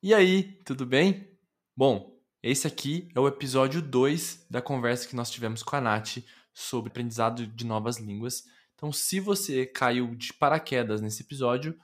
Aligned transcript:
E 0.00 0.14
aí, 0.14 0.44
tudo 0.64 0.86
bem? 0.86 1.28
Bom, 1.76 2.16
esse 2.40 2.68
aqui 2.68 3.08
é 3.16 3.18
o 3.18 3.26
episódio 3.26 3.82
2 3.82 4.46
da 4.48 4.62
conversa 4.62 5.08
que 5.08 5.16
nós 5.16 5.28
tivemos 5.28 5.60
com 5.60 5.74
a 5.74 5.80
Nath 5.80 6.18
sobre 6.54 6.88
aprendizado 6.88 7.44
de 7.44 7.66
novas 7.66 7.96
línguas. 7.96 8.44
Então, 8.76 8.92
se 8.92 9.18
você 9.18 9.66
caiu 9.66 10.14
de 10.14 10.32
paraquedas 10.32 11.00
nesse 11.00 11.24
episódio, 11.24 11.76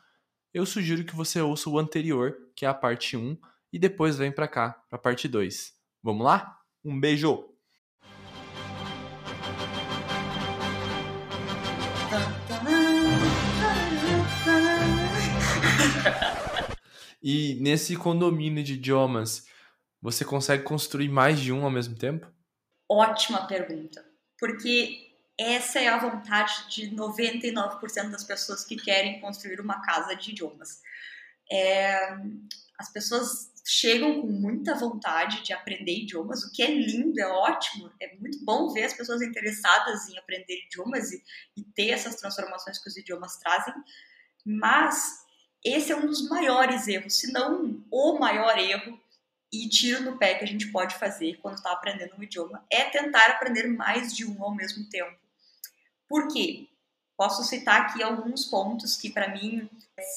eu 0.53 0.65
sugiro 0.65 1.03
que 1.03 1.17
você 1.17 1.41
ouça 1.41 1.69
o 1.69 1.77
anterior, 1.77 2.37
que 2.55 2.65
é 2.65 2.69
a 2.69 2.75
parte 2.75 3.17
1, 3.17 3.37
e 3.73 3.81
depois 3.81 4.17
vem 4.17 4.31
para 4.31 4.47
cá, 4.47 4.71
para 4.89 4.97
a 4.97 5.03
parte 5.03 5.27
2. 5.27 5.75
Vamos 6.01 6.25
lá? 6.25 6.57
Um 6.85 7.01
beijo! 7.01 7.54
E 17.27 17.55
nesse 17.55 17.97
condomínio 17.97 18.63
de 18.63 18.75
idiomas, 18.75 19.47
você 19.99 20.27
consegue 20.27 20.63
construir 20.63 21.09
mais 21.09 21.41
de 21.41 21.51
um 21.51 21.65
ao 21.65 21.71
mesmo 21.71 21.97
tempo? 21.97 22.31
Ótima 22.87 23.47
pergunta. 23.47 24.05
Porque 24.39 25.11
essa 25.41 25.81
é 25.81 25.89
a 25.89 25.97
vontade 25.97 26.69
de 26.69 26.95
99% 26.95 28.11
das 28.11 28.25
pessoas 28.25 28.63
que 28.63 28.77
querem 28.77 29.23
construir 29.23 29.59
uma 29.59 29.81
casa 29.81 30.15
de 30.15 30.33
idiomas. 30.33 30.83
É, 31.51 32.15
as 32.79 32.93
pessoas 32.93 33.51
chegam 33.67 34.21
com 34.21 34.27
muita 34.27 34.75
vontade 34.75 35.43
de 35.43 35.55
aprender 35.55 36.03
idiomas, 36.03 36.45
o 36.45 36.53
que 36.53 36.63
é 36.63 36.71
lindo, 36.71 37.19
é 37.19 37.27
ótimo, 37.27 37.91
é 38.03 38.15
muito 38.19 38.45
bom 38.45 38.71
ver 38.71 38.85
as 38.85 38.93
pessoas 38.93 39.23
interessadas 39.23 40.11
em 40.11 40.19
aprender 40.19 40.63
idiomas 40.67 41.11
e, 41.11 41.23
e 41.57 41.65
ter 41.75 41.89
essas 41.89 42.17
transformações 42.17 42.79
que 42.79 42.91
os 42.91 42.99
idiomas 42.99 43.39
trazem, 43.39 43.73
mas 44.45 45.24
esse 45.65 45.91
é 45.91 45.97
um 45.97 46.07
dos 46.07 46.29
maiores 46.29 46.87
erros, 46.87 47.19
se 47.19 47.33
não 47.33 47.83
o 47.91 48.19
maior 48.19 48.59
erro 48.59 49.01
e 49.53 49.69
tiro 49.69 50.03
no 50.03 50.19
pé 50.19 50.35
que 50.35 50.45
a 50.45 50.47
gente 50.47 50.71
pode 50.71 50.97
fazer 50.97 51.39
quando 51.41 51.57
está 51.57 51.73
aprendendo 51.73 52.15
um 52.19 52.23
idioma, 52.23 52.65
é 52.71 52.85
tentar 52.85 53.27
aprender 53.31 53.69
mais 53.69 54.15
de 54.15 54.27
um 54.27 54.43
ao 54.43 54.55
mesmo 54.55 54.89
tempo. 54.91 55.17
Por 56.09 56.29
quê? 56.29 56.69
Posso 57.17 57.45
citar 57.45 57.83
aqui 57.83 58.03
alguns 58.03 58.45
pontos 58.45 58.97
que, 58.97 59.09
para 59.09 59.29
mim, 59.29 59.71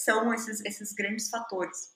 são 0.03 0.33
esses, 0.33 0.59
esses 0.65 0.91
grandes 0.91 1.29
fatores. 1.29 1.95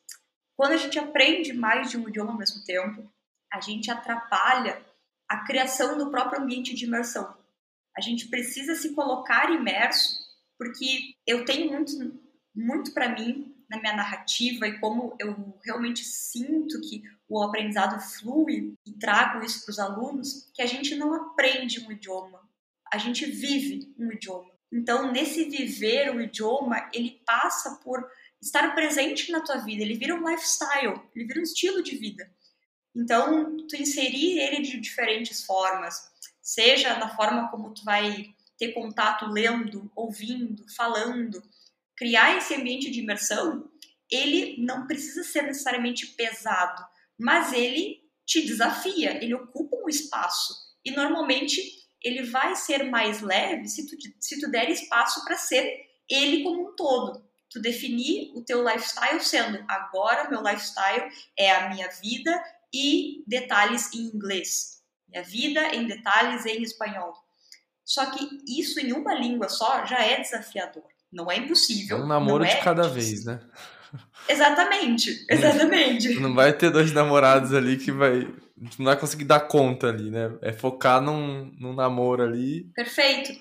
Quando 0.55 0.73
a 0.73 0.77
gente 0.77 0.99
aprende 0.99 1.51
mais 1.53 1.89
de 1.89 1.97
um 1.97 2.07
idioma 2.07 2.31
ao 2.31 2.37
mesmo 2.37 2.63
tempo, 2.63 3.11
a 3.51 3.59
gente 3.59 3.89
atrapalha 3.89 4.85
a 5.27 5.43
criação 5.45 5.97
do 5.97 6.11
próprio 6.11 6.41
ambiente 6.41 6.75
de 6.75 6.85
imersão. 6.85 7.35
A 7.97 8.01
gente 8.01 8.27
precisa 8.27 8.75
se 8.75 8.93
colocar 8.93 9.51
imerso, 9.51 10.19
porque 10.57 11.15
eu 11.25 11.43
tenho 11.43 11.71
muito 11.71 11.91
muito 12.53 12.93
para 12.93 13.09
mim 13.09 13.55
na 13.69 13.79
minha 13.79 13.95
narrativa 13.95 14.67
e 14.67 14.77
como 14.79 15.15
eu 15.17 15.57
realmente 15.63 16.03
sinto 16.03 16.81
que 16.81 17.03
o 17.29 17.41
aprendizado 17.41 17.97
flui 18.01 18.73
e 18.85 18.91
trago 18.93 19.43
isso 19.45 19.63
para 19.63 19.71
os 19.71 19.79
alunos, 19.79 20.51
que 20.53 20.61
a 20.61 20.65
gente 20.65 20.93
não 20.95 21.13
aprende 21.13 21.79
um 21.79 21.89
idioma, 21.89 22.41
a 22.91 22.97
gente 22.97 23.25
vive 23.25 23.93
um 23.97 24.11
idioma. 24.11 24.51
Então, 24.69 25.11
nesse 25.11 25.45
viver 25.45 26.13
o 26.13 26.21
idioma, 26.21 26.89
ele 26.93 27.21
passa 27.25 27.79
por 27.81 28.05
estar 28.41 28.75
presente 28.75 29.31
na 29.31 29.39
tua 29.39 29.57
vida, 29.57 29.83
ele 29.83 29.95
vira 29.95 30.15
um 30.15 30.29
lifestyle, 30.29 31.01
ele 31.15 31.25
vira 31.25 31.39
um 31.39 31.43
estilo 31.43 31.81
de 31.81 31.95
vida. 31.95 32.29
Então, 32.93 33.55
tu 33.67 33.75
inserir 33.77 34.37
ele 34.39 34.61
de 34.61 34.79
diferentes 34.81 35.45
formas, 35.45 36.11
seja 36.41 36.97
na 36.97 37.15
forma 37.15 37.49
como 37.49 37.73
tu 37.73 37.85
vai 37.85 38.33
ter 38.57 38.73
contato 38.73 39.25
lendo, 39.27 39.89
ouvindo, 39.95 40.65
falando, 40.75 41.41
criar 42.01 42.35
esse 42.35 42.55
ambiente 42.55 42.89
de 42.89 42.99
imersão, 42.99 43.69
ele 44.09 44.55
não 44.57 44.87
precisa 44.87 45.23
ser 45.23 45.43
necessariamente 45.43 46.07
pesado, 46.07 46.83
mas 47.15 47.53
ele 47.53 48.01
te 48.25 48.41
desafia, 48.41 49.23
ele 49.23 49.35
ocupa 49.35 49.77
um 49.77 49.87
espaço 49.87 50.51
e 50.83 50.89
normalmente 50.89 51.61
ele 52.01 52.23
vai 52.23 52.55
ser 52.55 52.85
mais 52.85 53.21
leve 53.21 53.67
se 53.67 53.85
tu, 53.85 53.95
se 54.19 54.39
tu 54.39 54.49
der 54.49 54.71
espaço 54.71 55.23
para 55.23 55.37
ser 55.37 55.79
ele 56.09 56.41
como 56.41 56.71
um 56.71 56.75
todo. 56.75 57.23
Tu 57.51 57.61
definir 57.61 58.31
o 58.33 58.43
teu 58.43 58.67
lifestyle 58.67 59.21
sendo 59.21 59.63
agora 59.67 60.27
meu 60.27 60.41
lifestyle 60.41 61.07
é 61.37 61.51
a 61.51 61.69
minha 61.69 61.87
vida 62.01 62.43
e 62.73 63.23
detalhes 63.27 63.93
em 63.93 64.07
inglês. 64.07 64.81
Minha 65.07 65.21
vida 65.21 65.75
em 65.75 65.85
detalhes 65.85 66.47
em 66.47 66.63
espanhol. 66.63 67.13
Só 67.85 68.09
que 68.09 68.27
isso 68.47 68.79
em 68.79 68.91
uma 68.91 69.13
língua 69.13 69.47
só 69.49 69.85
já 69.85 69.99
é 70.03 70.19
desafiador. 70.19 70.89
Não 71.11 71.29
é 71.29 71.37
impossível. 71.37 71.97
É 71.97 72.01
um 72.01 72.07
namoro 72.07 72.45
de 72.45 72.51
é 72.51 72.55
cada 72.61 72.87
vez, 72.87 73.25
né? 73.25 73.39
Exatamente, 74.27 75.25
exatamente. 75.29 76.15
Não 76.19 76.33
vai 76.33 76.53
ter 76.53 76.71
dois 76.71 76.91
namorados 76.91 77.53
ali 77.53 77.77
que 77.77 77.91
vai. 77.91 78.27
Não 78.77 78.85
vai 78.85 78.97
conseguir 78.97 79.25
dar 79.25 79.41
conta 79.41 79.87
ali, 79.87 80.09
né? 80.09 80.37
É 80.41 80.53
focar 80.53 81.01
num, 81.01 81.51
num 81.59 81.73
namoro 81.73 82.23
ali. 82.23 82.65
Perfeito. 82.75 83.33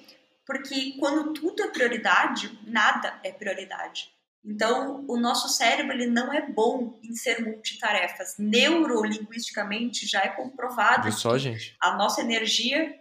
Porque 0.47 0.97
quando 0.99 1.33
tudo 1.33 1.63
é 1.63 1.69
prioridade, 1.69 2.59
nada 2.67 3.21
é 3.23 3.31
prioridade. 3.31 4.09
Então, 4.45 5.05
o 5.07 5.19
nosso 5.19 5.49
cérebro 5.49 5.93
ele 5.93 6.07
não 6.07 6.33
é 6.33 6.51
bom 6.51 6.99
em 7.05 7.15
ser 7.15 7.45
multitarefas. 7.45 8.37
Neurolinguisticamente 8.39 10.07
já 10.07 10.23
é 10.23 10.29
comprovado. 10.29 11.05
Viu 11.05 11.13
só, 11.13 11.37
gente? 11.37 11.77
A 11.81 11.95
nossa 11.97 12.23
energia 12.23 12.95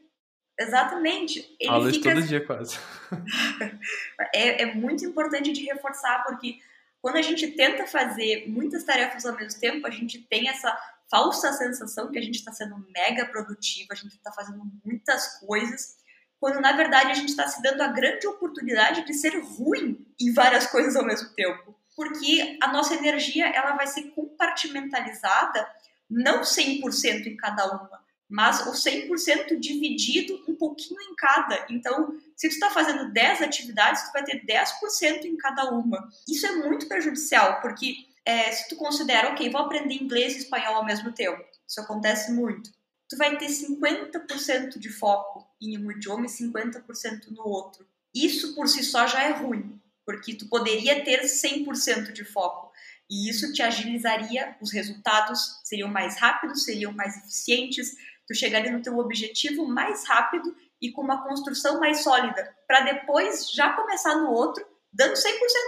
Exatamente. 0.60 1.56
Ele 1.60 1.70
Falo 1.70 1.90
fica... 1.90 2.14
todo 2.14 2.28
dia 2.28 2.46
quase. 2.46 2.78
é, 4.36 4.64
é 4.64 4.76
muito 4.76 5.06
importante 5.06 5.54
de 5.54 5.64
reforçar, 5.64 6.26
porque 6.26 6.60
quando 7.02 7.16
a 7.16 7.22
gente 7.22 7.48
tenta 7.52 7.88
fazer 7.88 8.46
muitas 8.50 8.84
tarefas 8.84 9.26
ao 9.26 9.36
mesmo 9.36 9.60
tempo, 9.60 9.88
a 9.88 9.90
gente 9.90 10.20
tem 10.20 10.50
essa 10.50 10.78
falsa 11.10 11.54
sensação 11.54 12.12
que 12.12 12.20
a 12.20 12.22
gente 12.22 12.36
está 12.36 12.52
sendo 12.52 12.76
mega 12.94 13.26
produtiva, 13.26 13.94
a 13.94 13.96
gente 13.96 14.16
está 14.16 14.32
fazendo 14.34 14.62
muitas 14.84 15.40
coisas, 15.40 15.98
quando 16.40 16.60
na 16.60 16.74
verdade 16.74 17.12
a 17.12 17.16
gente 17.16 17.30
está 17.30 17.48
se 17.48 17.62
dando 17.62 17.82
a 17.82 17.88
grande 17.88 18.28
oportunidade 18.28 19.06
de 19.06 19.14
ser 19.14 19.40
ruim 19.40 20.06
em 20.20 20.34
várias 20.34 20.68
coisas 20.68 20.96
ao 20.96 21.06
mesmo 21.06 21.30
tempo. 21.30 21.76
Porque 21.96 22.58
a 22.62 22.72
nossa 22.72 22.96
energia 22.96 23.48
ela 23.48 23.76
vai 23.76 23.88
ser 23.88 24.12
compartimentalizada 24.12 25.68
não 26.10 26.42
100% 26.42 27.28
em 27.28 27.38
cada 27.38 27.66
uma, 27.66 28.02
mas 28.30 28.68
o 28.68 28.72
100% 28.72 29.60
dividido 29.60 30.44
um 30.48 30.54
pouquinho 30.54 31.02
em 31.02 31.16
cada. 31.16 31.66
Então, 31.70 32.16
se 32.36 32.48
tu 32.48 32.54
está 32.54 32.70
fazendo 32.70 33.12
10 33.12 33.42
atividades, 33.42 34.04
tu 34.04 34.14
vai 34.14 34.24
ter 34.24 34.46
10% 34.46 35.26
em 35.26 35.36
cada 35.36 35.72
uma. 35.72 36.08
Isso 36.28 36.46
é 36.46 36.52
muito 36.52 36.88
prejudicial, 36.88 37.60
porque 37.60 38.06
é, 38.24 38.52
se 38.52 38.70
tu 38.70 38.76
considera, 38.76 39.30
ok, 39.30 39.50
vou 39.50 39.62
aprender 39.62 39.96
inglês 39.96 40.36
e 40.36 40.40
espanhol 40.40 40.76
ao 40.76 40.86
mesmo 40.86 41.12
tempo, 41.12 41.44
isso 41.68 41.82
acontece 41.82 42.32
muito, 42.32 42.72
tu 43.10 43.18
vai 43.18 43.36
ter 43.38 43.48
50% 43.48 44.78
de 44.78 44.90
foco 44.90 45.48
em 45.60 45.78
um 45.84 45.92
idioma 45.92 46.28
e 46.28 46.30
50% 46.30 47.32
no 47.32 47.48
outro. 47.48 47.88
Isso 48.14 48.54
por 48.54 48.68
si 48.68 48.84
só 48.84 49.08
já 49.08 49.24
é 49.24 49.32
ruim, 49.32 49.82
porque 50.06 50.36
tu 50.36 50.48
poderia 50.48 51.04
ter 51.04 51.24
100% 51.24 52.12
de 52.12 52.24
foco. 52.24 52.70
E 53.10 53.28
isso 53.28 53.52
te 53.52 53.64
agilizaria, 53.64 54.56
os 54.62 54.72
resultados 54.72 55.60
seriam 55.64 55.90
mais 55.90 56.20
rápidos, 56.20 56.64
seriam 56.64 56.92
mais 56.92 57.18
eficientes, 57.18 57.96
tu 58.30 58.36
chegaria 58.36 58.72
no 58.72 58.84
teu 58.84 58.96
objetivo 59.00 59.66
mais 59.66 60.08
rápido 60.08 60.56
e 60.80 60.92
com 60.92 61.02
uma 61.02 61.28
construção 61.28 61.80
mais 61.80 62.04
sólida, 62.04 62.56
para 62.68 62.82
depois 62.82 63.50
já 63.52 63.74
começar 63.74 64.16
no 64.18 64.30
outro, 64.30 64.64
dando 64.94 65.16
100% 65.16 65.16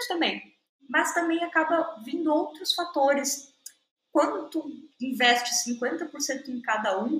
também. 0.07 0.55
Mas 0.87 1.11
também 1.11 1.43
acaba 1.43 1.99
vindo 2.05 2.31
outros 2.31 2.75
fatores. 2.75 3.51
Quando 4.11 4.47
tu 4.49 4.71
investe 5.01 5.71
50% 5.71 6.49
em 6.49 6.61
cada 6.61 7.03
um, 7.03 7.19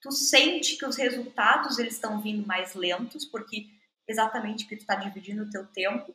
tu 0.00 0.10
sente 0.10 0.76
que 0.76 0.84
os 0.84 0.96
resultados 0.96 1.78
eles 1.78 1.94
estão 1.94 2.20
vindo 2.20 2.44
mais 2.44 2.74
lentos, 2.74 3.24
porque 3.24 3.68
exatamente 4.08 4.64
porque 4.64 4.76
tu 4.76 4.80
está 4.80 4.96
dividindo 4.96 5.44
o 5.44 5.50
teu 5.50 5.64
tempo, 5.66 6.12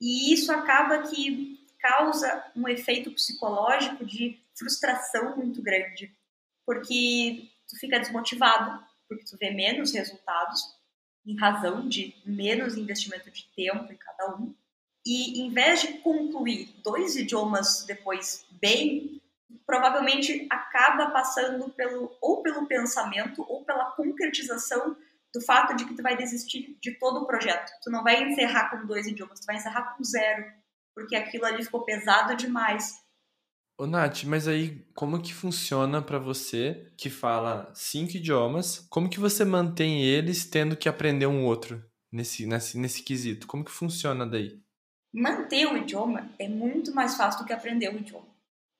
e 0.00 0.32
isso 0.32 0.50
acaba 0.50 1.02
que 1.02 1.58
causa 1.78 2.50
um 2.56 2.66
efeito 2.68 3.10
psicológico 3.10 4.04
de 4.04 4.40
frustração 4.56 5.36
muito 5.36 5.60
grande, 5.60 6.16
porque 6.64 7.50
tu 7.68 7.76
fica 7.78 7.98
desmotivado, 7.98 8.82
porque 9.08 9.24
tu 9.24 9.36
vê 9.38 9.50
menos 9.50 9.92
resultados 9.92 10.60
em 11.26 11.36
razão 11.36 11.88
de 11.88 12.14
menos 12.24 12.76
investimento 12.76 13.30
de 13.30 13.44
tempo 13.54 13.92
em 13.92 13.96
cada 13.96 14.36
um. 14.36 14.54
E 15.04 15.42
em 15.42 15.50
vez 15.50 15.80
de 15.80 15.98
concluir 15.98 16.74
dois 16.82 17.16
idiomas 17.16 17.84
depois 17.86 18.46
bem, 18.60 19.20
provavelmente 19.66 20.46
acaba 20.50 21.10
passando 21.10 21.68
pelo 21.70 22.16
ou 22.20 22.42
pelo 22.42 22.66
pensamento 22.66 23.44
ou 23.48 23.64
pela 23.64 23.90
concretização 23.92 24.96
do 25.32 25.40
fato 25.42 25.76
de 25.76 25.84
que 25.84 25.94
tu 25.94 26.02
vai 26.02 26.16
desistir 26.16 26.78
de 26.80 26.92
todo 26.92 27.20
o 27.20 27.26
projeto. 27.26 27.70
Tu 27.82 27.90
não 27.90 28.02
vai 28.02 28.22
encerrar 28.22 28.70
com 28.70 28.86
dois 28.86 29.06
idiomas, 29.06 29.40
tu 29.40 29.46
vai 29.46 29.56
encerrar 29.56 29.94
com 29.94 30.02
zero, 30.02 30.50
porque 30.94 31.14
aquilo 31.14 31.44
ali 31.44 31.62
ficou 31.62 31.84
pesado 31.84 32.34
demais 32.34 32.98
Ô, 33.80 33.86
Nath, 33.86 34.24
mas 34.24 34.48
aí 34.48 34.84
como 34.92 35.22
que 35.22 35.32
funciona 35.32 36.02
para 36.02 36.18
você 36.18 36.90
que 36.96 37.08
fala 37.08 37.70
cinco 37.72 38.16
idiomas? 38.16 38.84
Como 38.90 39.08
que 39.08 39.20
você 39.20 39.44
mantém 39.44 40.02
eles 40.02 40.44
tendo 40.44 40.76
que 40.76 40.88
aprender 40.88 41.28
um 41.28 41.44
outro 41.46 41.80
nesse, 42.10 42.44
nesse, 42.44 42.76
nesse 42.76 43.04
quesito? 43.04 43.46
Como 43.46 43.64
que 43.64 43.70
funciona 43.70 44.26
daí? 44.26 44.60
Manter 45.14 45.66
o 45.66 45.76
idioma 45.76 46.28
é 46.40 46.48
muito 46.48 46.92
mais 46.92 47.16
fácil 47.16 47.40
do 47.40 47.46
que 47.46 47.52
aprender 47.52 47.94
o 47.94 47.96
idioma. 47.96 48.26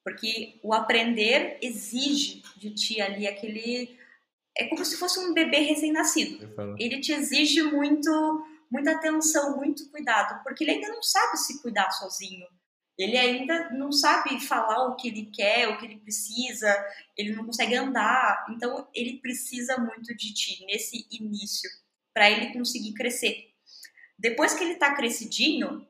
Porque 0.05 0.59
o 0.65 0.75
aprender 0.75 1.59
exige 1.63 2.43
de 2.57 2.71
ti 2.75 3.01
ali 3.01 3.29
aquele. 3.29 3.97
É 4.57 4.67
como 4.67 4.85
se 4.85 4.97
fosse 4.97 5.21
um 5.21 5.33
bebê 5.33 5.59
recém-nascido. 5.59 6.53
Ele 6.77 7.01
te 7.01 7.13
exige 7.13 7.63
muito, 7.63 8.45
muita 8.69 8.91
atenção, 8.97 9.57
muito 9.57 9.89
cuidado, 9.91 10.43
porque 10.43 10.65
ele 10.65 10.73
ainda 10.73 10.89
não 10.89 11.03
sabe 11.05 11.37
se 11.37 11.63
cuidar 11.63 11.89
sozinho. 11.93 12.49
Ele 12.99 13.17
ainda 13.17 13.71
não 13.71 13.93
sabe 13.93 14.41
falar 14.41 14.89
o 14.89 14.97
que 14.97 15.07
ele 15.07 15.27
quer, 15.27 15.69
o 15.69 15.79
que 15.79 15.87
ele 15.87 16.01
precisa, 16.01 16.69
ele 17.17 17.33
não 17.33 17.47
consegue 17.47 17.77
andar. 17.77 18.45
Então, 18.51 18.89
ele 18.93 19.21
precisa 19.21 19.79
muito 19.79 20.15
de 20.17 20.35
ti 20.35 20.67
nesse 20.67 21.07
início, 21.11 21.71
para 22.13 22.29
ele 22.29 22.53
conseguir 22.53 22.93
crescer. 22.95 23.55
Depois 24.19 24.53
que 24.53 24.65
ele 24.65 24.73
está 24.73 24.97
crescidinho, 24.97 25.87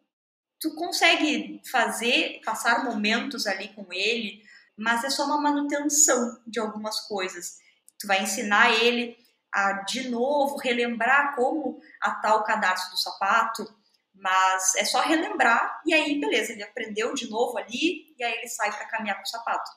tu 0.60 0.74
consegue 0.74 1.62
fazer, 1.70 2.42
passar 2.44 2.84
momentos 2.84 3.46
ali 3.46 3.68
com 3.68 3.86
ele, 3.90 4.42
mas 4.76 5.02
é 5.02 5.08
só 5.08 5.24
uma 5.24 5.40
manutenção 5.40 6.38
de 6.46 6.60
algumas 6.60 7.00
coisas. 7.08 7.56
Tu 7.98 8.06
vai 8.06 8.22
ensinar 8.22 8.70
ele 8.82 9.16
a, 9.52 9.72
de 9.84 10.10
novo, 10.10 10.56
relembrar 10.56 11.34
como 11.34 11.80
atar 12.00 12.36
o 12.36 12.44
cadarço 12.44 12.90
do 12.90 12.98
sapato, 12.98 13.66
mas 14.20 14.74
é 14.76 14.84
só 14.84 15.00
relembrar 15.00 15.80
e 15.86 15.94
aí, 15.94 16.20
beleza, 16.20 16.52
ele 16.52 16.62
aprendeu 16.62 17.14
de 17.14 17.30
novo 17.30 17.56
ali 17.56 18.14
e 18.18 18.24
aí 18.24 18.38
ele 18.38 18.48
sai 18.48 18.70
para 18.70 18.88
caminhar 18.88 19.16
com 19.16 19.22
o 19.22 19.28
sapato. 19.28 19.70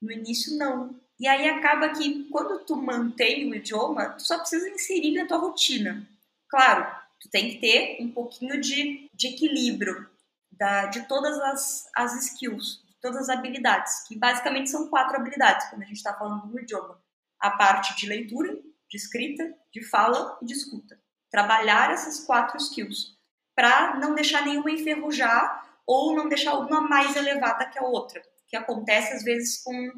No 0.00 0.12
início, 0.12 0.56
não. 0.56 1.00
E 1.18 1.26
aí 1.26 1.48
acaba 1.48 1.88
que 1.90 2.28
quando 2.30 2.64
tu 2.64 2.76
mantém 2.76 3.50
o 3.50 3.54
idioma, 3.54 4.10
tu 4.10 4.22
só 4.22 4.38
precisa 4.38 4.68
inserir 4.68 5.12
na 5.14 5.26
tua 5.26 5.38
rotina. 5.38 6.08
Claro, 6.48 6.86
tu 7.20 7.28
tem 7.28 7.50
que 7.50 7.60
ter 7.60 7.98
um 8.00 8.12
pouquinho 8.12 8.60
de, 8.60 9.10
de 9.12 9.28
equilíbrio 9.28 10.08
da, 10.52 10.86
de 10.86 11.08
todas 11.08 11.38
as, 11.40 11.88
as 11.94 12.14
skills, 12.24 12.84
de 12.86 12.94
todas 13.00 13.28
as 13.28 13.28
habilidades, 13.28 14.06
que 14.06 14.16
basicamente 14.16 14.70
são 14.70 14.88
quatro 14.88 15.16
habilidades 15.16 15.68
quando 15.68 15.82
a 15.82 15.86
gente 15.86 15.96
está 15.96 16.14
falando 16.14 16.46
do 16.46 16.60
idioma. 16.60 17.02
A 17.40 17.50
parte 17.50 17.96
de 17.96 18.06
leitura, 18.06 18.52
de 18.88 18.96
escrita, 18.96 19.52
de 19.72 19.82
fala 19.82 20.38
e 20.42 20.46
de 20.46 20.52
escuta. 20.52 21.00
Trabalhar 21.30 21.92
essas 21.92 22.20
quatro 22.20 22.56
skills 22.58 23.17
para 23.58 23.96
não 23.96 24.14
deixar 24.14 24.46
nenhuma 24.46 24.70
enferrujar 24.70 25.68
ou 25.84 26.14
não 26.14 26.28
deixar 26.28 26.54
uma 26.54 26.80
mais 26.80 27.16
elevada 27.16 27.66
que 27.66 27.76
a 27.76 27.82
outra, 27.82 28.22
que 28.46 28.56
acontece 28.56 29.12
às 29.14 29.24
vezes 29.24 29.60
com, 29.64 29.92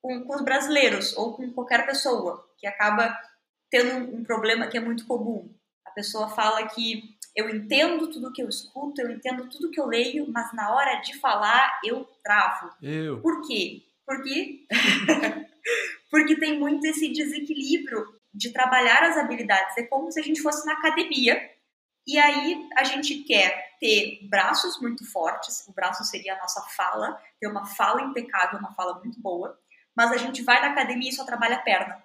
com, 0.00 0.22
com 0.22 0.36
os 0.36 0.44
brasileiros 0.44 1.16
ou 1.16 1.34
com 1.34 1.52
qualquer 1.52 1.84
pessoa 1.84 2.48
que 2.56 2.68
acaba 2.68 3.12
tendo 3.68 3.96
um, 3.96 4.20
um 4.20 4.22
problema 4.22 4.68
que 4.68 4.78
é 4.78 4.80
muito 4.80 5.08
comum. 5.08 5.52
A 5.84 5.90
pessoa 5.90 6.28
fala 6.28 6.68
que 6.68 7.02
eu 7.34 7.50
entendo 7.50 8.08
tudo 8.12 8.32
que 8.32 8.44
eu 8.44 8.48
escuto, 8.48 9.02
eu 9.02 9.10
entendo 9.10 9.48
tudo 9.48 9.72
que 9.72 9.80
eu 9.80 9.86
leio, 9.86 10.30
mas 10.30 10.54
na 10.54 10.72
hora 10.72 11.00
de 11.00 11.18
falar 11.18 11.80
eu 11.84 12.08
travo. 12.22 12.70
Eu. 12.80 13.20
Por 13.20 13.44
quê? 13.44 13.82
Porque 14.06 14.68
porque 16.12 16.36
tem 16.36 16.60
muito 16.60 16.86
esse 16.86 17.08
desequilíbrio 17.08 18.06
de 18.32 18.52
trabalhar 18.52 19.02
as 19.02 19.16
habilidades. 19.16 19.76
É 19.78 19.82
como 19.82 20.12
se 20.12 20.20
a 20.20 20.22
gente 20.22 20.40
fosse 20.40 20.64
na 20.64 20.74
academia 20.74 21.58
e 22.06 22.18
aí 22.18 22.68
a 22.76 22.84
gente 22.84 23.22
quer 23.24 23.76
ter 23.78 24.26
braços 24.28 24.80
muito 24.80 25.10
fortes, 25.10 25.66
o 25.68 25.72
braço 25.72 26.04
seria 26.04 26.34
a 26.34 26.38
nossa 26.38 26.60
fala, 26.76 27.20
ter 27.38 27.46
uma 27.46 27.64
fala 27.64 28.02
impecável, 28.02 28.58
uma 28.58 28.74
fala 28.74 28.98
muito 28.98 29.20
boa, 29.20 29.58
mas 29.96 30.12
a 30.12 30.16
gente 30.16 30.42
vai 30.42 30.60
na 30.60 30.68
academia 30.72 31.10
e 31.10 31.12
só 31.12 31.24
trabalha 31.24 31.56
a 31.56 31.62
perna. 31.62 32.02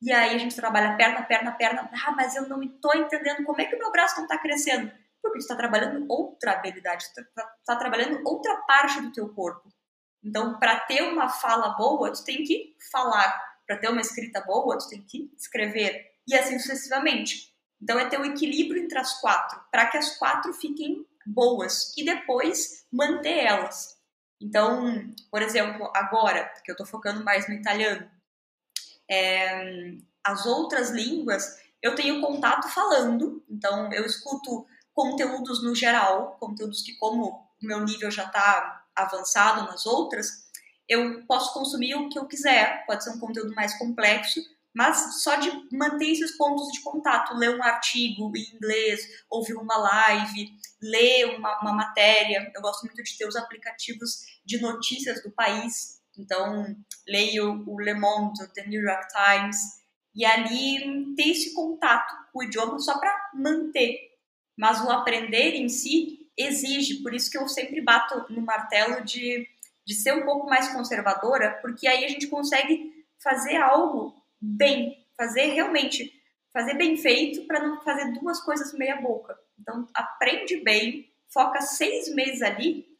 E 0.00 0.12
aí 0.12 0.34
a 0.34 0.38
gente 0.38 0.56
trabalha 0.56 0.96
perna, 0.96 1.22
perna, 1.22 1.52
perna. 1.52 1.90
Ah, 2.04 2.10
mas 2.10 2.34
eu 2.34 2.48
não 2.48 2.60
estou 2.60 2.94
entendendo 2.96 3.44
como 3.44 3.60
é 3.60 3.66
que 3.66 3.76
o 3.76 3.78
meu 3.78 3.92
braço 3.92 4.16
não 4.16 4.24
está 4.24 4.36
crescendo. 4.36 4.90
Porque 5.22 5.38
tu 5.38 5.42
está 5.42 5.54
trabalhando 5.54 6.04
outra 6.08 6.52
habilidade, 6.52 7.06
tu 7.14 7.20
está 7.20 7.54
tá 7.64 7.76
trabalhando 7.76 8.20
outra 8.26 8.56
parte 8.62 9.00
do 9.00 9.12
teu 9.12 9.32
corpo. 9.32 9.72
Então, 10.24 10.58
para 10.58 10.80
ter 10.80 11.02
uma 11.02 11.28
fala 11.28 11.76
boa, 11.76 12.12
tu 12.12 12.24
tem 12.24 12.42
que 12.42 12.76
falar. 12.90 13.40
Para 13.64 13.78
ter 13.78 13.88
uma 13.88 14.00
escrita 14.00 14.40
boa, 14.40 14.76
tu 14.76 14.88
tem 14.88 15.02
que 15.02 15.32
escrever. 15.36 16.04
E 16.26 16.34
assim 16.34 16.58
sucessivamente. 16.58 17.51
Então, 17.82 17.98
é 17.98 18.08
ter 18.08 18.18
o 18.18 18.22
um 18.22 18.26
equilíbrio 18.26 18.82
entre 18.82 18.98
as 18.98 19.20
quatro, 19.20 19.60
para 19.70 19.86
que 19.86 19.98
as 19.98 20.16
quatro 20.16 20.52
fiquem 20.52 21.04
boas 21.26 21.92
e 21.96 22.04
depois 22.04 22.86
manter 22.92 23.38
elas. 23.38 23.96
Então, 24.40 25.12
por 25.30 25.42
exemplo, 25.42 25.90
agora, 25.94 26.52
que 26.64 26.70
eu 26.70 26.74
estou 26.74 26.86
focando 26.86 27.24
mais 27.24 27.48
no 27.48 27.54
italiano, 27.54 28.08
é, 29.10 29.94
as 30.24 30.46
outras 30.46 30.90
línguas 30.90 31.60
eu 31.82 31.96
tenho 31.96 32.20
contato 32.20 32.68
falando, 32.68 33.44
então 33.50 33.92
eu 33.92 34.06
escuto 34.06 34.64
conteúdos 34.94 35.62
no 35.64 35.74
geral, 35.74 36.36
conteúdos 36.38 36.80
que, 36.82 36.94
como 36.94 37.24
o 37.60 37.66
meu 37.66 37.84
nível 37.84 38.10
já 38.10 38.24
está 38.24 38.84
avançado 38.94 39.64
nas 39.64 39.84
outras, 39.84 40.48
eu 40.88 41.24
posso 41.26 41.52
consumir 41.52 41.96
o 41.96 42.08
que 42.08 42.18
eu 42.18 42.26
quiser, 42.26 42.86
pode 42.86 43.02
ser 43.02 43.10
um 43.10 43.18
conteúdo 43.18 43.52
mais 43.54 43.76
complexo, 43.78 44.40
mas 44.74 45.22
só 45.22 45.36
de 45.36 45.50
manter 45.70 46.10
esses 46.12 46.36
pontos 46.36 46.68
de 46.72 46.80
contato, 46.80 47.34
ler 47.34 47.56
um 47.56 47.62
artigo 47.62 48.32
em 48.36 48.54
inglês, 48.54 49.00
ouvir 49.30 49.54
uma 49.54 49.76
live, 49.76 50.50
ler 50.80 51.36
uma, 51.36 51.60
uma 51.60 51.72
matéria. 51.72 52.50
Eu 52.54 52.62
gosto 52.62 52.84
muito 52.84 53.02
de 53.02 53.18
ter 53.18 53.26
os 53.26 53.36
aplicativos 53.36 54.40
de 54.44 54.60
notícias 54.60 55.22
do 55.22 55.30
país 55.30 56.02
então, 56.18 56.76
leio 57.08 57.64
o 57.66 57.80
Le 57.80 57.94
Monde, 57.94 58.42
o 58.42 58.48
The 58.52 58.66
New 58.66 58.82
York 58.82 59.06
Times, 59.08 59.56
e 60.14 60.24
ali 60.24 61.14
ter 61.14 61.30
esse 61.30 61.54
contato 61.54 62.14
com 62.32 62.40
o 62.40 62.42
idioma 62.42 62.78
só 62.78 62.98
para 62.98 63.30
manter. 63.34 63.98
Mas 64.56 64.82
o 64.84 64.90
aprender 64.90 65.54
em 65.54 65.68
si 65.68 66.30
exige, 66.36 67.02
por 67.02 67.14
isso 67.14 67.30
que 67.30 67.38
eu 67.38 67.48
sempre 67.48 67.80
bato 67.80 68.26
no 68.30 68.42
martelo 68.42 69.04
de, 69.04 69.46
de 69.86 69.94
ser 69.94 70.12
um 70.12 70.24
pouco 70.24 70.48
mais 70.48 70.68
conservadora, 70.68 71.58
porque 71.62 71.86
aí 71.86 72.04
a 72.04 72.08
gente 72.08 72.26
consegue 72.26 72.92
fazer 73.22 73.56
algo 73.56 74.21
bem, 74.42 75.06
fazer 75.16 75.46
realmente, 75.52 76.12
fazer 76.52 76.74
bem 76.74 76.96
feito 76.96 77.46
para 77.46 77.66
não 77.66 77.80
fazer 77.80 78.12
duas 78.12 78.40
coisas 78.40 78.72
meia 78.74 79.00
boca. 79.00 79.38
Então, 79.58 79.88
aprende 79.94 80.56
bem, 80.64 81.10
foca 81.28 81.60
seis 81.60 82.12
meses 82.14 82.42
ali 82.42 82.92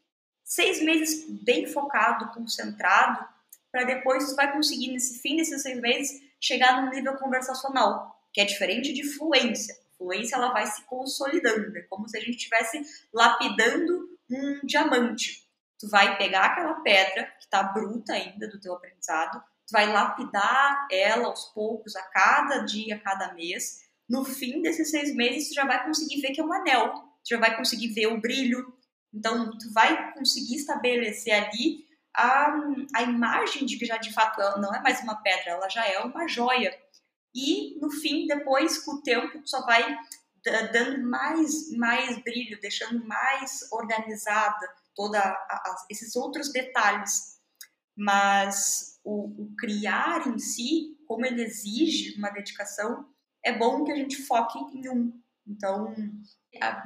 seis 0.52 0.82
meses 0.82 1.24
bem 1.42 1.66
focado, 1.66 2.30
concentrado, 2.32 3.26
para 3.70 3.84
depois 3.84 4.28
tu 4.28 4.36
vai 4.36 4.52
conseguir, 4.52 4.92
nesse 4.92 5.20
fim 5.20 5.36
desses 5.36 5.62
seis 5.62 5.80
meses, 5.80 6.20
chegar 6.38 6.82
no 6.82 6.90
nível 6.90 7.16
conversacional, 7.16 8.22
que 8.32 8.40
é 8.40 8.44
diferente 8.44 8.92
de 8.92 9.02
fluência. 9.02 9.74
fluência 9.96 10.36
ela 10.36 10.52
vai 10.52 10.66
se 10.66 10.82
consolidando, 10.84 11.74
é 11.76 11.82
como 11.82 12.06
se 12.06 12.18
a 12.18 12.20
gente 12.20 12.36
estivesse 12.36 12.82
lapidando 13.12 14.10
um 14.30 14.60
diamante. 14.66 15.48
Tu 15.78 15.88
vai 15.88 16.18
pegar 16.18 16.44
aquela 16.44 16.74
pedra 16.80 17.24
que 17.38 17.44
está 17.44 17.62
bruta 17.62 18.12
ainda 18.12 18.46
do 18.46 18.60
teu 18.60 18.74
aprendizado, 18.74 19.42
vai 19.72 19.90
lapidar 19.90 20.86
ela 20.90 21.26
aos 21.26 21.46
poucos, 21.46 21.96
a 21.96 22.02
cada 22.02 22.58
dia, 22.58 22.96
a 22.96 23.00
cada 23.00 23.34
mês. 23.34 23.80
No 24.08 24.24
fim 24.24 24.62
desses 24.62 24.90
seis 24.90 25.14
meses, 25.14 25.48
tu 25.48 25.54
já 25.54 25.64
vai 25.64 25.82
conseguir 25.84 26.20
ver 26.20 26.32
que 26.32 26.40
é 26.40 26.44
um 26.44 26.52
anel, 26.52 26.92
tu 26.92 27.30
já 27.30 27.38
vai 27.38 27.56
conseguir 27.56 27.88
ver 27.88 28.06
o 28.06 28.20
brilho, 28.20 28.72
então, 29.12 29.50
tu 29.58 29.70
vai 29.72 30.12
conseguir 30.14 30.56
estabelecer 30.56 31.34
ali 31.34 31.86
a, 32.14 32.50
a 32.94 33.02
imagem 33.02 33.66
de 33.66 33.76
que 33.78 33.84
já 33.84 33.98
de 33.98 34.12
fato 34.12 34.40
ela 34.40 34.58
não 34.58 34.74
é 34.74 34.80
mais 34.80 35.00
uma 35.02 35.16
pedra, 35.16 35.50
ela 35.50 35.68
já 35.68 35.86
é 35.86 35.98
uma 36.00 36.26
joia. 36.26 36.74
E 37.34 37.78
no 37.80 37.90
fim, 37.90 38.26
depois, 38.26 38.78
com 38.78 38.92
o 38.92 39.02
tempo, 39.02 39.40
tu 39.40 39.48
só 39.48 39.64
vai 39.64 39.98
dando 40.72 41.06
mais, 41.08 41.70
mais 41.76 42.18
brilho, 42.22 42.60
deixando 42.60 43.06
mais 43.06 43.70
organizada 43.70 44.68
toda 44.94 45.36
esses 45.90 46.16
outros 46.16 46.50
detalhes. 46.50 47.38
Mas 47.96 48.91
o, 49.04 49.42
o 49.42 49.54
criar 49.56 50.26
em 50.28 50.38
si, 50.38 50.96
como 51.06 51.26
ele 51.26 51.42
exige 51.42 52.16
uma 52.18 52.30
dedicação, 52.30 53.06
é 53.44 53.56
bom 53.56 53.84
que 53.84 53.92
a 53.92 53.96
gente 53.96 54.22
foque 54.22 54.58
em 54.58 54.88
um. 54.88 55.20
Então, 55.46 55.94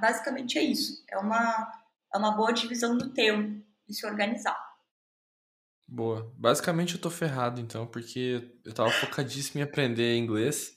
basicamente 0.01 0.59
é 0.59 0.63
isso. 0.63 1.05
É 1.11 1.19
uma 1.19 1.73
é 2.15 2.19
uma 2.19 2.33
boa 2.33 2.53
divisão 2.53 2.97
do 2.97 3.13
tempo 3.13 3.63
e 3.89 3.95
se 3.95 4.07
organizar. 4.07 4.57
Boa. 5.87 6.33
Basicamente 6.37 6.95
eu 6.95 7.01
tô 7.01 7.11
ferrado 7.11 7.61
então, 7.61 7.87
porque 7.87 8.59
eu 8.65 8.73
tava 8.73 8.91
focadíssimo 8.91 9.61
em 9.61 9.63
aprender 9.63 10.17
inglês 10.17 10.77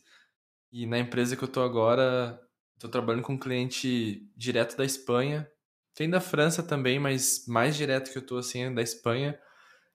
e 0.72 0.86
na 0.86 1.00
empresa 1.00 1.36
que 1.36 1.44
eu 1.44 1.48
tô 1.48 1.62
agora, 1.62 2.40
tô 2.80 2.88
trabalhando 2.88 3.24
com 3.24 3.34
um 3.34 3.40
cliente 3.40 4.30
direto 4.36 4.78
da 4.78 4.86
Espanha. 4.86 5.50
Tem 5.96 6.10
da 6.10 6.22
França 6.22 6.62
também, 6.62 7.00
mas 7.00 7.46
mais 7.48 7.76
direto 7.76 8.12
que 8.12 8.18
eu 8.18 8.26
tô 8.26 8.38
assim 8.38 8.64
é 8.64 8.72
da 8.72 8.82
Espanha. 8.82 9.40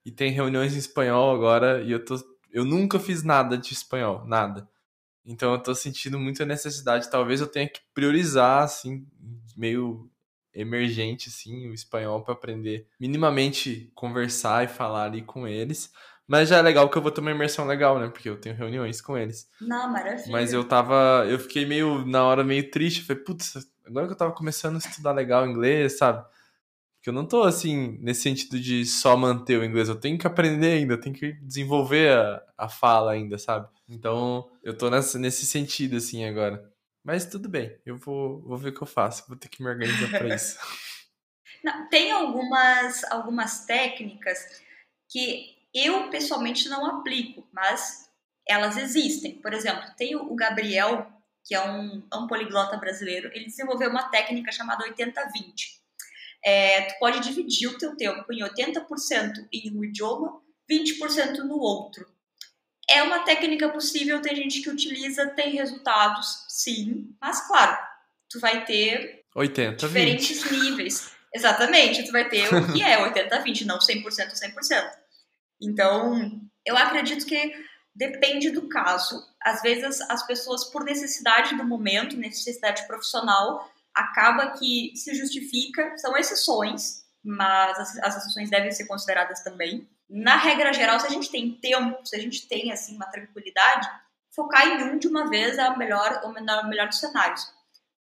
E 0.05 0.11
tem 0.11 0.31
reuniões 0.31 0.75
em 0.75 0.79
espanhol 0.79 1.35
agora 1.35 1.83
e 1.83 1.91
eu 1.91 2.05
tô 2.05 2.17
eu 2.53 2.65
nunca 2.65 3.01
fiz 3.01 3.25
nada 3.25 3.59
de 3.59 3.73
espanhol, 3.73 4.25
nada. 4.27 4.69
Então 5.27 5.53
eu 5.53 5.59
tô 5.59 5.75
sentindo 5.75 6.21
muita 6.21 6.45
necessidade, 6.45 7.11
talvez 7.11 7.41
eu 7.41 7.49
tenha 7.49 7.69
que 7.69 7.81
priorizar 7.93 8.63
assim, 8.63 9.05
meio 9.57 10.09
emergente, 10.55 11.29
assim, 11.29 11.69
o 11.69 11.75
espanhol 11.75 12.23
para 12.23 12.35
aprender 12.35 12.87
minimamente 13.01 13.91
conversar 13.95 14.65
e 14.65 14.69
falar 14.69 15.05
ali 15.05 15.23
com 15.23 15.49
eles. 15.49 15.93
Mas 16.27 16.49
já 16.49 16.59
é 16.59 16.63
legal 16.63 16.89
que 16.89 16.97
eu 16.97 17.03
vou 17.03 17.11
ter 17.11 17.21
uma 17.21 17.33
imersão 17.33 17.67
legal, 17.67 17.99
né? 17.99 18.09
Porque 18.09 18.29
eu 18.29 18.41
tenho 18.41 18.55
reuniões 18.55 19.01
com 19.01 19.19
eles. 19.19 19.51
Não, 19.61 19.93
maravilha. 19.93 20.31
Mas 20.31 20.53
eu 20.53 20.65
tava. 20.65 21.27
Eu 21.29 21.39
fiquei 21.39 21.67
meio, 21.67 22.07
na 22.07 22.25
hora, 22.25 22.43
meio 22.43 22.71
triste. 22.71 23.03
Falei, 23.03 23.23
putz, 23.23 23.55
agora 23.85 24.07
que 24.07 24.13
eu 24.13 24.17
tava 24.17 24.33
começando 24.33 24.77
a 24.77 24.79
estudar 24.79 25.13
legal 25.13 25.47
inglês, 25.47 25.99
sabe? 25.99 26.25
Porque 27.05 27.11
eu 27.11 27.21
não 27.21 27.29
tô 27.29 27.43
assim, 27.43 27.99
nesse 28.01 28.23
sentido 28.23 28.59
de 28.59 28.87
só 28.87 29.15
manter 29.15 29.59
o 29.59 29.65
inglês, 29.65 29.91
eu 29.91 30.01
tenho 30.01 30.17
que 30.17 30.27
aprender 30.27 30.79
ainda, 30.79 30.95
eu 30.95 31.01
tenho 31.01 31.15
que 31.15 31.35
desenvolver 31.35 32.11
a, 32.11 32.43
a 32.57 32.67
fala 32.67 33.13
ainda, 33.13 33.37
sabe? 33.37 33.69
Então, 33.87 34.51
eu 34.63 34.75
tô 34.75 34.89
nessa, 34.89 35.19
nesse 35.19 35.45
sentido, 35.45 35.99
assim, 35.99 36.25
agora. 36.25 36.67
Mas 37.05 37.27
tudo 37.27 37.47
bem, 37.47 37.79
eu 37.85 37.99
vou, 37.99 38.41
vou 38.41 38.57
ver 38.57 38.71
o 38.71 38.75
que 38.75 38.81
eu 38.81 38.87
faço, 38.87 39.29
vou 39.29 39.37
ter 39.37 39.51
que 39.51 39.63
me 39.63 39.69
organizar 39.69 40.09
para 40.09 40.33
isso. 40.35 40.59
Não, 41.63 41.91
tem 41.91 42.11
algumas, 42.11 43.05
algumas 43.13 43.67
técnicas 43.67 44.63
que 45.07 45.59
eu 45.75 46.09
pessoalmente 46.09 46.71
não 46.71 46.87
aplico, 46.87 47.47
mas 47.53 48.09
elas 48.49 48.79
existem. 48.79 49.35
Por 49.43 49.53
exemplo, 49.53 49.95
tem 49.99 50.17
o 50.17 50.35
Gabriel, 50.35 51.07
que 51.45 51.55
é 51.55 51.61
um, 51.61 52.03
é 52.11 52.17
um 52.17 52.27
poliglota 52.27 52.79
brasileiro, 52.79 53.29
ele 53.35 53.45
desenvolveu 53.45 53.91
uma 53.91 54.09
técnica 54.09 54.51
chamada 54.51 54.89
80-20. 54.89 55.84
É, 56.45 56.83
tu 56.83 56.99
pode 56.99 57.21
dividir 57.21 57.69
o 57.69 57.79
teu 57.79 57.97
tempo 57.97 58.31
em 58.33 58.41
80% 58.41 59.49
em 59.53 59.77
um 59.77 59.83
idioma, 59.83 60.41
20% 60.71 61.39
no 61.39 61.59
outro. 61.59 62.07
É 62.89 63.03
uma 63.03 63.21
técnica 63.21 63.69
possível, 63.71 64.21
tem 64.21 64.37
gente 64.37 64.61
que 64.61 64.69
utiliza, 64.69 65.29
tem 65.29 65.55
resultados, 65.55 66.45
sim, 66.49 67.15
mas 67.19 67.47
claro, 67.47 67.79
tu 68.29 68.39
vai 68.41 68.65
ter 68.65 69.25
80, 69.35 69.87
diferentes 69.87 70.43
20. 70.43 70.61
níveis. 70.61 71.11
Exatamente, 71.35 72.05
tu 72.05 72.13
vai 72.13 72.29
ter 72.29 72.47
o 72.55 72.73
que 72.73 72.83
é 72.83 72.99
80-20, 73.11 73.65
não 73.65 73.79
100% 73.79 74.05
100%. 74.05 74.91
Então, 75.61 76.41
eu 76.65 76.77
acredito 76.77 77.25
que 77.27 77.53
depende 77.95 78.51
do 78.51 78.69
caso. 78.69 79.21
Às 79.43 79.63
vezes, 79.63 80.01
as 80.03 80.27
pessoas, 80.27 80.65
por 80.65 80.85
necessidade 80.85 81.57
do 81.57 81.65
momento, 81.65 82.17
necessidade 82.17 82.87
profissional, 82.87 83.71
acaba 83.95 84.53
que 84.53 84.93
se 84.97 85.15
justifica, 85.15 85.97
são 85.97 86.17
exceções, 86.17 87.05
mas 87.23 87.79
as, 87.79 88.17
exceções 88.17 88.51
devem 88.51 88.71
ser 88.71 88.87
consideradas 88.87 89.43
também. 89.43 89.89
Na 90.09 90.37
regra 90.37 90.73
geral, 90.73 90.99
se 91.01 91.07
a 91.07 91.11
gente 91.11 91.31
tem 91.31 91.55
tempo, 91.55 92.05
se 92.05 92.17
a 92.17 92.21
gente 92.21 92.47
tem 92.49 92.73
assim 92.73 92.97
uma 92.97 93.07
tranquilidade, 93.07 93.89
focar 94.35 94.67
em 94.67 94.83
um 94.85 94.99
de 94.99 95.07
uma 95.07 95.29
vez 95.31 95.57
é 95.57 95.69
o 95.69 95.79
melhor, 95.79 96.21
o 96.25 96.33
melhor, 96.33 96.65
o 96.65 96.69
melhor 96.69 96.89
dos 96.89 96.99
cenários. 96.99 97.47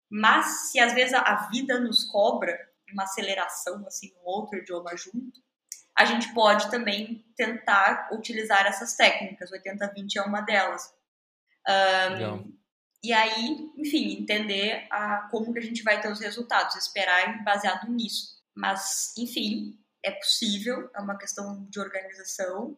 Mas 0.08 0.70
se 0.70 0.80
às 0.80 0.94
vezes 0.94 1.12
a, 1.12 1.20
a 1.20 1.48
vida 1.48 1.78
nos 1.78 2.04
cobra 2.04 2.58
uma 2.92 3.04
aceleração 3.04 3.84
assim 3.86 4.12
no 4.14 4.28
outro 4.30 4.58
idioma 4.58 4.96
junto, 4.96 5.40
a 5.96 6.04
gente 6.04 6.32
pode 6.32 6.70
também 6.70 7.24
tentar 7.36 8.08
utilizar 8.12 8.66
essas 8.66 8.94
técnicas. 8.94 9.50
80-20 9.50 10.16
é 10.16 10.22
uma 10.22 10.40
delas. 10.40 10.92
Um, 11.68 12.58
e 13.02 13.12
aí, 13.12 13.70
enfim, 13.76 14.20
entender 14.20 14.86
a, 14.90 15.28
como 15.30 15.52
que 15.52 15.58
a 15.58 15.62
gente 15.62 15.82
vai 15.82 16.00
ter 16.00 16.10
os 16.10 16.20
resultados, 16.20 16.76
esperar 16.76 17.42
baseado 17.42 17.90
nisso. 17.90 18.38
Mas, 18.54 19.14
enfim, 19.16 19.78
é 20.04 20.10
possível, 20.10 20.90
é 20.94 21.00
uma 21.00 21.16
questão 21.16 21.66
de 21.70 21.80
organização. 21.80 22.76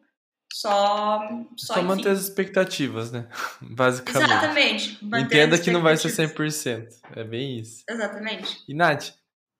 Só, 0.53 1.19
só, 1.57 1.73
só 1.75 1.81
manter 1.81 2.09
as 2.09 2.21
expectativas, 2.21 3.11
né? 3.11 3.27
Basicamente. 3.59 4.31
Exatamente. 4.31 5.05
Entenda 5.05 5.59
que 5.59 5.71
não 5.71 5.81
vai 5.81 5.97
ser 5.97 6.09
100%. 6.09 6.87
É 7.15 7.23
bem 7.23 7.59
isso. 7.59 7.83
Exatamente. 7.89 8.63
E, 8.67 8.73
Nath, 8.73 9.13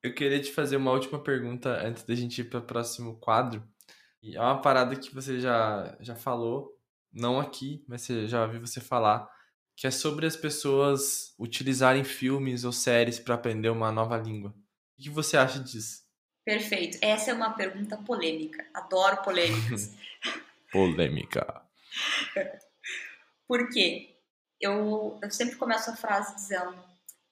eu 0.03 0.13
queria 0.13 0.39
te 0.39 0.51
fazer 0.51 0.77
uma 0.77 0.91
última 0.91 1.21
pergunta 1.21 1.69
antes 1.85 2.03
da 2.03 2.13
gente 2.13 2.39
ir 2.39 2.45
para 2.45 2.59
o 2.59 2.65
próximo 2.65 3.17
quadro. 3.19 3.67
E 4.21 4.37
é 4.37 4.39
uma 4.39 4.61
parada 4.61 4.95
que 4.95 5.13
você 5.13 5.39
já, 5.39 5.97
já 5.99 6.15
falou, 6.15 6.71
não 7.11 7.39
aqui, 7.39 7.83
mas 7.87 8.03
você 8.03 8.27
já 8.27 8.43
ouvi 8.43 8.59
você 8.59 8.79
falar, 8.79 9.27
que 9.75 9.87
é 9.87 9.91
sobre 9.91 10.25
as 10.25 10.35
pessoas 10.35 11.33
utilizarem 11.39 12.03
filmes 12.03 12.63
ou 12.63 12.71
séries 12.71 13.19
para 13.19 13.35
aprender 13.35 13.69
uma 13.69 13.91
nova 13.91 14.17
língua. 14.17 14.53
O 14.97 15.03
que 15.03 15.09
você 15.09 15.35
acha 15.37 15.59
disso? 15.59 16.03
Perfeito. 16.45 16.97
Essa 17.01 17.31
é 17.31 17.33
uma 17.33 17.53
pergunta 17.53 17.97
polêmica. 17.97 18.65
Adoro 18.73 19.21
polêmicas. 19.23 19.91
Polêmica. 20.71 21.61
Por 23.47 23.69
quê? 23.69 24.17
Eu, 24.59 25.19
eu 25.21 25.31
sempre 25.31 25.55
começo 25.55 25.89
a 25.89 25.95
frase 25.95 26.35
dizendo: 26.35 26.83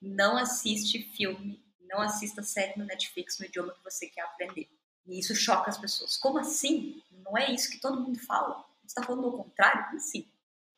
não 0.01 0.37
assiste 0.37 1.01
filme, 1.15 1.63
não 1.81 2.01
assista 2.01 2.43
série 2.43 2.77
no 2.77 2.85
Netflix 2.85 3.39
no 3.39 3.45
idioma 3.45 3.73
que 3.73 3.83
você 3.83 4.07
quer 4.07 4.21
aprender. 4.21 4.69
E 5.07 5.19
isso 5.19 5.35
choca 5.35 5.69
as 5.69 5.77
pessoas. 5.77 6.17
Como 6.17 6.37
assim? 6.37 7.01
Não 7.11 7.37
é 7.37 7.51
isso 7.51 7.71
que 7.71 7.79
todo 7.79 7.99
mundo 7.99 8.19
fala? 8.19 8.63
Você 8.81 8.87
está 8.87 9.03
falando 9.03 9.27
o 9.27 9.43
contrário? 9.43 9.85
Como 9.85 9.97
assim? 9.97 10.30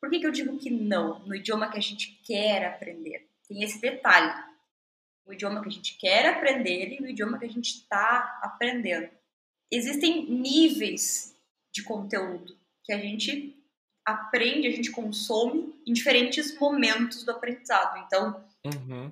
Por 0.04 0.10
que, 0.10 0.20
que 0.20 0.26
eu 0.26 0.32
digo 0.32 0.58
que 0.58 0.68
não 0.68 1.20
no 1.20 1.34
idioma 1.34 1.70
que 1.70 1.78
a 1.78 1.80
gente 1.80 2.20
quer 2.22 2.66
aprender? 2.66 3.26
Tem 3.48 3.62
esse 3.62 3.80
detalhe. 3.80 4.34
O 5.24 5.32
idioma 5.32 5.62
que 5.62 5.68
a 5.68 5.72
gente 5.72 5.96
quer 5.96 6.26
aprender 6.26 6.92
e 6.92 7.02
o 7.02 7.08
idioma 7.08 7.38
que 7.38 7.46
a 7.46 7.50
gente 7.50 7.70
está 7.70 8.38
aprendendo. 8.42 9.08
Existem 9.72 10.30
níveis 10.30 11.34
de 11.72 11.82
conteúdo 11.82 12.54
que 12.84 12.92
a 12.92 12.98
gente 12.98 13.56
aprende, 14.04 14.68
a 14.68 14.72
gente 14.72 14.90
consome 14.90 15.74
em 15.86 15.94
diferentes 15.94 16.54
momentos 16.58 17.24
do 17.24 17.30
aprendizado. 17.30 18.04
Então, 18.04 18.44
uhum. 18.62 19.10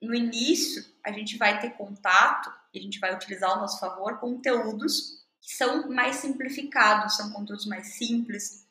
no 0.00 0.14
início, 0.14 0.82
a 1.04 1.12
gente 1.12 1.36
vai 1.36 1.60
ter 1.60 1.72
contato 1.72 2.50
e 2.72 2.78
a 2.78 2.82
gente 2.82 2.98
vai 2.98 3.14
utilizar 3.14 3.50
ao 3.50 3.60
nosso 3.60 3.78
favor 3.78 4.18
conteúdos 4.18 5.22
que 5.42 5.54
são 5.54 5.90
mais 5.90 6.16
simplificados, 6.16 7.18
são 7.18 7.30
conteúdos 7.32 7.66
mais 7.66 7.88
simples, 7.98 8.61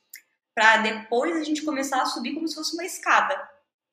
para 0.61 0.77
depois 0.77 1.35
a 1.37 1.43
gente 1.43 1.63
começar 1.63 2.03
a 2.03 2.05
subir 2.05 2.35
como 2.35 2.47
se 2.47 2.53
fosse 2.53 2.75
uma 2.75 2.85
escada. 2.85 3.35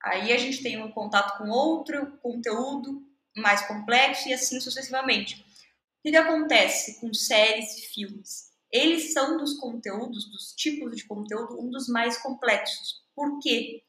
Aí 0.02 0.30
a 0.30 0.36
gente 0.36 0.62
tem 0.62 0.82
um 0.82 0.92
contato 0.92 1.38
com 1.38 1.48
outro 1.48 2.18
conteúdo 2.18 3.02
mais 3.34 3.66
complexo 3.66 4.28
e 4.28 4.34
assim 4.34 4.60
sucessivamente. 4.60 5.36
O 5.36 6.10
que, 6.10 6.14
acontece 6.14 7.00
com 7.00 7.14
séries 7.14 7.78
e 7.78 7.80
filmes? 7.88 8.50
Eles 8.70 9.14
são 9.14 9.38
dos 9.38 9.54
conteúdos, 9.54 10.30
dos 10.30 10.52
tipos 10.52 10.94
de 10.94 11.06
conteúdo, 11.06 11.58
um 11.58 11.70
dos 11.70 11.88
mais 11.88 12.18
complexos. 12.18 13.02
Por 13.14 13.38
quê? 13.40 13.82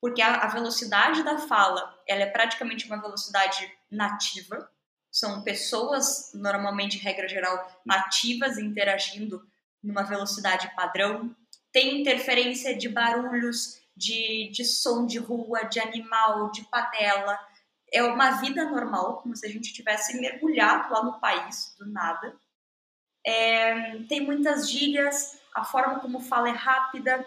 Porque 0.00 0.20
a, 0.20 0.38
a 0.38 0.48
velocidade 0.48 1.22
da 1.22 1.38
fala 1.38 1.96
ela 2.04 2.22
é 2.22 2.26
praticamente 2.26 2.86
uma 2.86 3.00
velocidade 3.00 3.72
nativa. 3.88 4.68
São 5.08 5.44
pessoas, 5.44 6.32
normalmente, 6.34 6.98
regra 6.98 7.28
geral, 7.28 7.80
nativas 7.86 8.58
interagindo 8.58 9.40
numa 9.80 10.02
velocidade 10.02 10.74
padrão 10.74 11.32
tem 11.74 12.00
interferência 12.00 12.72
de 12.76 12.88
barulhos, 12.88 13.82
de, 13.96 14.48
de 14.52 14.64
som 14.64 15.04
de 15.04 15.18
rua, 15.18 15.64
de 15.64 15.80
animal, 15.80 16.52
de 16.52 16.62
panela. 16.66 17.36
É 17.92 18.00
uma 18.04 18.40
vida 18.40 18.64
normal, 18.70 19.16
como 19.20 19.36
se 19.36 19.44
a 19.44 19.50
gente 19.50 19.72
tivesse 19.72 20.18
mergulhado 20.20 20.92
lá 20.92 21.02
no 21.02 21.18
país, 21.18 21.74
do 21.76 21.84
nada. 21.86 22.36
É, 23.26 23.98
tem 24.04 24.20
muitas 24.20 24.70
gírias, 24.70 25.36
a 25.52 25.64
forma 25.64 25.98
como 25.98 26.20
fala 26.20 26.48
é 26.48 26.52
rápida. 26.52 27.26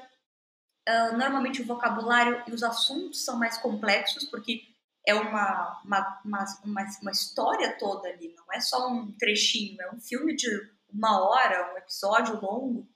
Uh, 0.88 1.18
normalmente 1.18 1.62
o 1.62 1.66
vocabulário 1.66 2.42
e 2.48 2.54
os 2.54 2.63
assuntos 2.63 3.25
são 3.25 3.38
mais 3.38 3.58
complexos, 3.58 4.24
porque 4.24 4.62
é 5.06 5.13
uma, 5.13 5.82
uma, 5.84 6.22
uma, 6.24 6.46
uma, 6.63 6.86
uma 7.01 7.12
história 7.12 7.77
toda 7.77 8.08
ali, 8.08 8.34
não 8.38 8.46
é 8.54 8.62
só 8.62 8.89
um 8.89 9.12
trechinho, 9.12 9.82
é 9.82 9.94
um 9.94 10.00
filme 10.00 10.34
de 10.38 10.48
uma 10.89 11.22
hora, 11.22 11.74
um 11.74 11.77
episódio 11.77 12.39
longo. 12.39 12.88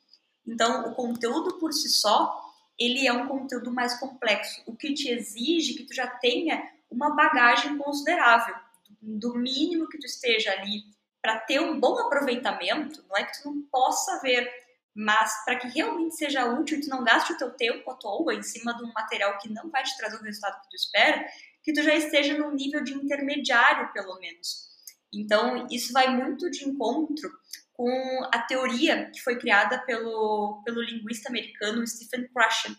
Então, 0.52 0.90
o 0.90 0.94
conteúdo 0.94 1.58
por 1.60 1.72
si 1.72 1.88
só, 1.88 2.38
ele 2.78 3.08
é 3.08 3.14
um 3.14 3.26
conteúdo 3.26 3.72
mais 3.72 3.98
complexo, 3.98 4.62
o 4.66 4.76
que 4.76 4.94
te 4.94 5.10
exige 5.10 5.76
que 5.76 5.86
tu 5.86 5.94
já 5.94 6.08
tenha 6.08 6.70
uma 6.90 7.16
bagagem 7.16 7.78
considerável, 7.78 8.56
do 9.02 9.34
mínimo 9.36 9.88
que 9.88 9.98
tu 9.98 10.06
esteja 10.06 10.52
ali 10.52 10.84
para 11.22 11.40
ter 11.40 11.62
um 11.62 11.80
bom 11.80 11.98
aproveitamento, 12.00 13.04
não 13.08 13.16
é 13.16 13.24
que 13.24 13.42
tu 13.42 13.50
não 13.50 13.62
possa 13.72 14.20
ver, 14.22 14.52
mas 14.94 15.46
para 15.46 15.56
que 15.56 15.68
realmente 15.68 16.18
seja 16.18 16.46
útil 16.46 16.82
tu 16.82 16.90
não 16.90 17.04
gaste 17.04 17.32
o 17.32 17.38
teu 17.38 17.52
tempo 17.52 17.90
à 17.90 17.96
toa 17.96 18.34
em 18.34 18.44
cima 18.44 18.76
de 18.76 18.84
um 18.84 18.92
material 18.92 19.38
que 19.38 19.50
não 19.50 19.70
vai 19.70 19.84
te 19.84 19.96
trazer 19.98 20.18
o 20.18 20.24
resultado 20.24 20.62
que 20.62 20.70
tu 20.70 20.76
espera, 20.76 21.26
que 21.64 21.72
tu 21.72 21.82
já 21.82 21.96
esteja 21.96 22.38
num 22.38 22.52
nível 22.52 22.84
de 22.84 22.94
intermediário, 22.94 23.92
pelo 23.94 24.20
menos. 24.20 24.70
Então, 25.14 25.68
isso 25.72 25.94
vai 25.94 26.14
muito 26.14 26.50
de 26.50 26.68
encontro 26.68 27.32
com 27.74 28.30
a 28.34 28.40
teoria 28.40 29.10
que 29.12 29.22
foi 29.22 29.38
criada 29.40 29.80
pelo, 29.86 30.62
pelo 30.66 30.82
linguista 30.82 31.30
americano 31.30 31.86
Stephen 31.88 32.28
Krashen, 32.30 32.76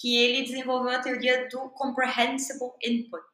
que 0.00 0.16
ele 0.16 0.42
desenvolveu 0.42 0.90
a 0.90 1.00
teoria 1.00 1.48
do 1.48 1.70
comprehensible 1.70 2.72
input. 2.82 3.24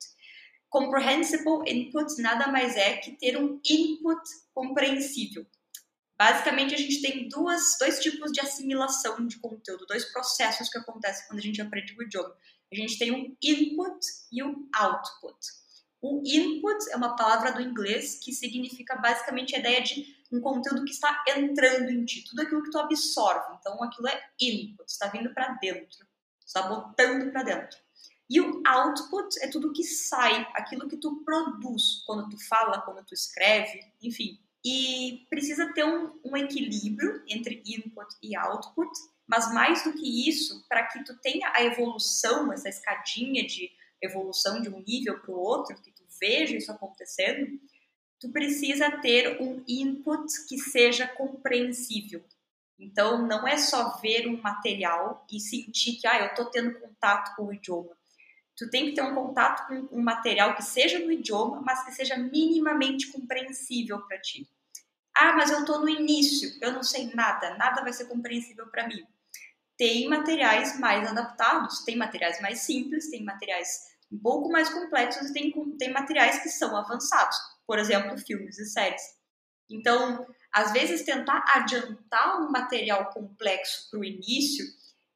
Comprehensible 0.69 1.63
input 1.67 2.21
nada 2.21 2.49
mais 2.49 2.77
é 2.77 2.97
que 2.99 3.13
ter 3.13 3.37
um 3.37 3.61
input 3.65 4.21
compreensível. 4.55 5.47
Basicamente, 6.19 6.75
a 6.75 6.79
gente 6.79 7.01
tem 7.01 7.29
duas, 7.29 7.77
dois 7.79 8.01
tipos 8.01 8.33
de 8.33 8.41
assimilação 8.41 9.25
de 9.25 9.39
conteúdo, 9.39 9.87
dois 9.87 10.05
processos 10.07 10.69
que 10.69 10.77
acontecem 10.77 11.27
quando 11.29 11.39
a 11.39 11.43
gente 11.43 11.63
aprende 11.63 11.95
o 11.97 12.03
idioma. 12.03 12.37
A 12.73 12.77
gente 12.77 12.99
tem 12.99 13.13
um 13.13 13.37
input 13.41 13.99
e 14.33 14.43
um 14.43 14.69
output. 14.75 15.39
O 16.01 16.23
input 16.25 16.91
é 16.91 16.97
uma 16.97 17.17
palavra 17.17 17.53
do 17.53 17.61
inglês 17.61 18.21
que 18.23 18.33
significa 18.33 18.97
basicamente 18.97 19.57
a 19.57 19.59
ideia 19.59 19.83
de 19.83 20.17
um 20.31 20.41
conteúdo 20.41 20.85
que 20.85 20.93
está 20.93 21.25
entrando 21.37 21.91
em 21.91 22.05
ti, 22.05 22.25
tudo 22.29 22.43
aquilo 22.43 22.63
que 22.63 22.71
tu 22.71 22.79
absorve. 22.79 23.57
Então, 23.59 23.83
aquilo 23.83 24.09
é 24.09 24.31
input, 24.41 24.89
está 24.89 25.09
vindo 25.09 25.33
para 25.35 25.55
dentro, 25.55 26.07
está 26.47 26.63
botando 26.63 27.33
para 27.33 27.43
dentro. 27.43 27.79
E 28.31 28.41
o 28.41 28.63
output 28.67 29.43
é 29.43 29.49
tudo 29.49 29.73
que 29.73 29.83
sai, 29.83 30.47
aquilo 30.55 30.89
que 30.89 30.99
tu 30.99 31.25
produz 31.25 32.03
quando 32.07 32.29
tu 32.29 32.39
fala, 32.47 32.83
quando 32.83 33.05
tu 33.05 33.15
escreve, 33.15 33.81
enfim, 34.03 34.39
e 34.65 35.27
precisa 35.31 35.73
ter 35.73 35.85
um, 35.85 36.21
um 36.25 36.37
equilíbrio 36.37 37.23
entre 37.27 37.63
input 37.67 38.09
e 38.23 38.37
output, 38.37 38.91
mas 39.27 39.53
mais 39.55 39.83
do 39.83 39.95
que 39.95 40.29
isso, 40.29 40.67
para 40.69 40.87
que 40.87 41.03
tu 41.05 41.19
tenha 41.21 41.51
a 41.55 41.63
evolução, 41.63 42.53
essa 42.53 42.69
escadinha 42.69 43.47
de 43.47 43.71
evolução 44.03 44.61
de 44.61 44.69
um 44.69 44.81
nível 44.81 45.19
para 45.21 45.31
o 45.31 45.39
outro, 45.39 45.77
que 45.81 45.91
tu 45.91 46.05
veja 46.21 46.57
isso 46.57 46.71
acontecendo, 46.71 47.59
tu 48.19 48.31
precisa 48.31 48.91
ter 49.01 49.41
um 49.41 49.63
input 49.67 50.27
que 50.49 50.59
seja 50.59 51.07
compreensível. 51.07 52.25
Então, 52.79 53.27
não 53.27 53.47
é 53.47 53.57
só 53.57 53.97
ver 53.99 54.29
um 54.29 54.41
material 54.41 55.27
e 55.31 55.41
sentir 55.41 55.97
que, 55.97 56.07
ah, 56.07 56.21
eu 56.21 56.27
estou 56.27 56.47
tendo 56.47 56.79
contato 56.79 57.35
com 57.35 57.47
o 57.47 57.53
idioma. 57.53 57.97
Tu 58.57 58.69
tem 58.71 58.87
que 58.87 58.93
ter 58.93 59.03
um 59.03 59.15
contato 59.15 59.67
com 59.69 59.97
um 59.97 60.03
material 60.03 60.55
que 60.55 60.63
seja 60.63 60.99
no 60.99 61.11
idioma, 61.11 61.61
mas 61.61 61.85
que 61.85 61.93
seja 61.93 62.17
minimamente 62.17 63.09
compreensível 63.09 64.01
para 64.07 64.21
ti. 64.21 64.49
Ah, 65.17 65.33
mas 65.33 65.51
eu 65.51 65.61
estou 65.61 65.81
no 65.81 65.89
início, 65.89 66.57
eu 66.61 66.73
não 66.73 66.83
sei 66.83 67.13
nada, 67.15 67.57
nada 67.57 67.83
vai 67.83 67.93
ser 67.93 68.07
compreensível 68.07 68.67
para 68.69 68.87
mim. 68.87 69.05
Tem 69.79 70.09
materiais 70.09 70.79
mais 70.79 71.09
adaptados, 71.09 71.85
tem 71.85 71.97
materiais 71.97 72.41
mais 72.43 72.61
simples, 72.61 73.11
tem 73.11 73.25
materiais 73.25 73.69
um 74.11 74.19
pouco 74.19 74.51
mais 74.51 74.69
complexos 74.69 75.31
e 75.31 75.33
tem, 75.33 75.53
tem 75.79 75.93
materiais 75.93 76.43
que 76.43 76.49
são 76.49 76.77
avançados, 76.77 77.37
por 77.67 77.79
exemplo, 77.79 78.19
filmes 78.19 78.59
e 78.59 78.67
séries. 78.67 79.03
Então, 79.71 80.27
às 80.53 80.73
vezes, 80.73 81.05
tentar 81.05 81.45
adiantar 81.55 82.41
um 82.41 82.51
material 82.51 83.11
complexo 83.11 83.89
para 83.91 84.01
o 84.01 84.05
início 84.05 84.65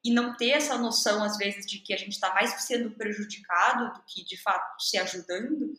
e 0.04 0.12
não 0.12 0.37
ter 0.37 0.50
essa 0.50 0.76
noção, 0.76 1.23
às 1.25 1.37
vezes, 1.37 1.66
de 1.66 1.78
que 1.78 1.95
a 1.95 1.97
gente 1.97 2.12
está 2.12 2.35
mais 2.35 2.50
sendo 2.62 2.90
prejudicado 2.92 3.95
do 3.95 4.04
que, 4.04 4.25
de 4.25 4.40
fato, 4.40 4.81
se 4.83 4.99
ajudando, 4.99 5.73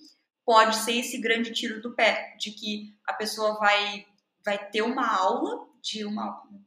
pode 0.45 0.77
ser 0.77 0.97
esse 0.97 1.19
grande 1.19 1.51
tiro 1.51 1.81
do 1.81 1.93
pé, 1.93 2.35
de 2.39 2.51
que 2.51 2.97
a 3.05 3.13
pessoa 3.13 3.57
vai, 3.59 4.05
vai 4.43 4.69
ter 4.69 4.81
uma 4.81 5.07
aula 5.07 5.67
de 5.81 6.05
uma, 6.05 6.41
um 6.45 6.63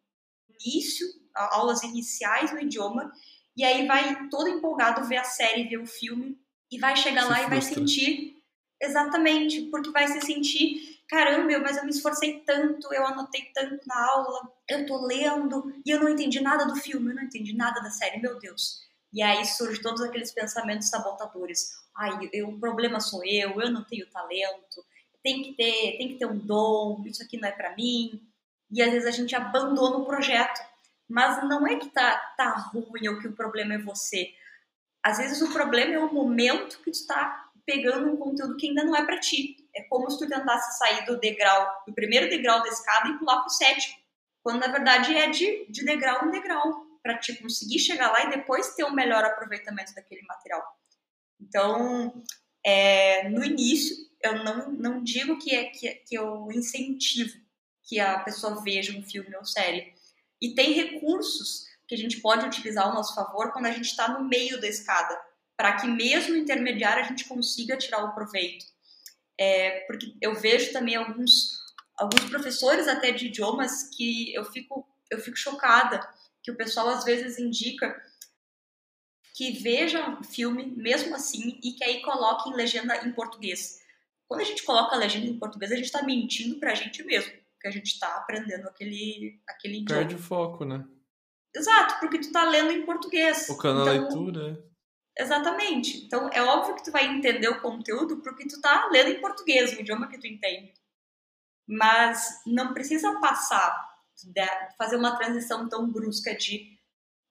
início, 0.60 1.06
aulas 1.36 1.82
iniciais 1.82 2.52
no 2.52 2.60
idioma, 2.60 3.12
e 3.56 3.64
aí 3.64 3.86
vai 3.86 4.28
todo 4.28 4.48
empolgado 4.48 5.06
ver 5.06 5.16
a 5.16 5.24
série, 5.24 5.68
ver 5.68 5.78
o 5.78 5.86
filme, 5.86 6.38
e 6.70 6.78
vai 6.78 6.96
chegar 6.96 7.22
se 7.22 7.28
lá 7.28 7.36
frustra. 7.36 7.56
e 7.56 7.60
vai 7.60 7.62
sentir 7.62 8.36
exatamente, 8.80 9.62
porque 9.62 9.90
vai 9.90 10.06
se 10.08 10.20
sentir, 10.20 11.00
caramba, 11.08 11.58
mas 11.60 11.76
eu 11.76 11.84
me 11.84 11.90
esforcei 11.90 12.40
tanto, 12.40 12.92
eu 12.92 13.06
anotei 13.06 13.50
tanto 13.54 13.86
na 13.86 14.06
aula, 14.10 14.52
eu 14.68 14.84
tô 14.86 15.06
lendo 15.06 15.72
e 15.84 15.90
eu 15.90 16.00
não 16.00 16.08
entendi 16.08 16.40
nada 16.40 16.66
do 16.66 16.76
filme, 16.76 17.10
eu 17.10 17.14
não 17.14 17.22
entendi 17.22 17.54
nada 17.54 17.80
da 17.80 17.90
série, 17.90 18.20
meu 18.20 18.38
Deus. 18.38 18.84
E 19.12 19.22
aí 19.22 19.44
surgem 19.46 19.80
todos 19.80 20.02
aqueles 20.02 20.32
pensamentos 20.32 20.88
sabotadores. 20.88 21.70
Ai, 21.96 22.28
eu, 22.32 22.48
o 22.48 22.60
problema 22.60 23.00
sou 23.00 23.24
eu, 23.24 23.60
eu 23.60 23.70
não 23.70 23.82
tenho 23.84 24.06
talento, 24.10 24.84
tem 25.22 25.42
que 25.42 25.54
ter, 25.54 25.96
tem 25.96 26.08
que 26.08 26.18
ter 26.18 26.26
um 26.26 26.38
dom, 26.38 27.02
isso 27.06 27.22
aqui 27.22 27.38
não 27.38 27.48
é 27.48 27.52
para 27.52 27.74
mim. 27.74 28.22
E 28.70 28.82
às 28.82 28.90
vezes 28.90 29.08
a 29.08 29.10
gente 29.10 29.34
abandona 29.34 29.96
o 29.96 30.04
projeto 30.04 30.60
mas 31.08 31.42
não 31.48 31.66
é 31.66 31.76
que 31.76 31.88
tá, 31.90 32.16
tá 32.36 32.50
ruim 32.50 33.08
ou 33.08 33.18
que 33.18 33.28
o 33.28 33.32
problema 33.32 33.74
é 33.74 33.78
você. 33.78 34.32
Às 35.02 35.18
vezes 35.18 35.40
o 35.40 35.52
problema 35.52 35.94
é 35.94 35.98
o 35.98 36.12
momento 36.12 36.78
que 36.78 36.90
tu 36.90 36.96
está 36.96 37.50
pegando 37.64 38.12
um 38.12 38.16
conteúdo 38.16 38.56
que 38.56 38.68
ainda 38.68 38.84
não 38.84 38.96
é 38.96 39.04
para 39.04 39.20
ti. 39.20 39.56
É 39.74 39.82
como 39.84 40.10
se 40.10 40.18
tu 40.18 40.28
tentasse 40.28 40.78
sair 40.78 41.04
do 41.04 41.18
degrau, 41.18 41.84
do 41.86 41.94
primeiro 41.94 42.28
degrau 42.28 42.62
da 42.62 42.68
escada 42.68 43.08
e 43.08 43.18
pular 43.18 43.40
pro 43.40 43.50
sétimo. 43.50 43.96
Quando 44.42 44.60
na 44.60 44.68
verdade 44.68 45.16
é 45.16 45.28
de, 45.28 45.66
de 45.66 45.84
degrau 45.84 46.26
em 46.26 46.30
degrau, 46.30 46.86
para 47.06 47.18
te 47.18 47.34
conseguir 47.40 47.78
chegar 47.78 48.10
lá 48.10 48.24
e 48.24 48.30
depois 48.30 48.74
ter 48.74 48.84
um 48.84 48.92
melhor 48.92 49.24
aproveitamento 49.24 49.94
daquele 49.94 50.22
material. 50.22 50.62
Então, 51.40 52.24
é, 52.64 53.28
no 53.28 53.44
início, 53.44 53.96
eu 54.20 54.42
não, 54.42 54.72
não 54.72 55.04
digo 55.04 55.38
que, 55.38 55.54
é, 55.54 55.66
que, 55.66 55.88
que 55.94 56.16
eu 56.16 56.50
incentivo 56.50 57.32
que 57.84 58.00
a 58.00 58.18
pessoa 58.18 58.60
veja 58.60 58.98
um 58.98 59.02
filme 59.04 59.36
ou 59.36 59.44
série 59.44 59.94
e 60.40 60.54
tem 60.54 60.72
recursos 60.72 61.66
que 61.86 61.94
a 61.94 61.98
gente 61.98 62.20
pode 62.20 62.44
utilizar 62.46 62.86
ao 62.86 62.94
nosso 62.94 63.14
favor 63.14 63.52
quando 63.52 63.66
a 63.66 63.70
gente 63.70 63.86
está 63.86 64.08
no 64.08 64.28
meio 64.28 64.60
da 64.60 64.68
escada, 64.68 65.18
para 65.56 65.76
que 65.76 65.86
mesmo 65.86 66.36
intermediário 66.36 67.04
a 67.04 67.06
gente 67.06 67.24
consiga 67.24 67.76
tirar 67.76 68.04
o 68.04 68.14
proveito. 68.14 68.64
É, 69.38 69.80
porque 69.86 70.14
eu 70.20 70.34
vejo 70.34 70.72
também 70.72 70.96
alguns, 70.96 71.58
alguns 71.96 72.24
professores 72.28 72.88
até 72.88 73.12
de 73.12 73.26
idiomas 73.26 73.84
que 73.96 74.34
eu 74.34 74.44
fico, 74.44 74.86
eu 75.10 75.18
fico 75.20 75.36
chocada, 75.36 76.06
que 76.42 76.50
o 76.50 76.56
pessoal 76.56 76.88
às 76.88 77.04
vezes 77.04 77.38
indica 77.38 77.94
que 79.34 79.52
veja 79.52 80.18
filme 80.22 80.64
mesmo 80.76 81.14
assim 81.14 81.60
e 81.62 81.72
que 81.72 81.84
aí 81.84 82.00
coloque 82.00 82.48
em 82.48 82.54
legenda 82.54 83.06
em 83.06 83.12
português. 83.12 83.80
Quando 84.26 84.40
a 84.40 84.44
gente 84.44 84.64
coloca 84.64 84.96
a 84.96 84.98
legenda 84.98 85.26
em 85.26 85.38
português, 85.38 85.70
a 85.70 85.76
gente 85.76 85.84
está 85.84 86.02
mentindo 86.02 86.58
para 86.58 86.72
a 86.72 86.74
gente 86.74 87.02
mesmo 87.04 87.45
que 87.66 87.68
a 87.68 87.72
gente 87.72 87.92
está 87.92 88.16
aprendendo 88.16 88.68
aquele, 88.68 89.40
aquele 89.48 89.78
idioma. 89.78 90.02
Perde 90.02 90.14
o 90.14 90.18
foco, 90.18 90.64
né? 90.64 90.84
Exato, 91.54 91.98
porque 91.98 92.20
tu 92.20 92.30
tá 92.30 92.44
lendo 92.44 92.70
em 92.70 92.86
português. 92.86 93.46
Focando 93.46 93.82
então, 93.82 93.94
na 93.94 94.00
leitura. 94.00 94.64
Exatamente. 95.18 96.04
Então, 96.04 96.30
é 96.32 96.42
óbvio 96.42 96.76
que 96.76 96.84
tu 96.84 96.92
vai 96.92 97.06
entender 97.06 97.48
o 97.48 97.60
conteúdo 97.60 98.22
porque 98.22 98.46
tu 98.46 98.60
tá 98.60 98.88
lendo 98.92 99.10
em 99.10 99.20
português, 99.20 99.72
o 99.72 99.80
idioma 99.80 100.08
que 100.08 100.18
tu 100.18 100.26
entende. 100.26 100.72
Mas 101.66 102.40
não 102.46 102.72
precisa 102.72 103.18
passar, 103.18 103.74
fazer 104.78 104.96
uma 104.96 105.16
transição 105.16 105.68
tão 105.68 105.90
brusca 105.90 106.36
de 106.36 106.76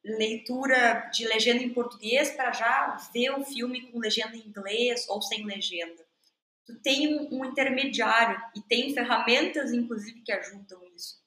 leitura 0.04 1.10
de 1.14 1.26
legenda 1.26 1.64
em 1.64 1.74
português 1.74 2.32
para 2.32 2.52
já 2.52 2.98
ver 3.14 3.32
o 3.32 3.46
filme 3.46 3.90
com 3.90 4.00
legenda 4.00 4.36
em 4.36 4.48
inglês 4.48 5.08
ou 5.08 5.22
sem 5.22 5.46
legenda 5.46 6.05
tu 6.66 6.76
tem 6.82 7.16
um, 7.16 7.40
um 7.40 7.46
intermediário 7.46 8.42
e 8.56 8.62
tem 8.62 8.94
ferramentas, 8.94 9.72
inclusive, 9.72 10.22
que 10.22 10.32
ajudam 10.32 10.82
isso. 10.96 11.24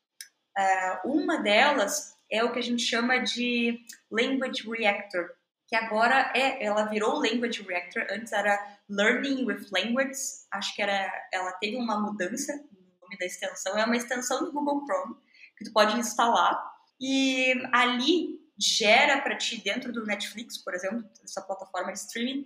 Uh, 0.57 1.13
uma 1.13 1.39
delas 1.39 2.17
é 2.31 2.43
o 2.43 2.53
que 2.53 2.59
a 2.59 2.63
gente 2.63 2.83
chama 2.83 3.19
de 3.19 3.79
Language 4.11 4.69
Reactor, 4.69 5.31
que 5.69 5.77
agora 5.77 6.33
é, 6.35 6.65
ela 6.65 6.85
virou 6.85 7.21
Language 7.21 7.63
Reactor, 7.63 8.07
antes 8.11 8.33
era 8.33 8.79
Learning 8.89 9.45
with 9.45 9.67
Language, 9.71 10.19
acho 10.51 10.75
que 10.75 10.83
era, 10.83 11.11
ela 11.33 11.53
teve 11.53 11.77
uma 11.77 12.01
mudança 12.01 12.55
no 12.57 13.01
nome 13.03 13.19
da 13.19 13.27
extensão, 13.27 13.79
é 13.79 13.85
uma 13.85 13.97
extensão 13.97 14.45
do 14.45 14.53
Google 14.53 14.85
Chrome, 14.87 15.17
que 15.57 15.65
tu 15.65 15.73
pode 15.73 15.99
instalar, 15.99 16.59
e 17.01 17.53
ali 17.73 18.39
gera 18.59 19.21
para 19.21 19.37
ti, 19.37 19.63
dentro 19.63 19.93
do 19.93 20.05
Netflix, 20.05 20.59
por 20.59 20.75
exemplo, 20.75 21.09
essa 21.23 21.41
plataforma 21.43 21.93
de 21.93 21.99
streaming, 21.99 22.45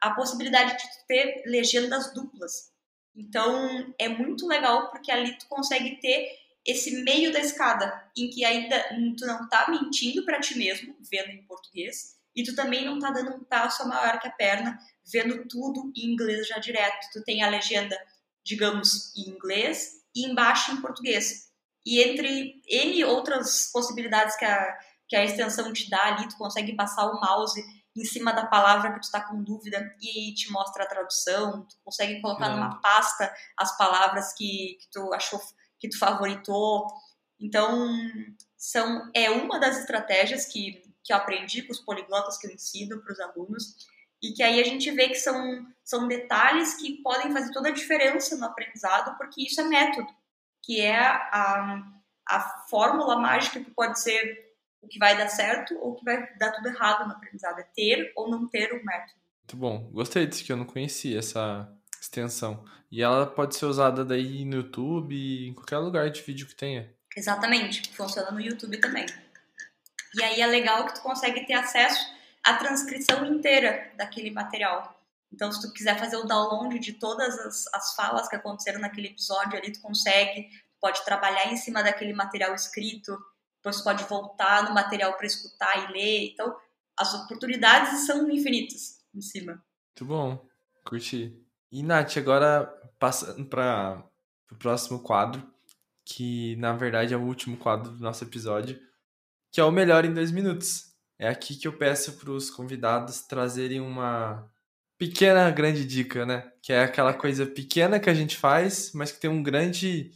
a 0.00 0.10
possibilidade 0.10 0.76
de 0.76 1.06
ter 1.06 1.42
legendas 1.46 2.12
duplas. 2.12 2.72
Então 3.14 3.94
é 3.98 4.08
muito 4.08 4.46
legal 4.46 4.90
porque 4.90 5.10
ali 5.10 5.38
tu 5.38 5.46
consegue 5.46 6.00
ter 6.00 6.28
esse 6.66 7.02
meio 7.02 7.32
da 7.32 7.40
escada 7.40 8.10
em 8.16 8.30
que 8.30 8.44
ainda 8.44 8.82
tu 9.16 9.26
não 9.26 9.48
tá 9.48 9.66
mentindo 9.68 10.24
para 10.24 10.40
ti 10.40 10.56
mesmo, 10.56 10.96
vendo 11.10 11.30
em 11.30 11.42
português, 11.44 12.16
e 12.34 12.42
tu 12.42 12.54
também 12.54 12.84
não 12.84 12.98
tá 12.98 13.10
dando 13.10 13.36
um 13.36 13.44
passo 13.44 13.86
maior 13.86 14.18
que 14.18 14.26
a 14.26 14.32
perna, 14.32 14.78
vendo 15.04 15.46
tudo 15.46 15.92
em 15.96 16.12
inglês 16.12 16.48
já 16.48 16.58
direto. 16.58 17.06
Tu 17.12 17.22
tem 17.22 17.42
a 17.42 17.48
legenda, 17.48 17.96
digamos, 18.42 19.14
em 19.16 19.30
inglês 19.30 20.02
e 20.14 20.26
embaixo 20.26 20.72
em 20.72 20.80
português. 20.80 21.48
E 21.86 22.02
entre 22.02 22.60
N 22.66 23.04
outras 23.04 23.70
possibilidades 23.72 24.34
que 24.36 24.44
a, 24.44 24.78
que 25.06 25.14
a 25.14 25.24
extensão 25.24 25.72
te 25.72 25.88
dá 25.88 26.06
ali, 26.06 26.28
tu 26.28 26.36
consegue 26.36 26.74
passar 26.74 27.06
o 27.06 27.20
mouse 27.20 27.62
em 27.96 28.04
cima 28.04 28.32
da 28.32 28.46
palavra 28.46 28.92
que 28.92 29.00
tu 29.00 29.04
está 29.04 29.20
com 29.20 29.42
dúvida 29.42 29.94
e 30.00 30.34
te 30.34 30.50
mostra 30.50 30.84
a 30.84 30.88
tradução, 30.88 31.62
tu 31.62 31.76
consegue 31.84 32.20
colocar 32.20 32.46
é. 32.46 32.54
numa 32.54 32.80
pasta 32.80 33.32
as 33.56 33.76
palavras 33.76 34.32
que, 34.32 34.76
que 34.80 34.90
tu 34.90 35.12
achou, 35.14 35.40
que 35.78 35.88
tu 35.88 35.98
favoritou. 35.98 36.86
Então, 37.38 37.88
são, 38.56 39.10
é 39.14 39.30
uma 39.30 39.60
das 39.60 39.78
estratégias 39.78 40.46
que, 40.46 40.82
que 41.02 41.12
eu 41.12 41.16
aprendi 41.16 41.62
com 41.62 41.72
os 41.72 41.80
poliglotas 41.80 42.36
que 42.36 42.46
eu 42.46 42.52
ensino 42.52 43.00
para 43.00 43.12
os 43.12 43.20
alunos 43.20 43.76
e 44.20 44.32
que 44.32 44.42
aí 44.42 44.58
a 44.58 44.64
gente 44.64 44.90
vê 44.90 45.08
que 45.08 45.16
são, 45.16 45.66
são 45.84 46.08
detalhes 46.08 46.74
que 46.74 47.02
podem 47.02 47.30
fazer 47.32 47.52
toda 47.52 47.68
a 47.68 47.72
diferença 47.72 48.36
no 48.36 48.46
aprendizado, 48.46 49.16
porque 49.18 49.42
isso 49.42 49.60
é 49.60 49.64
método, 49.64 50.08
que 50.62 50.80
é 50.80 50.98
a, 50.98 51.82
a 52.26 52.40
fórmula 52.70 53.18
mágica 53.18 53.60
que 53.60 53.70
pode 53.70 54.00
ser 54.00 54.43
o 54.84 54.88
que 54.88 54.98
vai 54.98 55.16
dar 55.16 55.28
certo 55.28 55.74
ou 55.78 55.92
o 55.92 55.94
que 55.94 56.04
vai 56.04 56.34
dar 56.36 56.52
tudo 56.52 56.68
errado 56.68 57.06
no 57.06 57.14
aprendizado. 57.14 57.58
É 57.58 57.62
ter 57.74 58.12
ou 58.14 58.30
não 58.30 58.46
ter 58.46 58.72
o 58.72 58.84
método. 58.84 59.18
Muito 59.40 59.56
bom. 59.56 59.90
Gostei 59.92 60.26
disso 60.26 60.44
que 60.44 60.52
eu 60.52 60.56
não 60.56 60.64
conhecia, 60.64 61.18
essa 61.18 61.70
extensão. 62.00 62.64
E 62.90 63.02
ela 63.02 63.26
pode 63.26 63.56
ser 63.56 63.66
usada 63.66 64.04
daí 64.04 64.44
no 64.44 64.56
YouTube, 64.56 65.48
em 65.48 65.54
qualquer 65.54 65.78
lugar 65.78 66.10
de 66.10 66.22
vídeo 66.22 66.46
que 66.46 66.54
tenha. 66.54 66.92
Exatamente. 67.16 67.90
Funciona 67.94 68.30
no 68.30 68.40
YouTube 68.40 68.78
também. 68.78 69.06
E 70.14 70.22
aí 70.22 70.40
é 70.40 70.46
legal 70.46 70.86
que 70.86 70.94
tu 70.94 71.02
consegue 71.02 71.44
ter 71.46 71.54
acesso 71.54 72.00
à 72.44 72.54
transcrição 72.54 73.24
inteira 73.26 73.90
daquele 73.96 74.30
material. 74.30 75.00
Então, 75.32 75.50
se 75.50 75.60
tu 75.60 75.72
quiser 75.72 75.98
fazer 75.98 76.16
o 76.16 76.24
download 76.24 76.78
de 76.78 76.92
todas 76.92 77.36
as, 77.40 77.66
as 77.74 77.94
falas 77.94 78.28
que 78.28 78.36
aconteceram 78.36 78.80
naquele 78.80 79.08
episódio 79.08 79.58
ali, 79.58 79.72
tu 79.72 79.80
consegue. 79.80 80.48
pode 80.80 81.04
trabalhar 81.04 81.52
em 81.52 81.56
cima 81.56 81.82
daquele 81.82 82.12
material 82.12 82.54
escrito 82.54 83.18
depois 83.64 83.80
pode 83.80 84.04
voltar 84.04 84.64
no 84.64 84.74
material 84.74 85.14
para 85.14 85.26
escutar 85.26 85.88
e 85.88 85.92
ler. 85.92 86.30
Então, 86.32 86.54
as 86.98 87.14
oportunidades 87.14 88.04
são 88.04 88.30
infinitas 88.30 89.02
em 89.14 89.22
cima. 89.22 89.52
Muito 89.52 90.04
bom, 90.04 90.46
curti. 90.84 91.42
E 91.72 91.82
Nath, 91.82 92.18
agora 92.18 92.66
passando 92.98 93.46
para 93.46 94.04
pro 94.46 94.58
próximo 94.58 95.00
quadro, 95.00 95.42
que 96.04 96.54
na 96.56 96.74
verdade 96.74 97.14
é 97.14 97.16
o 97.16 97.22
último 97.22 97.56
quadro 97.56 97.92
do 97.92 98.02
nosso 98.02 98.22
episódio, 98.22 98.78
que 99.50 99.58
é 99.58 99.64
o 99.64 99.72
melhor 99.72 100.04
em 100.04 100.12
dois 100.12 100.30
minutos. 100.30 100.92
É 101.18 101.26
aqui 101.26 101.56
que 101.56 101.66
eu 101.66 101.78
peço 101.78 102.18
para 102.18 102.30
os 102.30 102.50
convidados 102.50 103.22
trazerem 103.22 103.80
uma 103.80 104.46
pequena 104.98 105.50
grande 105.50 105.86
dica, 105.86 106.26
né? 106.26 106.52
Que 106.60 106.74
é 106.74 106.82
aquela 106.82 107.14
coisa 107.14 107.46
pequena 107.46 107.98
que 107.98 108.10
a 108.10 108.14
gente 108.14 108.36
faz, 108.36 108.92
mas 108.92 109.10
que 109.10 109.20
tem 109.20 109.30
um 109.30 109.42
grande 109.42 110.12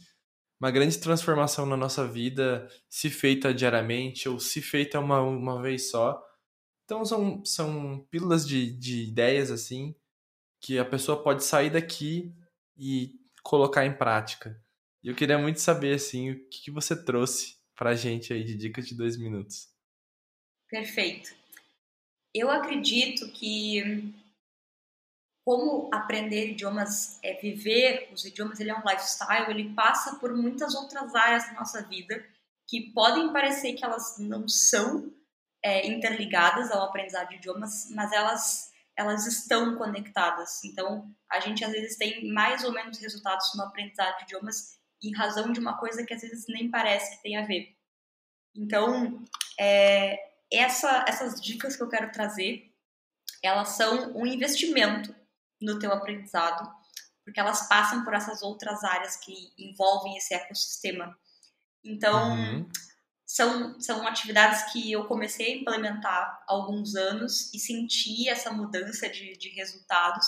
uma 0.59 0.71
grande 0.71 0.97
transformação 0.99 1.65
na 1.65 1.77
nossa 1.77 2.07
vida, 2.07 2.69
se 2.89 3.09
feita 3.09 3.53
diariamente 3.53 4.27
ou 4.27 4.39
se 4.39 4.61
feita 4.61 4.99
uma, 4.99 5.21
uma 5.21 5.61
vez 5.61 5.89
só. 5.89 6.21
Então 6.83 7.05
são, 7.05 7.43
são 7.45 8.05
pílulas 8.11 8.47
de, 8.47 8.71
de 8.77 9.03
ideias 9.03 9.51
assim 9.51 9.95
que 10.61 10.77
a 10.77 10.85
pessoa 10.85 11.23
pode 11.23 11.43
sair 11.43 11.69
daqui 11.69 12.33
e 12.77 13.13
colocar 13.41 13.85
em 13.85 13.93
prática. 13.95 14.61
E 15.01 15.07
eu 15.07 15.15
queria 15.15 15.37
muito 15.37 15.61
saber 15.61 15.95
assim 15.95 16.31
o 16.31 16.49
que, 16.49 16.63
que 16.63 16.71
você 16.71 16.95
trouxe 17.01 17.57
para 17.75 17.91
a 17.91 17.95
gente 17.95 18.33
aí 18.33 18.43
de 18.43 18.55
dicas 18.55 18.85
de 18.85 18.95
dois 18.95 19.17
minutos. 19.17 19.69
Perfeito. 20.69 21.33
Eu 22.33 22.51
acredito 22.51 23.31
que 23.31 24.13
como 25.49 25.89
aprender 25.91 26.51
idiomas 26.51 27.17
é 27.23 27.33
viver 27.33 28.07
os 28.13 28.23
idiomas, 28.23 28.59
ele 28.59 28.69
é 28.69 28.75
um 28.75 28.87
lifestyle, 28.87 29.49
ele 29.49 29.73
passa 29.73 30.17
por 30.17 30.37
muitas 30.37 30.75
outras 30.75 31.15
áreas 31.15 31.47
da 31.47 31.53
nossa 31.53 31.81
vida 31.87 32.23
que 32.67 32.93
podem 32.93 33.33
parecer 33.33 33.73
que 33.73 33.83
elas 33.83 34.19
não 34.19 34.47
são 34.47 35.11
é, 35.65 35.87
interligadas 35.87 36.69
ao 36.69 36.83
aprendizado 36.83 37.29
de 37.29 37.37
idiomas, 37.37 37.89
mas 37.89 38.11
elas 38.11 38.69
elas 38.95 39.25
estão 39.25 39.75
conectadas. 39.75 40.63
Então, 40.63 41.11
a 41.31 41.39
gente 41.39 41.65
às 41.65 41.71
vezes 41.71 41.97
tem 41.97 42.31
mais 42.31 42.63
ou 42.63 42.71
menos 42.71 42.99
resultados 42.99 43.51
no 43.55 43.63
aprendizado 43.63 44.17
de 44.17 44.25
idiomas 44.25 44.77
em 45.01 45.15
razão 45.15 45.51
de 45.51 45.59
uma 45.59 45.79
coisa 45.79 46.05
que 46.05 46.13
às 46.13 46.21
vezes 46.21 46.45
nem 46.47 46.69
parece 46.69 47.15
que 47.15 47.23
tem 47.23 47.37
a 47.37 47.45
ver. 47.47 47.75
Então, 48.55 49.23
é, 49.59 50.15
essa, 50.53 51.05
essas 51.07 51.41
dicas 51.41 51.75
que 51.75 51.81
eu 51.81 51.89
quero 51.89 52.11
trazer, 52.11 52.71
elas 53.41 53.69
são 53.69 54.15
um 54.15 54.27
investimento 54.27 55.17
no 55.61 55.79
teu 55.79 55.91
aprendizado, 55.91 56.69
porque 57.23 57.39
elas 57.39 57.67
passam 57.67 58.03
por 58.03 58.13
essas 58.13 58.41
outras 58.41 58.83
áreas 58.83 59.17
que 59.17 59.53
envolvem 59.57 60.17
esse 60.17 60.33
ecossistema. 60.33 61.17
Então, 61.83 62.31
uhum. 62.31 62.69
são, 63.25 63.79
são 63.79 64.07
atividades 64.07 64.71
que 64.71 64.91
eu 64.91 65.05
comecei 65.05 65.53
a 65.53 65.57
implementar 65.57 66.43
há 66.47 66.53
alguns 66.53 66.95
anos 66.95 67.53
e 67.53 67.59
senti 67.59 68.27
essa 68.27 68.51
mudança 68.51 69.09
de, 69.09 69.37
de 69.37 69.49
resultados 69.49 70.27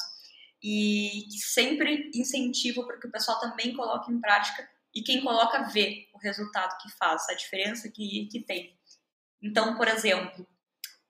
e 0.63 1.25
sempre 1.39 2.11
incentivo 2.13 2.85
para 2.85 2.99
que 2.99 3.07
o 3.07 3.11
pessoal 3.11 3.39
também 3.39 3.75
coloque 3.75 4.11
em 4.11 4.21
prática 4.21 4.69
e 4.93 5.01
quem 5.01 5.23
coloca 5.23 5.63
vê 5.69 6.07
o 6.13 6.19
resultado 6.19 6.77
que 6.81 6.91
faz, 6.97 7.27
a 7.29 7.33
diferença 7.33 7.89
que, 7.89 8.27
que 8.27 8.41
tem. 8.41 8.77
Então, 9.41 9.75
por 9.75 9.87
exemplo, 9.87 10.45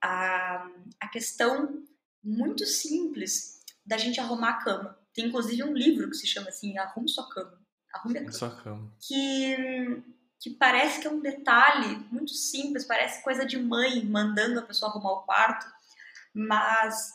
a, 0.01 0.67
a 0.99 1.07
questão 1.09 1.83
muito 2.23 2.65
simples 2.65 3.60
da 3.85 3.97
gente 3.97 4.19
arrumar 4.19 4.49
a 4.49 4.63
cama. 4.63 4.97
Tem 5.13 5.25
inclusive 5.25 5.63
um 5.63 5.73
livro 5.73 6.09
que 6.09 6.15
se 6.15 6.27
chama 6.27 6.49
assim, 6.49 6.77
Arrume 6.77 7.09
Sua 7.09 7.29
Cama. 7.29 7.59
Arrume 7.93 8.17
a 8.17 8.21
cama. 8.21 8.31
Sua 8.31 8.55
cama. 8.55 8.93
Que, 8.99 10.03
que 10.39 10.49
parece 10.51 11.01
que 11.01 11.07
é 11.07 11.11
um 11.11 11.19
detalhe 11.19 11.97
muito 12.11 12.33
simples, 12.33 12.85
parece 12.85 13.23
coisa 13.23 13.45
de 13.45 13.57
mãe 13.57 14.05
mandando 14.05 14.59
a 14.59 14.63
pessoa 14.63 14.91
arrumar 14.91 15.11
o 15.11 15.23
quarto, 15.23 15.65
mas 16.33 17.11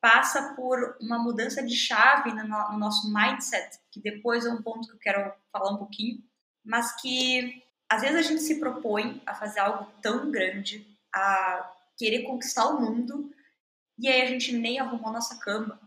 passa 0.00 0.54
por 0.54 0.96
uma 1.00 1.18
mudança 1.18 1.62
de 1.62 1.74
chave 1.74 2.32
no, 2.32 2.44
no 2.44 2.78
nosso 2.78 3.12
mindset, 3.12 3.78
que 3.90 4.00
depois 4.00 4.44
é 4.44 4.50
um 4.52 4.62
ponto 4.62 4.88
que 4.88 4.94
eu 4.94 4.98
quero 4.98 5.32
falar 5.52 5.72
um 5.72 5.78
pouquinho, 5.78 6.22
mas 6.64 6.94
que 7.00 7.62
às 7.88 8.02
vezes 8.02 8.16
a 8.16 8.22
gente 8.22 8.42
se 8.42 8.58
propõe 8.58 9.22
a 9.24 9.34
fazer 9.34 9.60
algo 9.60 9.90
tão 10.02 10.30
grande, 10.30 10.86
a 11.14 11.72
querer 11.96 12.22
conquistar 12.24 12.66
o 12.66 12.80
mundo, 12.80 13.32
e 13.98 14.08
aí 14.08 14.20
a 14.22 14.26
gente 14.26 14.52
nem 14.52 14.78
arrumou 14.78 15.12
nossa 15.12 15.38
cama, 15.38 15.80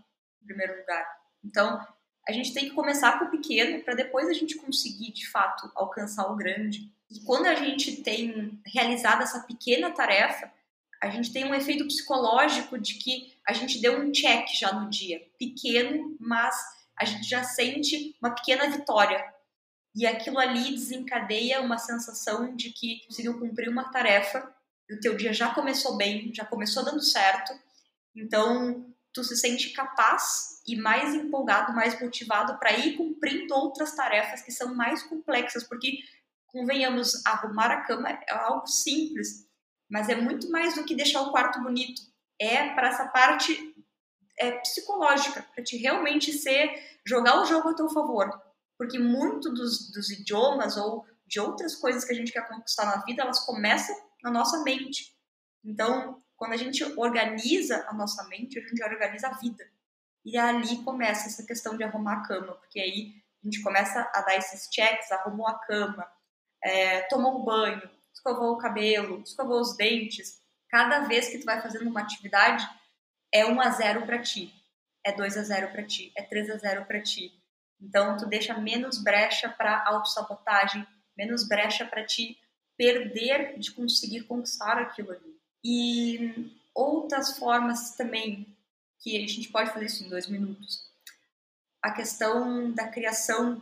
primeiro 0.49 0.77
lugar. 0.79 1.05
Então, 1.43 1.79
a 2.27 2.31
gente 2.31 2.53
tem 2.53 2.69
que 2.69 2.75
começar 2.75 3.19
com 3.19 3.25
o 3.25 3.31
pequeno 3.31 3.83
para 3.83 3.93
depois 3.93 4.27
a 4.27 4.33
gente 4.33 4.55
conseguir, 4.55 5.11
de 5.11 5.29
fato, 5.29 5.71
alcançar 5.75 6.27
o 6.31 6.35
grande. 6.35 6.91
E 7.09 7.21
quando 7.21 7.45
a 7.45 7.55
gente 7.55 8.03
tem 8.03 8.59
realizado 8.65 9.21
essa 9.21 9.41
pequena 9.41 9.91
tarefa, 9.91 10.51
a 11.01 11.09
gente 11.09 11.31
tem 11.31 11.45
um 11.45 11.55
efeito 11.55 11.85
psicológico 11.85 12.77
de 12.77 12.95
que 12.95 13.33
a 13.47 13.53
gente 13.53 13.79
deu 13.79 14.01
um 14.01 14.11
check 14.11 14.47
já 14.49 14.73
no 14.73 14.89
dia. 14.89 15.21
Pequeno, 15.37 16.17
mas 16.19 16.55
a 16.97 17.05
gente 17.05 17.27
já 17.27 17.43
sente 17.43 18.15
uma 18.21 18.35
pequena 18.35 18.69
vitória. 18.69 19.23
E 19.95 20.05
aquilo 20.05 20.37
ali 20.37 20.71
desencadeia 20.71 21.61
uma 21.61 21.77
sensação 21.77 22.55
de 22.55 22.71
que 22.71 23.05
conseguiu 23.07 23.39
cumprir 23.39 23.69
uma 23.69 23.91
tarefa, 23.91 24.53
o 24.91 24.99
teu 24.99 25.15
dia 25.15 25.31
já 25.31 25.53
começou 25.53 25.97
bem, 25.97 26.33
já 26.33 26.45
começou 26.45 26.83
dando 26.83 27.01
certo. 27.01 27.53
Então, 28.15 28.85
tu 29.19 29.23
se 29.25 29.35
sente 29.35 29.71
capaz 29.71 30.61
e 30.65 30.77
mais 30.77 31.13
empolgado, 31.13 31.75
mais 31.75 31.99
motivado 31.99 32.57
para 32.57 32.71
ir 32.71 32.95
cumprindo 32.95 33.53
outras 33.53 33.93
tarefas 33.93 34.41
que 34.41 34.51
são 34.51 34.73
mais 34.73 35.03
complexas, 35.03 35.63
porque 35.65 35.99
convenhamos, 36.47 37.25
arrumar 37.25 37.69
a 37.69 37.81
cama 37.81 38.09
é 38.09 38.33
algo 38.33 38.65
simples, 38.65 39.45
mas 39.89 40.07
é 40.07 40.15
muito 40.15 40.49
mais 40.49 40.75
do 40.75 40.85
que 40.85 40.95
deixar 40.95 41.21
o 41.21 41.31
quarto 41.31 41.61
bonito. 41.61 42.01
É 42.39 42.73
para 42.73 42.87
essa 42.87 43.07
parte 43.09 43.75
é, 44.37 44.51
psicológica, 44.59 45.45
para 45.53 45.63
te 45.63 45.75
realmente 45.75 46.31
ser 46.31 46.71
jogar 47.05 47.41
o 47.41 47.45
jogo 47.45 47.69
a 47.69 47.73
teu 47.73 47.89
favor, 47.89 48.29
porque 48.77 48.97
muito 48.97 49.51
dos, 49.53 49.91
dos 49.91 50.09
idiomas 50.09 50.77
ou 50.77 51.05
de 51.25 51.41
outras 51.41 51.75
coisas 51.75 52.05
que 52.05 52.13
a 52.13 52.15
gente 52.15 52.31
quer 52.31 52.47
conquistar 52.47 52.85
na 52.85 53.03
vida, 53.03 53.23
elas 53.23 53.45
começam 53.45 53.95
na 54.23 54.31
nossa 54.31 54.63
mente. 54.63 55.13
Então, 55.63 56.23
quando 56.39 56.53
a 56.53 56.57
gente 56.57 56.81
organiza 56.97 57.85
a 57.89 57.93
nossa 57.93 58.23
mente, 58.29 58.57
a 58.57 58.61
gente 58.61 58.81
organiza 58.81 59.27
a 59.27 59.37
vida. 59.37 59.69
E 60.23 60.37
ali 60.37 60.81
começa 60.83 61.27
essa 61.27 61.45
questão 61.45 61.75
de 61.75 61.83
arrumar 61.83 62.13
a 62.13 62.23
cama, 62.23 62.53
porque 62.55 62.79
aí 62.79 63.13
a 63.43 63.45
gente 63.45 63.61
começa 63.61 64.09
a 64.15 64.21
dar 64.21 64.37
esses 64.37 64.69
checks, 64.73 65.11
arrumou 65.11 65.47
a 65.47 65.59
cama, 65.59 66.09
é, 66.63 67.01
tomou 67.03 67.41
um 67.41 67.43
banho, 67.43 67.89
escovou 68.13 68.53
o 68.53 68.57
cabelo, 68.57 69.21
escovou 69.21 69.59
os 69.59 69.75
dentes. 69.75 70.41
Cada 70.69 71.01
vez 71.01 71.27
que 71.27 71.39
tu 71.39 71.45
vai 71.45 71.61
fazendo 71.61 71.89
uma 71.89 72.01
atividade, 72.01 72.65
é 73.33 73.45
1 73.45 73.61
a 73.61 73.69
0 73.71 74.05
para 74.05 74.21
ti, 74.21 74.53
é 75.05 75.11
2 75.11 75.37
a 75.37 75.43
0 75.43 75.71
para 75.73 75.85
ti, 75.85 76.13
é 76.15 76.23
3 76.23 76.51
a 76.51 76.57
0 76.57 76.85
para 76.85 77.01
ti. 77.01 77.33
Então 77.81 78.15
tu 78.15 78.25
deixa 78.25 78.57
menos 78.57 79.03
brecha 79.03 79.49
para 79.49 79.83
autossabotagem, 79.85 80.87
menos 81.17 81.45
brecha 81.45 81.85
para 81.85 82.05
ti 82.05 82.39
perder 82.77 83.59
de 83.59 83.71
conseguir 83.73 84.23
conquistar 84.23 84.77
aquilo 84.77 85.11
ali. 85.11 85.28
E 85.63 86.51
outras 86.73 87.37
formas 87.37 87.95
também 87.95 88.57
que 88.99 89.21
a 89.23 89.27
gente 89.27 89.49
pode 89.49 89.71
fazer 89.71 89.85
isso 89.85 90.03
em 90.03 90.09
dois 90.09 90.27
minutos. 90.27 90.89
A 91.81 91.91
questão 91.91 92.71
da 92.71 92.87
criação 92.87 93.61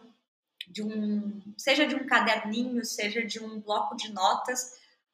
de 0.67 0.83
um, 0.83 1.41
seja 1.57 1.85
de 1.85 1.95
um 1.95 2.05
caderninho, 2.05 2.83
seja 2.83 3.23
de 3.23 3.39
um 3.43 3.59
bloco 3.59 3.95
de 3.95 4.11
notas, 4.11 4.73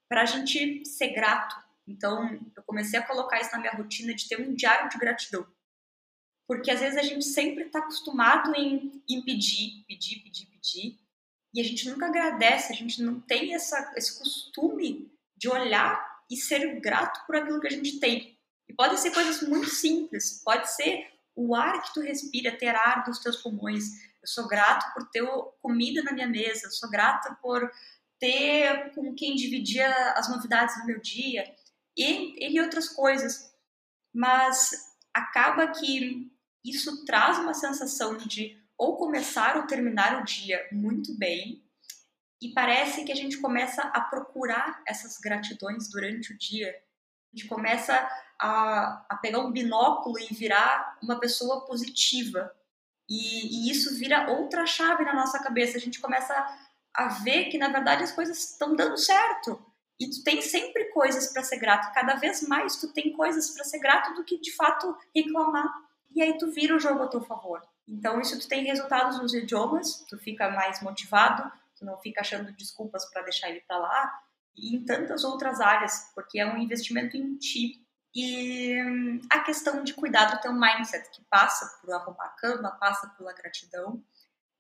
para 0.09 0.21
a 0.21 0.25
gente 0.25 0.85
ser 0.85 1.09
grato. 1.09 1.55
Então, 1.87 2.39
eu 2.55 2.63
comecei 2.63 2.97
a 2.97 3.05
colocar 3.05 3.39
isso 3.41 3.51
na 3.51 3.59
minha 3.59 3.73
rotina 3.73 4.13
de 4.13 4.27
ter 4.27 4.39
um 4.39 4.53
diário 4.53 4.89
de 4.89 4.97
gratidão. 4.97 5.45
Porque 6.47 6.71
às 6.71 6.79
vezes 6.79 6.97
a 6.97 7.03
gente 7.03 7.25
sempre 7.25 7.65
está 7.65 7.79
acostumado 7.79 8.53
em, 8.55 9.03
em 9.09 9.21
pedir, 9.21 9.83
pedir, 9.87 10.21
pedir, 10.21 10.45
pedir, 10.47 10.99
e 11.53 11.61
a 11.61 11.63
gente 11.63 11.89
nunca 11.89 12.07
agradece, 12.07 12.73
a 12.73 12.75
gente 12.75 13.01
não 13.01 13.19
tem 13.19 13.53
essa, 13.53 13.93
esse 13.95 14.17
costume 14.17 15.11
de 15.37 15.47
olhar 15.49 16.12
e 16.29 16.37
ser 16.37 16.79
grato 16.79 17.25
por 17.25 17.35
aquilo 17.35 17.59
que 17.59 17.67
a 17.67 17.71
gente 17.71 17.99
tem. 17.99 18.37
E 18.67 18.73
podem 18.73 18.97
ser 18.97 19.11
coisas 19.11 19.41
muito 19.41 19.69
simples, 19.69 20.41
pode 20.43 20.71
ser 20.73 21.07
o 21.35 21.55
ar 21.55 21.81
que 21.81 21.93
tu 21.93 22.01
respira, 22.01 22.57
ter 22.57 22.75
ar 22.75 23.03
dos 23.03 23.19
teus 23.19 23.41
pulmões. 23.41 23.83
Eu 24.21 24.27
sou 24.27 24.47
grato 24.47 24.93
por 24.93 25.09
ter 25.09 25.23
comida 25.61 26.01
na 26.03 26.13
minha 26.13 26.27
mesa, 26.27 26.67
eu 26.67 26.71
sou 26.71 26.89
grata 26.89 27.37
por 27.41 27.69
ter 28.19 28.93
com 28.95 29.13
quem 29.13 29.35
dividia 29.35 29.89
as 30.13 30.29
novidades 30.29 30.79
do 30.79 30.85
meu 30.85 30.99
dia 31.01 31.43
e, 31.97 32.53
e 32.53 32.61
outras 32.61 32.87
coisas. 32.87 33.53
Mas 34.13 34.71
acaba 35.13 35.67
que 35.67 36.31
isso 36.63 37.03
traz 37.05 37.37
uma 37.39 37.53
sensação 37.53 38.15
de 38.15 38.57
ou 38.77 38.97
começar 38.97 39.57
ou 39.57 39.67
terminar 39.67 40.21
o 40.21 40.25
dia 40.25 40.67
muito 40.71 41.13
bem, 41.17 41.61
e 42.43 42.53
parece 42.53 43.05
que 43.05 43.11
a 43.13 43.15
gente 43.15 43.37
começa 43.37 43.81
a 43.81 44.01
procurar 44.01 44.83
essas 44.85 45.17
gratidões 45.17 45.89
durante 45.89 46.33
o 46.33 46.37
dia. 46.37 46.75
A 47.33 47.37
gente 47.37 47.47
começa 47.47 47.95
a, 48.37 49.05
a 49.09 49.15
pegar 49.15 49.39
um 49.39 49.49
binóculo 49.49 50.19
e 50.19 50.33
virar 50.33 50.97
uma 51.01 51.17
pessoa 51.21 51.65
positiva. 51.65 52.53
E, 53.07 53.69
e 53.69 53.71
isso 53.71 53.97
vira 53.97 54.29
outra 54.29 54.65
chave 54.65 55.05
na 55.05 55.13
nossa 55.13 55.41
cabeça. 55.41 55.77
A 55.77 55.79
gente 55.79 56.01
começa 56.01 56.33
a, 56.33 57.05
a 57.05 57.07
ver 57.07 57.45
que, 57.45 57.57
na 57.57 57.69
verdade, 57.69 58.03
as 58.03 58.11
coisas 58.11 58.37
estão 58.51 58.75
dando 58.75 58.97
certo. 58.97 59.65
E 59.97 60.09
tu 60.09 60.21
tem 60.21 60.41
sempre 60.41 60.91
coisas 60.91 61.31
para 61.31 61.43
ser 61.43 61.59
grato. 61.59 61.93
Cada 61.93 62.15
vez 62.15 62.45
mais 62.45 62.75
tu 62.75 62.91
tem 62.91 63.13
coisas 63.13 63.51
para 63.51 63.63
ser 63.63 63.79
grato 63.79 64.15
do 64.15 64.25
que 64.25 64.37
de 64.37 64.53
fato 64.53 64.93
reclamar. 65.15 65.73
E 66.13 66.21
aí 66.21 66.37
tu 66.37 66.51
vira 66.51 66.75
o 66.75 66.79
jogo 66.79 67.03
a 67.03 67.07
teu 67.07 67.21
favor. 67.21 67.61
Então, 67.87 68.19
isso 68.19 68.37
tu 68.37 68.49
tem 68.49 68.65
resultados 68.65 69.17
nos 69.21 69.33
idiomas, 69.33 70.05
tu 70.09 70.17
fica 70.17 70.49
mais 70.49 70.81
motivado, 70.81 71.49
não 71.83 71.99
fica 71.99 72.21
achando 72.21 72.51
desculpas 72.53 73.09
para 73.11 73.23
deixar 73.23 73.49
ele 73.49 73.61
para 73.61 73.77
lá, 73.77 74.19
e 74.55 74.75
em 74.75 74.85
tantas 74.85 75.23
outras 75.23 75.59
áreas, 75.59 76.11
porque 76.13 76.39
é 76.39 76.45
um 76.45 76.57
investimento 76.57 77.17
em 77.17 77.37
ti. 77.37 77.83
E 78.15 78.79
hum, 78.83 79.21
a 79.31 79.39
questão 79.39 79.83
de 79.83 79.93
cuidar 79.93 80.25
do 80.25 80.41
teu 80.41 80.53
mindset, 80.53 81.09
que 81.11 81.23
passa 81.29 81.79
por 81.81 81.91
arrumar 81.91 82.25
a 82.25 82.35
cama, 82.39 82.77
passa 82.79 83.07
pela 83.17 83.33
gratidão, 83.33 84.03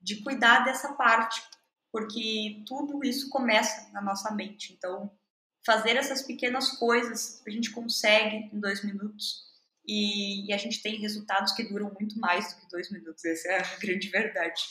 de 0.01 0.23
cuidar 0.23 0.65
dessa 0.65 0.93
parte, 0.93 1.41
porque 1.91 2.63
tudo 2.67 3.03
isso 3.05 3.29
começa 3.29 3.91
na 3.91 4.01
nossa 4.01 4.31
mente. 4.31 4.73
Então, 4.73 5.11
fazer 5.65 5.95
essas 5.95 6.23
pequenas 6.23 6.71
coisas 6.71 7.41
a 7.45 7.49
gente 7.49 7.71
consegue 7.71 8.49
em 8.51 8.59
dois 8.59 8.83
minutos 8.83 9.43
e, 9.85 10.47
e, 10.47 10.53
a 10.53 10.57
gente 10.57 10.81
tem 10.81 10.99
resultados 10.99 11.51
que 11.53 11.63
duram 11.63 11.91
muito 11.99 12.17
mais 12.19 12.53
do 12.53 12.61
que 12.61 12.69
dois 12.69 12.89
minutos. 12.91 13.23
Essa 13.25 13.49
é 13.49 13.59
a 13.59 13.75
grande 13.79 14.09
verdade. 14.09 14.61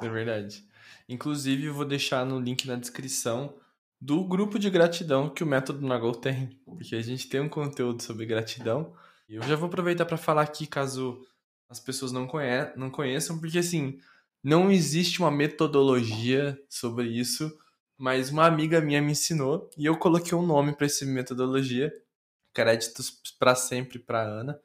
É 0.00 0.08
verdade. 0.08 0.66
Inclusive, 1.10 1.64
eu 1.64 1.74
vou 1.74 1.84
deixar 1.84 2.24
no 2.24 2.38
link 2.38 2.68
na 2.68 2.76
descrição 2.76 3.52
do 4.00 4.24
grupo 4.24 4.60
de 4.60 4.70
gratidão 4.70 5.28
que 5.28 5.42
o 5.42 5.46
Método 5.46 5.84
Nagol 5.84 6.14
tem, 6.14 6.56
porque 6.64 6.94
a 6.94 7.02
gente 7.02 7.28
tem 7.28 7.40
um 7.40 7.48
conteúdo 7.48 8.00
sobre 8.00 8.24
gratidão. 8.24 8.94
E 9.28 9.34
eu 9.34 9.42
já 9.42 9.56
vou 9.56 9.66
aproveitar 9.66 10.06
para 10.06 10.16
falar 10.16 10.42
aqui, 10.42 10.68
caso 10.68 11.20
as 11.68 11.80
pessoas 11.80 12.12
não, 12.12 12.28
conhe 12.28 12.72
não 12.76 12.88
conheçam, 12.90 13.40
porque 13.40 13.58
assim, 13.58 13.98
não 14.42 14.70
existe 14.70 15.18
uma 15.18 15.32
metodologia 15.32 16.56
sobre 16.68 17.08
isso, 17.08 17.52
mas 17.98 18.30
uma 18.30 18.46
amiga 18.46 18.80
minha 18.80 19.02
me 19.02 19.10
ensinou 19.10 19.68
e 19.76 19.86
eu 19.86 19.98
coloquei 19.98 20.38
um 20.38 20.46
nome 20.46 20.72
para 20.76 20.86
essa 20.86 21.04
metodologia, 21.04 21.92
créditos 22.54 23.10
para 23.36 23.56
sempre 23.56 23.98
para 23.98 24.22
Ana, 24.22 24.60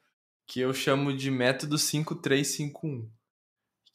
que 0.46 0.60
eu 0.60 0.72
chamo 0.72 1.12
de 1.12 1.28
método 1.28 1.76
5351, 1.76 3.10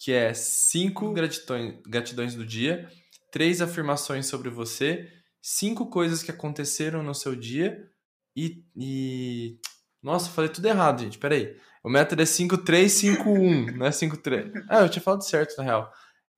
que 0.04 0.12
é 0.12 0.34
cinco 0.34 1.14
gratidões, 1.14 1.76
gratidões 1.86 2.36
do 2.36 2.46
dia, 2.46 2.90
três 3.32 3.62
afirmações 3.62 4.26
sobre 4.26 4.50
você 4.50 5.08
cinco 5.42 5.88
coisas 5.90 6.22
que 6.22 6.32
aconteceram 6.32 7.02
no 7.02 7.16
seu 7.16 7.36
dia 7.36 7.90
e. 8.36 8.64
e... 8.76 9.60
Nossa, 10.02 10.30
falei 10.30 10.50
tudo 10.50 10.68
errado, 10.68 11.02
gente. 11.02 11.18
Peraí. 11.18 11.58
O 11.84 11.90
método 11.90 12.22
é 12.22 12.26
5351, 12.26 13.74
não 13.78 13.86
é 13.88 13.92
53. 13.92 14.52
Ah, 14.70 14.82
eu 14.82 14.90
tinha 14.90 15.02
falado 15.02 15.24
certo, 15.24 15.58
na 15.58 15.64
real. 15.64 15.92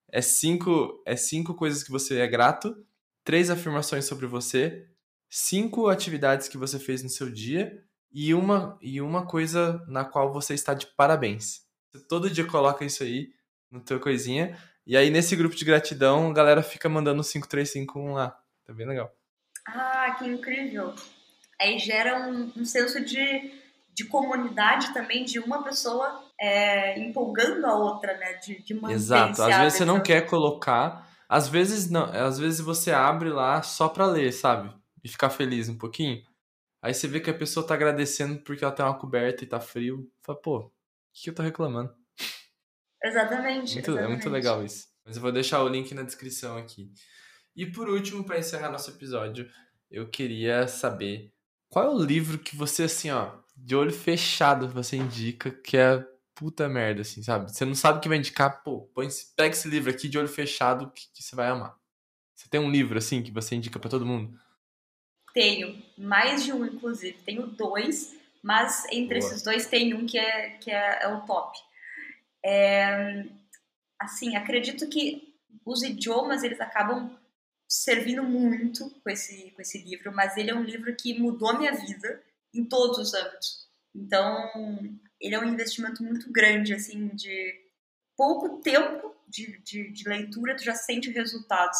É 0.10 0.22
cinco, 0.22 1.02
é 1.06 1.16
cinco 1.16 1.54
coisas 1.54 1.84
que 1.84 1.92
você 1.92 2.20
é 2.20 2.28
grato, 2.28 2.76
três 3.26 3.50
afirmações 3.50 4.06
sobre 4.06 4.26
você, 4.26 4.88
cinco 5.30 5.90
atividades 5.90 6.48
que 6.48 6.58
você 6.58 6.80
fez 6.80 7.04
no 7.04 7.10
seu 7.10 7.30
dia 7.30 7.84
e 8.12 8.34
uma, 8.34 8.78
e 8.82 9.02
uma 9.02 9.26
coisa 9.26 9.84
na 9.88 10.06
qual 10.06 10.32
você 10.32 10.54
está 10.54 10.74
de 10.74 10.88
parabéns. 10.96 11.62
Você 11.92 12.06
todo 12.06 12.30
dia 12.30 12.46
coloca 12.46 12.86
isso 12.86 13.04
aí 13.04 13.34
no 13.74 13.82
teu 13.82 14.00
coisinha. 14.00 14.56
E 14.86 14.96
aí, 14.96 15.10
nesse 15.10 15.36
grupo 15.36 15.56
de 15.56 15.66
gratidão, 15.66 16.30
a 16.30 16.34
galera 16.34 16.62
fica 16.62 16.88
mandando 16.88 17.24
5351 17.24 18.14
lá. 18.14 18.38
Tá 18.66 18.74
bem 18.74 18.88
legal. 18.88 19.12
Ah, 19.68 20.16
que 20.18 20.26
incrível. 20.26 20.94
Aí 21.60 21.80
gera 21.80 22.30
um, 22.30 22.52
um 22.56 22.66
senso 22.66 23.04
de, 23.04 23.52
de 23.94 24.06
comunidade 24.06 24.94
também, 24.94 25.26
de 25.26 25.40
uma 25.40 25.64
pessoa 25.64 26.24
é, 26.40 27.00
empolgando 27.00 27.66
a 27.66 27.76
outra, 27.76 28.16
né? 28.18 28.34
De, 28.34 28.62
de 28.62 28.74
manter 28.74 28.94
Exato. 28.94 29.42
Às 29.42 29.58
vezes 29.58 29.74
você 29.74 29.86
não 29.86 30.02
quer 30.02 30.28
colocar, 30.28 31.10
às 31.28 31.48
vezes 31.48 31.90
não, 31.90 32.04
às 32.04 32.38
vezes 32.38 32.60
você 32.60 32.92
abre 32.92 33.30
lá 33.30 33.62
só 33.62 33.88
pra 33.90 34.06
ler, 34.06 34.32
sabe? 34.32 34.72
E 35.04 35.10
ficar 35.10 35.30
feliz 35.30 35.68
um 35.68 35.78
pouquinho. 35.78 36.22
Aí 36.82 36.94
você 36.94 37.08
vê 37.08 37.20
que 37.22 37.30
a 37.30 37.34
pessoa 37.34 37.66
tá 37.66 37.74
agradecendo 37.74 38.40
porque 38.42 38.64
ela 38.64 38.74
tem 38.74 38.86
uma 38.86 38.98
coberta 38.98 39.44
e 39.44 39.48
tá 39.48 39.60
frio. 39.60 40.12
Fala, 40.22 40.38
pô, 40.40 40.58
o 40.60 40.72
que 41.14 41.30
eu 41.30 41.36
tô 41.36 41.42
reclamando? 41.42 41.96
Exatamente, 43.04 43.74
muito, 43.74 43.90
exatamente. 43.92 44.04
É 44.04 44.08
muito 44.08 44.30
legal 44.30 44.64
isso. 44.64 44.88
Mas 45.06 45.18
eu 45.18 45.22
vou 45.22 45.32
deixar 45.32 45.62
o 45.62 45.68
link 45.68 45.94
na 45.94 46.04
descrição 46.04 46.58
aqui. 46.58 46.92
E 47.56 47.66
por 47.66 47.90
último, 47.90 48.24
para 48.24 48.40
encerrar 48.40 48.72
nosso 48.72 48.90
episódio, 48.90 49.50
eu 49.92 50.10
queria 50.10 50.68
saber 50.68 51.32
qual 51.70 51.86
é 51.86 51.90
o 51.90 52.04
livro 52.04 52.40
que 52.40 52.56
você, 52.56 52.84
assim, 52.84 53.12
ó, 53.12 53.32
de 53.56 53.76
olho 53.76 53.92
fechado, 53.92 54.68
você 54.68 54.96
indica 54.96 55.52
que 55.52 55.78
é 55.78 56.06
puta 56.36 56.68
merda, 56.68 57.02
assim, 57.02 57.22
sabe? 57.22 57.52
Você 57.52 57.66
não 57.66 57.76
sabe 57.76 57.98
o 57.98 58.02
que 58.02 58.10
vai 58.10 58.18
indicar, 58.18 58.64
pô, 58.64 58.90
põe, 58.94 59.08
pega 59.36 59.54
esse 59.54 59.68
livro 59.68 59.92
aqui 59.92 60.08
de 60.08 60.18
olho 60.18 60.28
fechado 60.28 60.92
que, 60.92 61.04
que 61.14 61.22
você 61.22 61.36
vai 61.36 61.48
amar. 61.48 61.76
Você 62.36 62.48
tem 62.50 62.60
um 62.60 62.72
livro, 62.72 62.98
assim, 62.98 63.22
que 63.22 63.32
você 63.32 63.56
indica 63.56 63.80
para 63.80 63.90
todo 63.90 64.06
mundo? 64.06 64.38
Tenho, 65.34 65.82
mais 65.98 66.44
de 66.44 66.52
um, 66.52 66.66
inclusive. 66.66 67.18
Tenho 67.24 67.48
dois, 67.48 68.16
mas 68.42 68.86
entre 68.92 69.20
Boa. 69.20 69.32
esses 69.32 69.44
dois 69.44 69.68
tem 69.68 69.94
um 69.94 70.06
que 70.06 70.18
é, 70.18 70.50
que 70.58 70.72
é, 70.72 71.04
é 71.04 71.08
o 71.08 71.22
top. 71.22 71.58
É, 72.46 73.26
assim, 74.00 74.36
acredito 74.36 74.88
que 74.90 75.34
os 75.66 75.82
idiomas, 75.82 76.44
eles 76.44 76.60
acabam 76.60 77.18
servindo 77.68 78.24
muito 78.24 78.90
com 79.02 79.10
esse, 79.10 79.52
com 79.52 79.62
esse 79.62 79.80
livro, 79.80 80.12
mas 80.14 80.38
ele 80.38 80.52
é 80.52 80.56
um 80.56 80.64
livro 80.64 80.96
que 80.96 81.20
mudou 81.20 81.50
a 81.50 81.58
minha 81.58 81.74
vida 81.74 82.22
em 82.54 82.64
todos 82.64 83.00
os 83.00 83.14
âmbitos. 83.14 83.68
Então, 83.96 85.00
ele 85.20 85.36
é 85.36 85.40
um 85.40 85.48
investimento 85.48 86.04
muito 86.04 86.32
grande, 86.32 86.74
assim, 86.74 87.08
de 87.10 87.54
pouco 88.16 88.62
tempo 88.62 89.16
de, 89.28 89.58
de, 89.60 89.92
de 89.92 90.08
leitura, 90.08 90.56
tu 90.56 90.64
já 90.64 90.76
sente 90.76 91.10
resultados. 91.10 91.80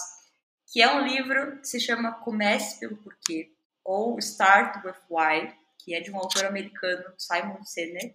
Que 0.72 0.82
é 0.82 0.92
um 0.92 1.06
livro 1.06 1.60
que 1.60 1.68
se 1.68 1.80
chama 1.80 2.12
Comece 2.12 2.80
pelo 2.80 2.98
Porquê, 2.98 3.52
ou 3.84 4.18
Start 4.18 4.84
with 4.84 4.96
Why, 5.10 5.54
que 5.78 5.94
é 5.94 6.00
de 6.00 6.10
um 6.10 6.18
autor 6.18 6.46
americano, 6.46 7.14
Simon 7.18 7.64
Sinek. 7.64 8.14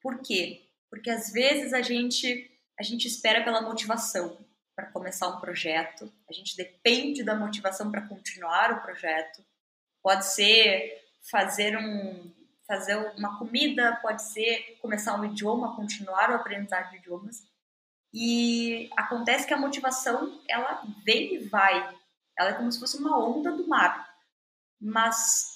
Por 0.00 0.22
quê? 0.22 0.62
Porque 0.94 1.10
às 1.10 1.32
vezes 1.32 1.72
a 1.72 1.82
gente, 1.82 2.48
a 2.78 2.82
gente 2.84 3.08
espera 3.08 3.42
pela 3.42 3.60
motivação 3.60 4.38
para 4.76 4.86
começar 4.92 5.26
um 5.26 5.40
projeto, 5.40 6.10
a 6.30 6.32
gente 6.32 6.56
depende 6.56 7.24
da 7.24 7.34
motivação 7.34 7.90
para 7.90 8.06
continuar 8.06 8.70
o 8.70 8.80
projeto. 8.80 9.44
Pode 10.00 10.24
ser 10.24 11.02
fazer 11.28 11.76
um 11.76 12.32
fazer 12.66 12.94
uma 13.18 13.38
comida, 13.38 13.98
pode 14.00 14.22
ser 14.22 14.78
começar 14.80 15.20
um 15.20 15.24
idioma, 15.24 15.74
continuar 15.74 16.30
o 16.30 16.34
aprendizado 16.34 16.90
de 16.90 16.98
idiomas. 16.98 17.42
E 18.12 18.88
acontece 18.96 19.48
que 19.48 19.52
a 19.52 19.58
motivação, 19.58 20.40
ela 20.48 20.80
vem 21.04 21.34
e 21.34 21.38
vai. 21.48 21.92
Ela 22.38 22.50
é 22.50 22.54
como 22.54 22.70
se 22.70 22.78
fosse 22.78 22.96
uma 22.96 23.18
onda 23.18 23.50
do 23.50 23.66
mar. 23.66 24.08
Mas 24.80 25.53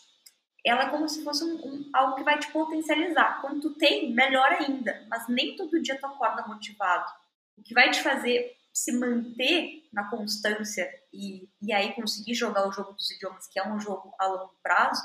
ela 0.69 0.85
é 0.85 0.91
como 0.91 1.09
se 1.09 1.23
fosse 1.23 1.45
um, 1.45 1.55
um, 1.55 1.91
algo 1.93 2.17
que 2.17 2.23
vai 2.23 2.39
te 2.39 2.51
potencializar. 2.53 3.41
Quando 3.41 3.61
tu 3.61 3.75
tem, 3.75 4.13
melhor 4.13 4.51
ainda. 4.53 5.07
Mas 5.09 5.29
nem 5.29 5.57
todo 5.57 5.81
dia 5.81 5.99
tu 5.99 6.07
acorda 6.07 6.47
motivado. 6.47 7.11
O 7.57 7.63
que 7.63 7.75
vai 7.75 7.91
te 7.91 8.03
fazer 8.03 8.57
se 8.73 8.93
manter 8.93 9.89
na 9.93 10.09
constância 10.09 10.89
e, 11.13 11.49
e 11.61 11.73
aí 11.73 11.93
conseguir 11.95 12.35
jogar 12.35 12.69
o 12.69 12.73
jogo 12.73 12.93
dos 12.93 13.11
idiomas, 13.11 13.49
que 13.49 13.59
é 13.59 13.67
um 13.67 13.81
jogo 13.81 14.15
a 14.19 14.27
longo 14.27 14.55
prazo, 14.63 15.03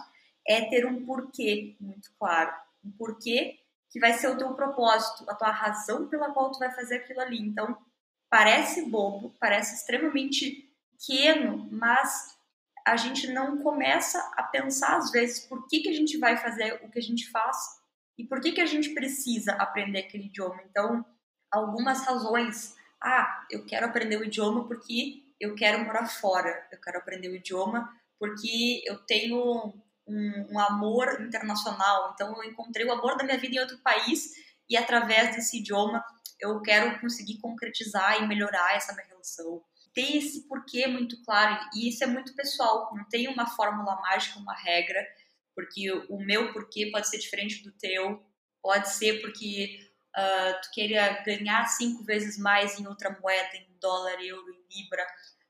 é 0.47 0.69
ter 0.69 0.85
um 0.85 1.05
porquê 1.05 1.75
muito 1.79 2.11
claro. 2.19 2.53
Um 2.83 2.91
porquê 2.91 3.59
que 3.89 3.99
vai 3.99 4.13
ser 4.13 4.27
o 4.27 4.37
teu 4.37 4.53
propósito, 4.53 5.29
a 5.29 5.35
tua 5.35 5.51
razão 5.51 6.07
pela 6.07 6.31
qual 6.31 6.51
tu 6.51 6.59
vai 6.59 6.71
fazer 6.71 6.97
aquilo 6.97 7.21
ali. 7.21 7.39
Então, 7.39 7.77
parece 8.29 8.89
bobo, 8.89 9.33
parece 9.39 9.75
extremamente 9.75 10.67
pequeno, 10.91 11.67
mas 11.71 12.32
a 12.85 12.97
gente 12.97 13.27
não 13.31 13.57
começa 13.59 14.19
a 14.35 14.43
pensar 14.43 14.97
às 14.97 15.11
vezes 15.11 15.45
por 15.45 15.67
que, 15.67 15.81
que 15.81 15.89
a 15.89 15.93
gente 15.93 16.17
vai 16.17 16.37
fazer 16.37 16.81
o 16.83 16.89
que 16.89 16.99
a 16.99 17.01
gente 17.01 17.29
faz 17.29 17.57
e 18.17 18.25
por 18.25 18.41
que, 18.41 18.51
que 18.51 18.61
a 18.61 18.65
gente 18.65 18.89
precisa 18.93 19.53
aprender 19.53 19.99
aquele 19.99 20.25
idioma. 20.25 20.61
Então, 20.69 21.05
algumas 21.51 22.05
razões 22.05 22.75
ah, 23.03 23.45
eu 23.51 23.65
quero 23.65 23.85
aprender 23.85 24.17
o 24.17 24.23
idioma 24.23 24.65
porque 24.65 25.23
eu 25.39 25.55
quero 25.55 25.83
morar 25.83 26.07
fora, 26.07 26.67
eu 26.71 26.79
quero 26.79 26.97
aprender 26.97 27.27
o 27.27 27.35
idioma 27.35 27.89
porque 28.17 28.81
eu 28.85 28.97
tenho 29.05 29.73
um, 30.07 30.47
um, 30.51 30.59
amor 30.59 31.21
internacional, 31.21 32.11
então 32.13 32.33
eu 32.41 32.49
encontrei 32.49 32.85
o 32.85 32.91
amor 32.93 33.17
da 33.17 33.25
minha 33.25 33.37
vida 33.37 33.55
em 33.55 33.59
outro 33.59 33.77
país 33.79 34.31
e 34.69 34.77
através 34.77 35.35
desse 35.35 35.59
idioma 35.59 36.03
eu 36.39 36.61
quero 36.61 36.99
conseguir 37.01 37.39
concretizar 37.39 38.21
e 38.21 38.27
melhorar 38.27 38.75
essa 38.75 38.93
minha 38.93 39.07
relação. 39.07 39.61
Tem 39.93 40.17
esse 40.17 40.47
porquê 40.47 40.87
muito 40.87 41.21
claro 41.23 41.59
e 41.75 41.89
isso 41.89 42.03
é 42.03 42.07
muito 42.07 42.35
pessoal, 42.35 42.89
não 42.95 43.07
tem 43.07 43.27
uma 43.27 43.45
fórmula 43.45 43.95
mágica, 44.01 44.39
uma 44.39 44.55
regra, 44.55 45.05
porque 45.55 45.91
o 46.09 46.17
meu 46.17 46.51
porquê 46.51 46.89
pode 46.91 47.07
ser 47.07 47.19
diferente 47.19 47.63
do 47.63 47.71
teu, 47.71 48.25
pode 48.61 48.89
ser 48.89 49.21
porque 49.21 49.79
uh, 50.17 50.61
tu 50.61 50.71
queria 50.71 51.21
ganhar 51.23 51.65
cinco 51.67 52.03
vezes 52.03 52.37
mais 52.37 52.79
em 52.79 52.87
outra 52.87 53.17
moeda, 53.21 53.55
em 53.55 53.77
dólar, 53.79 54.19
euro, 54.21 54.51
em 54.51 54.77
libra. 54.77 55.05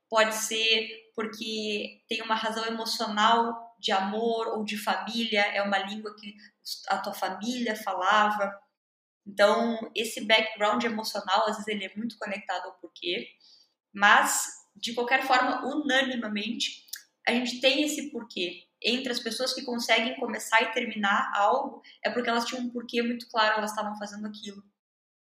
Pode 0.10 0.36
ser 0.36 0.90
porque 1.16 2.04
tem 2.08 2.22
uma 2.22 2.36
razão 2.36 2.66
emocional 2.66 3.76
de 3.80 3.92
amor 3.92 4.48
ou 4.50 4.64
de 4.64 4.78
família, 4.78 5.42
é 5.42 5.62
uma 5.62 5.78
língua 5.78 6.16
que 6.16 6.36
a 6.88 6.98
tua 6.98 7.14
família 7.14 7.76
falava. 7.76 8.54
Então, 9.26 9.92
esse 9.96 10.26
background 10.26 10.84
emocional, 10.84 11.48
às 11.48 11.58
vezes, 11.58 11.68
ele 11.68 11.86
é 11.86 11.96
muito 11.96 12.18
conectado 12.18 12.66
ao 12.66 12.74
porquê, 12.74 13.28
mas, 13.94 14.48
de 14.76 14.94
qualquer 14.94 15.26
forma, 15.26 15.66
unanimamente, 15.66 16.84
a 17.28 17.32
gente 17.32 17.62
tem 17.62 17.84
esse 17.84 18.12
porquê 18.12 18.64
entre 18.84 19.12
as 19.12 19.20
pessoas 19.20 19.54
que 19.54 19.64
conseguem 19.64 20.16
começar 20.20 20.62
e 20.62 20.74
terminar 20.74 21.32
algo 21.34 21.82
é 22.04 22.10
porque 22.10 22.30
elas 22.30 22.46
tinham 22.46 22.64
um 22.64 22.70
porquê 22.70 23.02
muito 23.02 23.30
claro, 23.30 23.58
elas 23.58 23.72
estavam 23.72 23.98
fazendo 23.98 24.28
aquilo. 24.28 24.62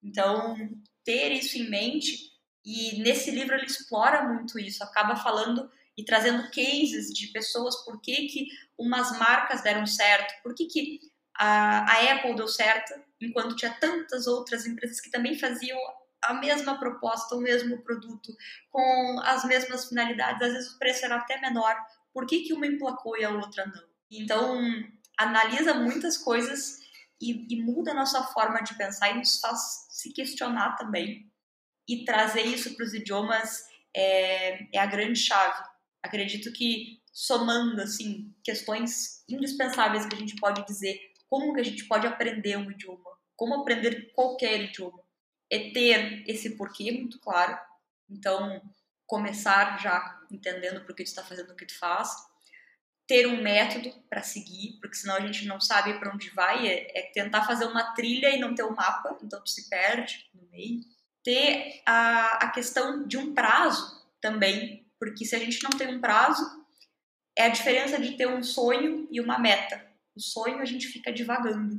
Então, 0.03 0.57
ter 1.05 1.33
isso 1.33 1.59
em 1.59 1.69
mente, 1.69 2.31
e 2.65 3.03
nesse 3.03 3.31
livro 3.31 3.55
ele 3.55 3.67
explora 3.67 4.29
muito 4.29 4.59
isso, 4.59 4.85
acaba 4.85 5.17
falando 5.17 5.71
e 5.97 6.05
trazendo 6.05 6.45
cases 6.51 7.13
de 7.13 7.27
pessoas, 7.29 7.85
por 7.85 8.01
que, 8.01 8.29
que 8.29 8.47
umas 8.79 9.19
marcas 9.19 9.63
deram 9.63 9.85
certo, 9.87 10.43
por 10.43 10.55
que, 10.55 10.67
que 10.67 11.01
a, 11.37 11.91
a 11.91 12.13
Apple 12.15 12.37
deu 12.37 12.49
certo, 12.49 12.95
enquanto 13.21 13.57
tinha 13.57 13.73
tantas 13.73 14.27
outras 14.27 14.67
empresas 14.67 15.01
que 15.01 15.11
também 15.11 15.39
faziam 15.39 15.79
a 16.23 16.35
mesma 16.35 16.79
proposta, 16.79 17.35
o 17.35 17.41
mesmo 17.41 17.83
produto, 17.83 18.33
com 18.71 19.21
as 19.25 19.45
mesmas 19.45 19.89
finalidades, 19.89 20.43
às 20.43 20.53
vezes 20.53 20.73
o 20.73 20.79
preço 20.79 21.05
era 21.05 21.17
até 21.17 21.41
menor, 21.41 21.77
por 22.13 22.27
que, 22.27 22.41
que 22.41 22.53
uma 22.53 22.67
emplacou 22.67 23.17
e 23.17 23.25
a 23.25 23.31
outra 23.31 23.67
não? 23.67 23.91
Então, 24.11 24.61
analisa 25.19 25.75
muitas 25.75 26.17
coisas 26.17 26.79
e, 27.21 27.47
e 27.55 27.63
muda 27.63 27.93
a 27.93 27.95
nossa 27.95 28.23
forma 28.25 28.61
de 28.63 28.77
pensar 28.77 29.11
e 29.11 29.19
nos 29.19 29.39
faz 29.39 29.87
se 29.91 30.13
questionar 30.13 30.77
também. 30.77 31.31
E 31.89 32.05
trazer 32.05 32.43
isso 32.43 32.75
para 32.75 32.85
os 32.85 32.95
idiomas 32.95 33.65
é, 33.95 34.77
é 34.77 34.79
a 34.79 34.87
grande 34.87 35.19
chave. 35.19 35.63
Acredito 36.03 36.53
que 36.53 37.01
somando 37.13 37.83
assim 37.83 38.35
questões 38.43 39.25
indispensáveis 39.29 40.07
que 40.07 40.15
a 40.15 40.19
gente 40.19 40.37
pode 40.37 40.65
dizer, 40.65 40.99
como 41.29 41.53
que 41.53 41.61
a 41.61 41.65
gente 41.65 41.85
pode 41.87 42.07
aprender 42.07 42.57
um 42.57 42.71
idioma, 42.71 43.11
como 43.37 43.55
aprender 43.55 44.13
qualquer 44.15 44.61
idioma, 44.63 45.01
é 45.51 45.71
ter 45.71 46.25
esse 46.27 46.57
porquê 46.57 46.93
muito 46.93 47.19
claro. 47.19 47.59
Então, 48.09 48.63
começar 49.07 49.81
já 49.81 50.21
entendendo 50.31 50.85
por 50.85 50.95
que 50.95 51.03
tu 51.03 51.09
está 51.09 51.25
fazendo 51.25 51.51
o 51.51 51.57
que 51.57 51.67
tu 51.67 51.77
faz, 51.79 52.11
ter 53.11 53.27
um 53.27 53.43
método 53.43 53.93
para 54.09 54.23
seguir, 54.23 54.79
porque 54.81 54.95
senão 54.95 55.17
a 55.17 55.21
gente 55.21 55.45
não 55.45 55.61
sabe 55.61 55.99
para 55.99 56.15
onde 56.15 56.31
vai, 56.31 56.69
é, 56.69 56.97
é, 56.97 57.11
tentar 57.13 57.45
fazer 57.45 57.65
uma 57.65 57.93
trilha 57.93 58.31
e 58.31 58.39
não 58.39 58.55
ter 58.55 58.63
um 58.63 58.73
mapa, 58.73 59.19
então 59.21 59.43
tu 59.43 59.51
se 59.51 59.69
perde 59.69 60.31
no 60.33 60.49
meio. 60.49 60.81
Ter 61.25 61.83
a, 61.85 62.45
a 62.45 62.51
questão 62.53 63.07
de 63.09 63.19
um 63.19 63.35
prazo 63.35 64.01
também, 64.21 64.87
porque 64.97 65.25
se 65.25 65.35
a 65.35 65.41
gente 65.41 65.61
não 65.65 65.71
tem 65.71 65.89
um 65.89 66.01
prazo, 66.01 66.65
é 67.37 67.47
a 67.47 67.49
diferença 67.49 68.01
de 68.01 68.17
ter 68.17 68.29
um 68.29 68.45
sonho 68.45 69.09
e 69.11 69.21
uma 69.21 69.41
meta. 69.41 69.85
O 70.15 70.21
sonho 70.21 70.61
a 70.61 70.65
gente 70.65 70.87
fica 70.87 71.13
divagando, 71.13 71.79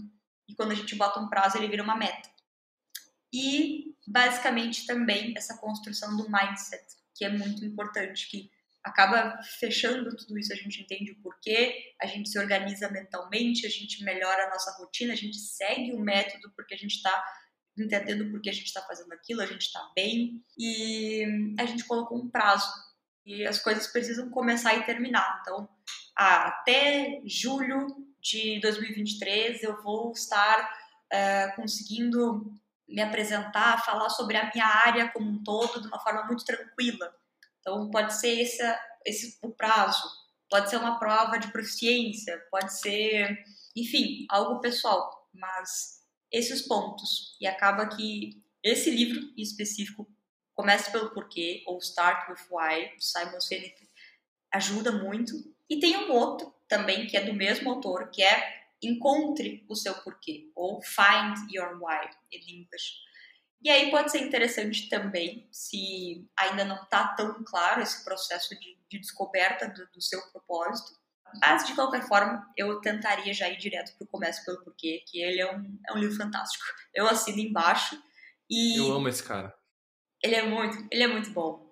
e 0.50 0.54
quando 0.54 0.74
a 0.74 0.76
gente 0.76 0.96
bota 0.96 1.22
um 1.22 1.30
prazo, 1.30 1.58
ele 1.58 1.70
vira 1.70 1.82
uma 1.82 1.96
meta. 1.96 2.30
E, 3.34 3.96
basicamente, 4.08 4.86
também 4.86 5.34
essa 5.38 5.58
construção 5.58 6.16
do 6.18 6.30
mindset, 6.30 6.84
que 7.16 7.26
é 7.26 7.30
muito 7.30 7.64
importante, 7.66 8.30
que 8.30 8.50
acaba 8.84 9.40
fechando 9.60 10.16
tudo 10.16 10.38
isso, 10.38 10.52
a 10.52 10.56
gente 10.56 10.82
entende 10.82 11.12
o 11.12 11.22
porquê, 11.22 11.94
a 12.02 12.08
gente 12.08 12.30
se 12.30 12.40
organiza 12.40 12.90
mentalmente, 12.90 13.66
a 13.66 13.70
gente 13.70 14.04
melhora 14.04 14.46
a 14.46 14.50
nossa 14.50 14.72
rotina, 14.78 15.14
a 15.14 15.16
gente 15.16 15.38
segue 15.38 15.94
o 15.94 16.00
método 16.00 16.52
porque 16.56 16.74
a 16.74 16.78
gente 16.78 16.96
está 16.96 17.24
entendendo 17.78 18.30
por 18.30 18.42
que 18.42 18.50
a 18.50 18.54
gente 18.54 18.66
está 18.66 18.82
fazendo 18.82 19.14
aquilo, 19.14 19.42
a 19.42 19.46
gente 19.46 19.62
está 19.62 19.80
bem 19.96 20.44
e 20.58 21.26
a 21.58 21.66
gente 21.66 21.86
colocou 21.86 22.18
um 22.18 22.30
prazo 22.30 22.70
e 23.26 23.46
as 23.46 23.60
coisas 23.60 23.88
precisam 23.88 24.30
começar 24.30 24.76
e 24.76 24.86
terminar. 24.86 25.40
Então, 25.42 25.70
ah, 26.18 26.48
até 26.48 27.22
julho 27.26 27.88
de 28.20 28.60
2023 28.62 29.64
eu 29.64 29.82
vou 29.82 30.12
estar 30.12 30.70
uh, 31.14 31.56
conseguindo 31.56 32.54
me 32.92 33.02
apresentar, 33.02 33.84
falar 33.84 34.10
sobre 34.10 34.38
a 34.38 34.52
minha 34.54 34.66
área 34.66 35.10
como 35.10 35.30
um 35.30 35.44
todo 35.44 35.82
de 35.82 35.88
uma 35.88 36.00
forma 36.00 36.26
muito 36.26 36.44
tranquila. 36.44 37.14
Então, 37.60 37.90
pode 37.90 38.14
ser 38.20 38.42
esse, 38.42 38.62
esse 39.06 39.38
o 39.42 39.50
prazo, 39.50 40.04
pode 40.50 40.70
ser 40.70 40.78
uma 40.78 41.00
prova 41.00 41.38
de 41.38 41.52
proficiência, 41.52 42.38
pode 42.52 42.78
ser, 42.80 43.44
enfim, 43.76 44.26
algo 44.30 44.60
pessoal, 44.60 45.30
mas 45.34 46.02
esses 46.32 46.62
pontos. 46.64 47.38
E 47.40 47.48
acaba 47.48 47.88
que 47.88 48.42
esse 48.64 48.90
livro 48.90 49.20
em 49.38 49.42
específico, 49.42 50.08
Comece 50.54 50.92
pelo 50.92 51.12
Porquê, 51.12 51.64
ou 51.66 51.80
Start 51.80 52.30
with 52.30 52.46
Why, 52.52 52.96
do 52.96 53.02
Simon 53.02 53.40
Sinek, 53.40 53.90
ajuda 54.52 54.92
muito. 54.92 55.34
E 55.70 55.80
tem 55.80 55.98
um 55.98 56.12
outro 56.12 56.54
também, 56.68 57.08
que 57.08 57.18
é 57.18 57.24
do 57.24 57.34
mesmo 57.34 57.72
autor, 57.72 58.12
que 58.12 58.22
é 58.22 58.61
Encontre 58.84 59.66
o 59.70 59.76
seu 59.76 59.94
porquê, 60.02 60.52
ou 60.56 60.82
Find 60.82 61.54
Your 61.54 61.80
Why, 61.82 62.10
em 62.32 62.62
inglês 62.62 63.02
e 63.64 63.70
aí 63.70 63.92
pode 63.92 64.12
ser 64.12 64.24
interessante 64.24 64.90
também, 64.90 65.48
se 65.52 66.28
ainda 66.38 66.66
não 66.66 66.82
está 66.84 67.10
tão 67.10 67.44
claro 67.44 67.82
esse 67.82 68.04
processo 68.04 68.50
de, 68.60 68.78
de 68.90 69.00
descoberta 69.00 69.68
do, 69.68 69.88
do, 69.92 70.02
seu 70.02 70.20
propósito. 70.32 71.00
Mas, 71.40 71.66
de 71.66 71.76
qualquer 71.76 72.06
forma, 72.08 72.46
eu 72.58 72.82
tentaria 72.82 73.32
já 73.34 73.48
ir 73.48 73.58
direto 73.58 73.96
para 73.96 74.06
o 74.06 74.08
Começo 74.08 74.44
pelo 74.44 74.64
Porquê, 74.64 75.04
que 75.08 75.22
ele 75.22 75.40
é 75.40 75.56
um, 75.56 75.80
é 75.88 75.94
um 75.94 75.98
livro 76.00 76.18
fantástico. 76.18 76.64
Eu 76.94 77.08
assino 77.08 77.40
embaixo 77.40 78.02
e... 78.50 78.78
Eu 78.78 78.94
amo 78.94 79.08
esse 79.08 79.24
cara. 79.24 79.54
Ele 80.24 80.36
é 80.36 80.44
muito, 80.44 80.88
ele 80.92 81.04
é 81.04 81.08
muito 81.08 81.30
bom. 81.30 81.72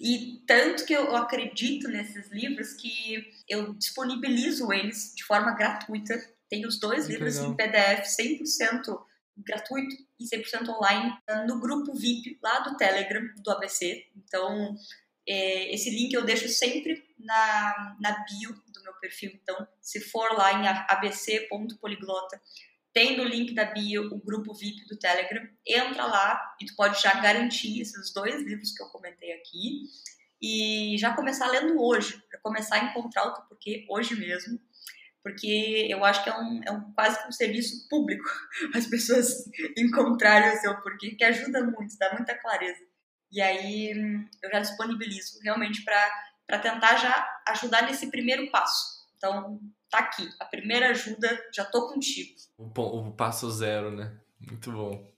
E 0.00 0.44
tanto 0.46 0.86
que 0.86 0.92
eu 0.92 1.14
acredito 1.16 1.88
nesses 1.88 2.30
livros 2.30 2.74
que 2.74 3.32
eu 3.48 3.74
disponibilizo 3.74 4.72
eles 4.72 5.12
de 5.14 5.24
forma 5.24 5.52
gratuita. 5.52 6.14
Tem 6.48 6.66
os 6.66 6.78
dois 6.78 7.06
livros 7.06 7.36
legal. 7.36 7.52
em 7.52 7.56
PDF 7.56 8.06
100% 8.06 8.98
gratuito 9.38 9.96
e 10.18 10.24
100% 10.24 10.68
online 10.68 11.12
no 11.46 11.60
grupo 11.60 11.92
VIP 11.94 12.38
lá 12.42 12.60
do 12.60 12.76
Telegram 12.76 13.22
do 13.36 13.50
ABC. 13.50 14.06
Então, 14.16 14.74
é, 15.28 15.74
esse 15.74 15.90
link 15.90 16.12
eu 16.12 16.24
deixo 16.24 16.48
sempre 16.48 17.04
na, 17.18 17.96
na 18.00 18.24
bio 18.24 18.52
do 18.72 18.82
meu 18.82 18.94
perfil. 18.94 19.32
Então, 19.42 19.66
se 19.80 20.00
for 20.00 20.32
lá 20.32 20.52
em 20.52 20.66
abc.poliglota, 20.66 22.40
tem 22.92 23.16
no 23.16 23.24
link 23.24 23.54
da 23.54 23.66
bio 23.66 24.06
o 24.06 24.18
grupo 24.18 24.54
VIP 24.54 24.86
do 24.86 24.96
Telegram. 24.96 25.46
Entra 25.66 26.06
lá 26.06 26.56
e 26.60 26.66
tu 26.66 26.74
pode 26.74 27.02
já 27.02 27.20
garantir 27.20 27.80
esses 27.80 28.12
dois 28.12 28.42
livros 28.42 28.72
que 28.72 28.82
eu 28.82 28.88
comentei 28.88 29.32
aqui 29.32 29.82
e 30.40 30.96
já 30.98 31.14
começar 31.14 31.48
lendo 31.48 31.82
hoje, 31.82 32.22
para 32.30 32.40
começar 32.40 32.76
a 32.76 32.84
encontrar 32.84 33.26
o 33.26 33.34
teu 33.34 33.44
porquê 33.44 33.86
hoje 33.90 34.14
mesmo 34.14 34.58
porque 35.26 35.88
eu 35.90 36.04
acho 36.04 36.22
que 36.22 36.30
é 36.30 36.38
um, 36.38 36.60
é 36.64 36.70
um 36.70 36.92
quase 36.92 37.20
que 37.20 37.28
um 37.28 37.32
serviço 37.32 37.88
público 37.88 38.24
as 38.76 38.86
pessoas 38.86 39.44
encontrarem 39.76 40.56
o 40.56 40.60
seu 40.60 40.80
porquê, 40.80 41.16
que 41.16 41.24
ajuda 41.24 41.64
muito, 41.64 41.98
dá 41.98 42.14
muita 42.14 42.38
clareza. 42.38 42.84
E 43.32 43.42
aí 43.42 43.90
eu 44.40 44.50
já 44.52 44.60
disponibilizo 44.60 45.40
realmente 45.42 45.84
para 45.84 46.60
tentar 46.60 46.94
já 46.94 47.40
ajudar 47.48 47.82
nesse 47.82 48.08
primeiro 48.08 48.48
passo. 48.52 49.04
Então, 49.16 49.58
tá 49.90 49.98
aqui, 49.98 50.30
a 50.38 50.44
primeira 50.44 50.90
ajuda, 50.90 51.44
já 51.52 51.64
tô 51.64 51.88
contigo. 51.88 52.32
O, 52.56 52.68
o 52.80 53.10
passo 53.10 53.50
zero, 53.50 53.90
né? 53.90 54.16
Muito 54.38 54.70
bom. 54.70 55.12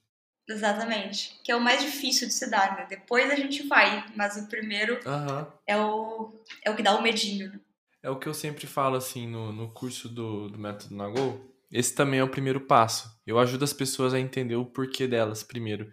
Exatamente. 0.48 1.38
Que 1.44 1.52
é 1.52 1.56
o 1.56 1.60
mais 1.60 1.82
difícil 1.82 2.28
de 2.28 2.32
se 2.32 2.48
dar, 2.48 2.76
né? 2.76 2.86
Depois 2.88 3.30
a 3.30 3.34
gente 3.34 3.68
vai, 3.68 4.06
mas 4.16 4.38
o 4.38 4.48
primeiro 4.48 4.94
uhum. 5.04 5.46
é, 5.66 5.76
o, 5.76 6.32
é 6.64 6.70
o 6.70 6.74
que 6.74 6.82
dá 6.82 6.96
o 6.96 7.02
medinho, 7.02 7.52
né? 7.52 7.60
É 8.02 8.08
o 8.10 8.18
que 8.18 8.28
eu 8.28 8.34
sempre 8.34 8.66
falo, 8.66 8.96
assim, 8.96 9.26
no, 9.26 9.52
no 9.52 9.72
curso 9.72 10.08
do, 10.08 10.48
do 10.48 10.58
Método 10.58 10.94
Nagô. 10.94 11.40
Esse 11.70 11.94
também 11.94 12.20
é 12.20 12.24
o 12.24 12.30
primeiro 12.30 12.60
passo. 12.60 13.10
Eu 13.26 13.38
ajudo 13.38 13.64
as 13.64 13.72
pessoas 13.72 14.14
a 14.14 14.20
entender 14.20 14.56
o 14.56 14.64
porquê 14.64 15.06
delas 15.06 15.42
primeiro. 15.42 15.90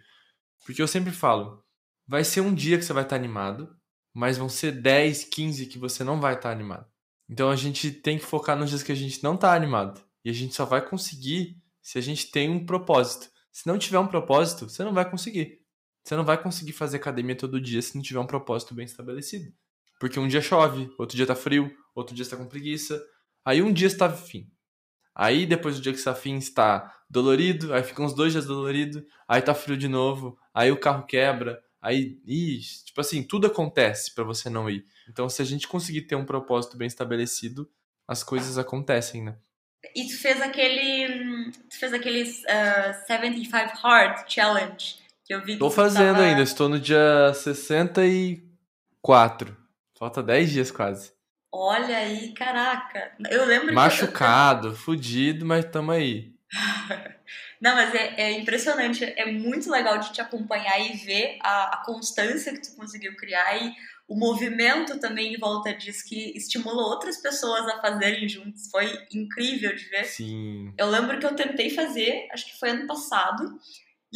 Porque 0.64 0.80
eu 0.80 0.88
sempre 0.88 1.12
falo, 1.12 1.62
vai 2.06 2.24
ser 2.24 2.40
um 2.40 2.54
dia 2.54 2.78
que 2.78 2.84
você 2.84 2.92
vai 2.92 3.02
estar 3.02 3.16
animado, 3.16 3.68
mas 4.14 4.38
vão 4.38 4.48
ser 4.48 4.72
10, 4.72 5.24
15 5.24 5.66
que 5.66 5.78
você 5.78 6.02
não 6.02 6.20
vai 6.20 6.34
estar 6.34 6.50
animado. 6.50 6.86
Então 7.28 7.50
a 7.50 7.56
gente 7.56 7.90
tem 7.90 8.18
que 8.18 8.24
focar 8.24 8.56
nos 8.56 8.70
dias 8.70 8.82
que 8.82 8.92
a 8.92 8.96
gente 8.96 9.22
não 9.22 9.34
está 9.34 9.54
animado. 9.54 10.02
E 10.24 10.30
a 10.30 10.32
gente 10.32 10.54
só 10.54 10.64
vai 10.64 10.86
conseguir 10.86 11.60
se 11.82 11.98
a 11.98 12.00
gente 12.00 12.30
tem 12.30 12.48
um 12.48 12.64
propósito. 12.64 13.30
Se 13.52 13.66
não 13.66 13.78
tiver 13.78 13.98
um 13.98 14.06
propósito, 14.06 14.68
você 14.68 14.82
não 14.82 14.94
vai 14.94 15.08
conseguir. 15.08 15.60
Você 16.02 16.14
não 16.16 16.24
vai 16.24 16.40
conseguir 16.40 16.72
fazer 16.72 16.96
academia 16.98 17.36
todo 17.36 17.60
dia 17.60 17.82
se 17.82 17.94
não 17.94 18.02
tiver 18.02 18.20
um 18.20 18.26
propósito 18.26 18.74
bem 18.74 18.84
estabelecido. 18.84 19.52
Porque 19.98 20.20
um 20.20 20.28
dia 20.28 20.40
chove, 20.40 20.90
outro 20.98 21.16
dia 21.16 21.26
tá 21.26 21.34
frio, 21.34 21.74
outro 21.94 22.14
dia 22.14 22.22
está 22.22 22.36
com 22.36 22.46
preguiça. 22.46 23.02
Aí 23.44 23.62
um 23.62 23.72
dia 23.72 23.86
está 23.86 24.06
afim. 24.06 24.50
Aí 25.14 25.46
depois 25.46 25.76
do 25.76 25.80
dia 25.80 25.92
que 25.92 25.98
está 25.98 26.10
afim 26.10 26.36
está 26.36 26.94
dolorido, 27.08 27.72
aí 27.72 27.82
fica 27.82 28.02
uns 28.02 28.12
dois 28.12 28.32
dias 28.32 28.44
dolorido, 28.44 29.06
aí 29.26 29.40
tá 29.40 29.54
frio 29.54 29.76
de 29.76 29.88
novo, 29.88 30.36
aí 30.52 30.70
o 30.70 30.76
carro 30.76 31.06
quebra, 31.06 31.62
aí, 31.80 32.20
ixi, 32.26 32.84
tipo 32.84 33.00
assim, 33.00 33.22
tudo 33.22 33.46
acontece 33.46 34.14
para 34.14 34.24
você 34.24 34.50
não 34.50 34.68
ir. 34.68 34.84
Então 35.08 35.28
se 35.28 35.40
a 35.40 35.44
gente 35.44 35.68
conseguir 35.68 36.02
ter 36.02 36.16
um 36.16 36.26
propósito 36.26 36.76
bem 36.76 36.86
estabelecido, 36.86 37.70
as 38.06 38.22
coisas 38.22 38.58
acontecem, 38.58 39.24
né? 39.24 39.36
E 39.94 40.06
tu 40.06 40.18
fez 40.18 40.42
aquele, 40.42 41.50
tu 41.70 41.78
fez 41.78 41.94
aquele 41.94 42.22
uh, 42.22 43.06
75 43.06 43.78
Hard 43.82 44.28
Challenge 44.28 44.96
que 45.24 45.34
eu 45.34 45.42
vi. 45.42 45.58
Tô 45.58 45.70
fazendo 45.70 46.16
tava... 46.16 46.26
ainda, 46.26 46.42
estou 46.42 46.68
no 46.68 46.78
dia 46.78 47.32
64. 47.34 49.56
Falta 49.98 50.22
10 50.22 50.50
dias 50.50 50.70
quase. 50.70 51.12
Olha 51.52 51.96
aí, 51.96 52.32
caraca. 52.34 53.12
Eu 53.30 53.46
lembro 53.46 53.74
Machucado, 53.74 54.72
que... 54.72 54.76
fudido, 54.76 55.46
mas 55.46 55.64
tamo 55.64 55.90
aí. 55.90 56.34
Não, 57.60 57.74
mas 57.74 57.94
é, 57.94 58.20
é, 58.20 58.32
impressionante. 58.32 59.04
É 59.04 59.24
muito 59.32 59.70
legal 59.70 59.98
de 59.98 60.12
te 60.12 60.20
acompanhar 60.20 60.78
e 60.78 60.96
ver 60.98 61.38
a, 61.42 61.74
a, 61.74 61.84
constância 61.84 62.52
que 62.52 62.60
tu 62.60 62.76
conseguiu 62.76 63.16
criar 63.16 63.56
e 63.56 63.72
o 64.06 64.14
movimento 64.14 65.00
também 65.00 65.34
em 65.34 65.38
volta 65.38 65.72
disso 65.72 66.04
que 66.06 66.36
estimulou 66.36 66.90
outras 66.90 67.16
pessoas 67.16 67.66
a 67.66 67.80
fazerem 67.80 68.28
juntos. 68.28 68.70
Foi 68.70 68.86
incrível 69.12 69.74
de 69.74 69.84
ver. 69.86 70.04
Sim. 70.04 70.74
Eu 70.76 70.88
lembro 70.88 71.18
que 71.18 71.26
eu 71.26 71.34
tentei 71.34 71.70
fazer, 71.70 72.28
acho 72.30 72.46
que 72.46 72.58
foi 72.58 72.70
ano 72.70 72.86
passado, 72.86 73.58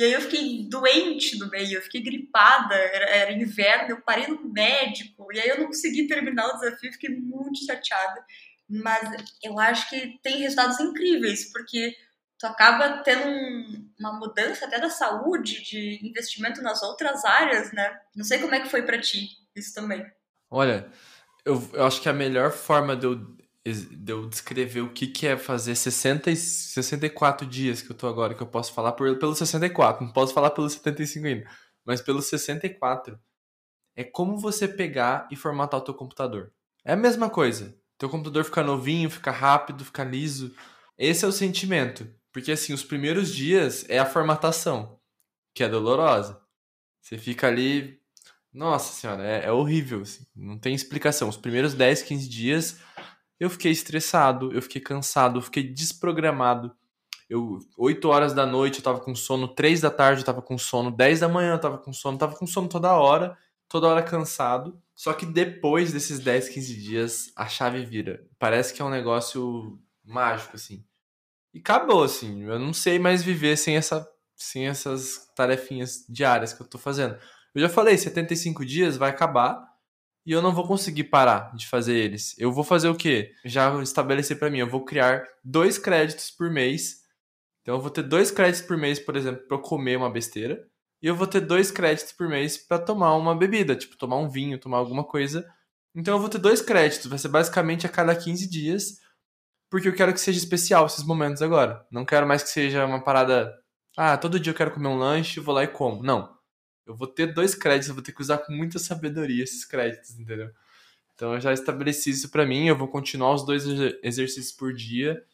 E 0.00 0.02
aí 0.02 0.12
eu 0.14 0.20
fiquei 0.22 0.66
doente 0.66 1.38
no 1.38 1.50
meio, 1.50 1.76
eu 1.76 1.82
fiquei 1.82 2.02
gripada, 2.02 2.74
era, 2.74 3.04
era, 3.04 3.32
inverno, 3.32 3.90
eu 3.90 4.00
parei 4.00 4.26
no 4.28 4.50
médico, 4.50 5.30
e 5.30 5.38
aí 5.38 5.46
eu 5.46 5.58
não 5.58 5.66
consegui 5.66 6.06
terminar 6.06 6.48
o 6.48 6.54
desafio, 6.54 6.90
fiquei 6.94 7.10
muito 7.10 7.62
chateada. 7.66 8.24
Mas 8.66 9.26
eu 9.42 9.58
acho 9.58 9.90
que 9.90 10.18
tem 10.22 10.38
resultados 10.38 10.80
incríveis, 10.80 11.52
porque 11.52 11.94
tu 12.38 12.46
acaba 12.46 13.02
tendo 13.02 13.28
um, 13.28 13.90
uma 14.00 14.14
mudança 14.14 14.64
até 14.64 14.80
da 14.80 14.88
saúde, 14.88 15.62
de 15.62 16.00
investimento 16.02 16.62
nas 16.62 16.82
outras 16.82 17.22
áreas, 17.22 17.70
né? 17.74 18.00
Não 18.16 18.24
sei 18.24 18.38
como 18.38 18.54
é 18.54 18.60
que 18.60 18.70
foi 18.70 18.80
para 18.80 18.98
ti 18.98 19.28
isso 19.54 19.74
também. 19.74 20.02
Olha, 20.50 20.90
eu, 21.44 21.62
eu 21.74 21.84
acho 21.84 22.00
que 22.00 22.08
a 22.08 22.14
melhor 22.14 22.52
forma 22.52 22.96
de 22.96 23.04
eu, 23.04 23.36
de 23.64 24.10
eu 24.10 24.26
descrever 24.28 24.80
o 24.80 24.92
que, 24.92 25.06
que 25.06 25.26
é 25.26 25.36
fazer 25.36 25.74
60 25.74 26.30
e 26.30 26.36
64 26.36 27.46
dias 27.46 27.82
que 27.82 27.90
eu 27.90 27.96
tô 27.96 28.06
agora, 28.06 28.34
que 28.34 28.42
eu 28.42 28.46
posso 28.46 28.72
falar 28.72 28.92
por, 28.92 29.18
pelo 29.18 29.34
64, 29.34 30.04
não 30.04 30.12
posso 30.12 30.32
falar 30.32 30.50
pelo 30.50 30.68
75 30.68 31.26
ainda, 31.26 31.50
mas 31.84 32.00
pelo 32.00 32.22
64, 32.22 33.18
é 33.94 34.04
como 34.04 34.38
você 34.38 34.66
pegar 34.66 35.28
e 35.30 35.36
formatar 35.36 35.80
o 35.80 35.84
teu 35.84 35.94
computador. 35.94 36.52
É 36.84 36.92
a 36.92 36.96
mesma 36.96 37.28
coisa. 37.28 37.76
Teu 37.98 38.08
computador 38.08 38.44
fica 38.44 38.62
novinho, 38.62 39.10
fica 39.10 39.30
rápido, 39.30 39.84
fica 39.84 40.02
liso. 40.02 40.54
Esse 40.96 41.24
é 41.24 41.28
o 41.28 41.32
sentimento. 41.32 42.08
Porque 42.32 42.52
assim, 42.52 42.72
os 42.72 42.82
primeiros 42.82 43.34
dias 43.34 43.84
é 43.88 43.98
a 43.98 44.06
formatação, 44.06 44.98
que 45.54 45.62
é 45.62 45.68
dolorosa. 45.68 46.40
Você 47.02 47.18
fica 47.18 47.46
ali. 47.48 48.00
Nossa 48.52 48.92
senhora, 48.92 49.22
é, 49.22 49.46
é 49.46 49.52
horrível. 49.52 50.00
Assim. 50.00 50.24
Não 50.34 50.58
tem 50.58 50.74
explicação. 50.74 51.28
Os 51.28 51.36
primeiros 51.36 51.74
10, 51.74 52.02
15 52.02 52.28
dias 52.28 52.80
eu 53.40 53.48
fiquei 53.48 53.72
estressado, 53.72 54.52
eu 54.52 54.60
fiquei 54.60 54.82
cansado, 54.82 55.38
eu 55.38 55.42
fiquei 55.42 55.62
desprogramado. 55.62 56.76
Eu, 57.28 57.58
8 57.78 58.06
horas 58.08 58.34
da 58.34 58.44
noite 58.44 58.78
eu 58.78 58.84
tava 58.84 59.00
com 59.00 59.14
sono, 59.14 59.48
3 59.48 59.80
da 59.80 59.90
tarde 59.90 60.20
eu 60.20 60.26
tava 60.26 60.42
com 60.42 60.58
sono, 60.58 60.90
10 60.90 61.20
da 61.20 61.28
manhã 61.28 61.54
eu 61.54 61.60
tava 61.60 61.78
com 61.78 61.92
sono, 61.92 62.18
tava 62.18 62.36
com 62.36 62.46
sono 62.46 62.68
toda 62.68 62.92
hora, 62.92 63.38
toda 63.66 63.88
hora 63.88 64.02
cansado. 64.02 64.78
Só 64.94 65.14
que 65.14 65.24
depois 65.24 65.90
desses 65.90 66.18
10, 66.18 66.50
15 66.50 66.76
dias, 66.76 67.32
a 67.34 67.48
chave 67.48 67.82
vira. 67.86 68.26
Parece 68.38 68.74
que 68.74 68.82
é 68.82 68.84
um 68.84 68.90
negócio 68.90 69.80
mágico, 70.04 70.56
assim. 70.56 70.84
E 71.54 71.60
acabou, 71.60 72.02
assim. 72.02 72.42
Eu 72.42 72.58
não 72.58 72.74
sei 72.74 72.98
mais 72.98 73.22
viver 73.22 73.56
sem, 73.56 73.76
essa, 73.76 74.06
sem 74.36 74.68
essas 74.68 75.30
tarefinhas 75.34 76.04
diárias 76.06 76.52
que 76.52 76.60
eu 76.60 76.66
tô 76.66 76.76
fazendo. 76.76 77.16
Eu 77.54 77.62
já 77.62 77.68
falei, 77.70 77.96
75 77.96 78.66
dias 78.66 78.98
vai 78.98 79.08
acabar 79.08 79.69
e 80.24 80.32
eu 80.32 80.42
não 80.42 80.54
vou 80.54 80.66
conseguir 80.66 81.04
parar 81.04 81.54
de 81.56 81.66
fazer 81.66 81.94
eles. 81.94 82.34
Eu 82.38 82.52
vou 82.52 82.64
fazer 82.64 82.88
o 82.88 82.94
quê? 82.94 83.32
Já 83.44 83.80
estabelecer 83.82 84.38
para 84.38 84.50
mim, 84.50 84.58
eu 84.58 84.68
vou 84.68 84.84
criar 84.84 85.26
dois 85.44 85.78
créditos 85.78 86.30
por 86.30 86.50
mês. 86.50 87.00
Então 87.62 87.74
eu 87.76 87.80
vou 87.80 87.90
ter 87.90 88.02
dois 88.02 88.30
créditos 88.30 88.66
por 88.66 88.76
mês, 88.76 88.98
por 88.98 89.16
exemplo, 89.16 89.46
para 89.46 89.58
comer 89.58 89.96
uma 89.96 90.10
besteira 90.10 90.70
e 91.02 91.06
eu 91.06 91.16
vou 91.16 91.26
ter 91.26 91.40
dois 91.40 91.70
créditos 91.70 92.12
por 92.12 92.28
mês 92.28 92.58
para 92.58 92.78
tomar 92.78 93.14
uma 93.14 93.34
bebida, 93.34 93.74
tipo 93.74 93.96
tomar 93.96 94.18
um 94.18 94.28
vinho, 94.28 94.58
tomar 94.58 94.78
alguma 94.78 95.04
coisa. 95.04 95.46
Então 95.94 96.14
eu 96.14 96.20
vou 96.20 96.28
ter 96.28 96.38
dois 96.38 96.60
créditos, 96.60 97.06
vai 97.06 97.18
ser 97.18 97.28
basicamente 97.28 97.86
a 97.86 97.88
cada 97.88 98.14
15 98.14 98.48
dias, 98.48 98.98
porque 99.70 99.88
eu 99.88 99.94
quero 99.94 100.12
que 100.12 100.20
seja 100.20 100.38
especial 100.38 100.86
esses 100.86 101.04
momentos 101.04 101.42
agora. 101.42 101.86
Não 101.90 102.04
quero 102.04 102.26
mais 102.26 102.42
que 102.42 102.50
seja 102.50 102.84
uma 102.84 103.02
parada, 103.02 103.52
ah, 103.96 104.16
todo 104.16 104.38
dia 104.38 104.52
eu 104.52 104.56
quero 104.56 104.72
comer 104.72 104.88
um 104.88 104.98
lanche, 104.98 105.40
vou 105.40 105.54
lá 105.54 105.64
e 105.64 105.68
como. 105.68 106.02
Não. 106.02 106.38
Eu 106.90 106.96
vou 106.96 107.06
ter 107.06 107.32
dois 107.32 107.54
créditos, 107.54 107.88
eu 107.88 107.94
vou 107.94 108.02
ter 108.02 108.12
que 108.12 108.20
usar 108.20 108.38
com 108.38 108.52
muita 108.52 108.78
sabedoria 108.78 109.44
esses 109.44 109.64
créditos, 109.64 110.18
entendeu? 110.18 110.50
Então 111.14 111.34
eu 111.34 111.40
já 111.40 111.52
estabeleci 111.52 112.10
isso 112.10 112.30
para 112.30 112.44
mim, 112.44 112.66
eu 112.66 112.76
vou 112.76 112.88
continuar 112.88 113.34
os 113.34 113.44
dois 113.44 113.64
exercícios 114.02 114.52
por 114.52 114.74
dia, 114.74 115.24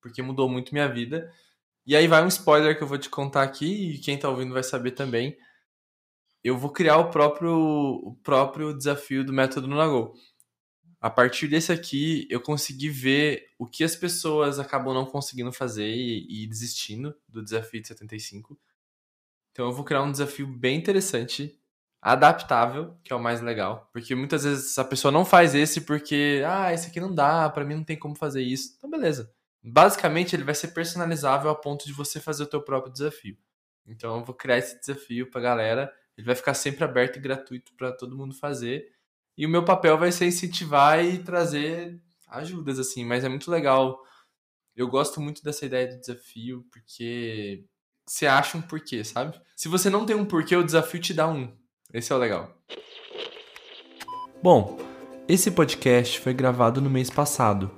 porque 0.00 0.22
mudou 0.22 0.48
muito 0.48 0.72
minha 0.72 0.88
vida. 0.88 1.32
E 1.84 1.96
aí 1.96 2.06
vai 2.06 2.22
um 2.22 2.28
spoiler 2.28 2.76
que 2.76 2.82
eu 2.82 2.86
vou 2.86 2.98
te 2.98 3.10
contar 3.10 3.42
aqui, 3.42 3.94
e 3.94 3.98
quem 3.98 4.18
tá 4.18 4.28
ouvindo 4.28 4.54
vai 4.54 4.62
saber 4.62 4.92
também. 4.92 5.36
Eu 6.44 6.56
vou 6.56 6.70
criar 6.70 6.98
o 6.98 7.10
próprio, 7.10 7.52
o 7.52 8.14
próprio 8.22 8.76
desafio 8.76 9.24
do 9.24 9.32
método 9.32 9.66
Nagol. 9.66 10.14
A 11.00 11.10
partir 11.10 11.48
desse 11.48 11.72
aqui, 11.72 12.28
eu 12.30 12.40
consegui 12.40 12.88
ver 12.88 13.48
o 13.58 13.66
que 13.66 13.82
as 13.82 13.96
pessoas 13.96 14.60
acabam 14.60 14.94
não 14.94 15.06
conseguindo 15.06 15.52
fazer 15.52 15.88
e, 15.88 16.44
e 16.44 16.46
desistindo 16.46 17.12
do 17.28 17.42
desafio 17.42 17.80
de 17.80 17.88
75. 17.88 18.56
Então 19.52 19.66
eu 19.66 19.72
vou 19.72 19.84
criar 19.84 20.02
um 20.02 20.10
desafio 20.12 20.46
bem 20.46 20.76
interessante, 20.78 21.58
adaptável, 22.00 22.96
que 23.04 23.12
é 23.12 23.16
o 23.16 23.22
mais 23.22 23.40
legal. 23.40 23.88
Porque 23.92 24.14
muitas 24.14 24.44
vezes 24.44 24.76
a 24.78 24.84
pessoa 24.84 25.12
não 25.12 25.24
faz 25.24 25.54
esse 25.54 25.82
porque, 25.82 26.42
ah, 26.46 26.72
esse 26.72 26.88
aqui 26.88 27.00
não 27.00 27.14
dá, 27.14 27.48
para 27.50 27.64
mim 27.64 27.76
não 27.76 27.84
tem 27.84 27.98
como 27.98 28.16
fazer 28.16 28.42
isso. 28.42 28.74
Então 28.78 28.90
beleza. 28.90 29.32
Basicamente, 29.64 30.34
ele 30.34 30.42
vai 30.44 30.54
ser 30.54 30.68
personalizável 30.68 31.50
a 31.50 31.54
ponto 31.54 31.86
de 31.86 31.92
você 31.92 32.18
fazer 32.18 32.42
o 32.42 32.46
teu 32.48 32.60
próprio 32.62 32.92
desafio. 32.92 33.36
Então, 33.86 34.18
eu 34.18 34.24
vou 34.24 34.34
criar 34.34 34.58
esse 34.58 34.78
desafio 34.80 35.30
pra 35.30 35.40
galera. 35.40 35.92
Ele 36.16 36.26
vai 36.26 36.34
ficar 36.34 36.54
sempre 36.54 36.84
aberto 36.84 37.16
e 37.16 37.20
gratuito 37.20 37.72
para 37.76 37.92
todo 37.92 38.16
mundo 38.16 38.34
fazer. 38.34 38.88
E 39.36 39.46
o 39.46 39.48
meu 39.48 39.64
papel 39.64 39.96
vai 39.96 40.10
ser 40.12 40.26
incentivar 40.26 41.04
e 41.04 41.22
trazer 41.22 42.00
ajudas, 42.28 42.78
assim. 42.78 43.04
Mas 43.04 43.24
é 43.24 43.28
muito 43.28 43.50
legal. 43.50 44.02
Eu 44.74 44.88
gosto 44.88 45.20
muito 45.20 45.42
dessa 45.44 45.66
ideia 45.66 45.86
do 45.88 46.00
desafio, 46.00 46.66
porque 46.72 47.64
você 48.06 48.26
acha 48.26 48.58
um 48.58 48.62
porquê, 48.62 49.04
sabe? 49.04 49.40
Se 49.56 49.68
você 49.68 49.88
não 49.88 50.04
tem 50.04 50.16
um 50.16 50.24
porquê, 50.24 50.56
o 50.56 50.64
desafio 50.64 51.00
te 51.00 51.14
dá 51.14 51.28
um. 51.28 51.52
Esse 51.92 52.12
é 52.12 52.16
o 52.16 52.18
legal. 52.18 52.50
Bom, 54.42 54.78
esse 55.28 55.50
podcast 55.50 56.18
foi 56.20 56.34
gravado 56.34 56.80
no 56.80 56.90
mês 56.90 57.08
passado 57.08 57.70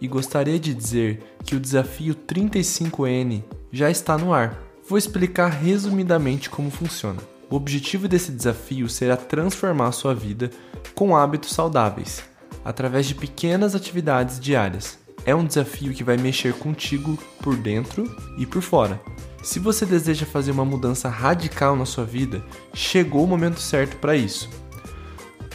e 0.00 0.08
gostaria 0.08 0.58
de 0.58 0.74
dizer 0.74 1.22
que 1.44 1.54
o 1.54 1.60
desafio 1.60 2.14
35N 2.14 3.44
já 3.70 3.90
está 3.90 4.16
no 4.16 4.32
ar. 4.32 4.62
Vou 4.88 4.96
explicar 4.96 5.48
resumidamente 5.48 6.48
como 6.48 6.70
funciona. 6.70 7.20
O 7.50 7.56
objetivo 7.56 8.08
desse 8.08 8.32
desafio 8.32 8.88
será 8.88 9.16
transformar 9.16 9.92
sua 9.92 10.14
vida 10.14 10.50
com 10.94 11.16
hábitos 11.16 11.50
saudáveis, 11.50 12.24
através 12.64 13.06
de 13.06 13.14
pequenas 13.14 13.74
atividades 13.74 14.40
diárias. 14.40 14.98
É 15.26 15.34
um 15.34 15.44
desafio 15.44 15.92
que 15.92 16.04
vai 16.04 16.16
mexer 16.16 16.54
contigo 16.54 17.18
por 17.42 17.56
dentro 17.56 18.04
e 18.38 18.46
por 18.46 18.62
fora. 18.62 18.98
Se 19.42 19.58
você 19.58 19.84
deseja 19.84 20.24
fazer 20.24 20.52
uma 20.52 20.64
mudança 20.64 21.08
radical 21.08 21.76
na 21.76 21.84
sua 21.84 22.04
vida, 22.04 22.42
chegou 22.72 23.24
o 23.24 23.26
momento 23.26 23.60
certo 23.60 23.96
para 23.96 24.16
isso. 24.16 24.48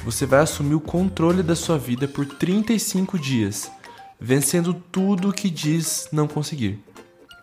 Você 0.04 0.26
vai 0.26 0.42
assumir 0.42 0.76
o 0.76 0.80
controle 0.80 1.42
da 1.42 1.56
sua 1.56 1.78
vida 1.78 2.08
por 2.08 2.26
35 2.26 3.18
dias 3.18 3.72
vencendo 4.22 4.76
tudo 4.92 5.30
o 5.30 5.34
que 5.34 5.50
diz 5.50 6.08
não 6.12 6.28
conseguir. 6.28 6.80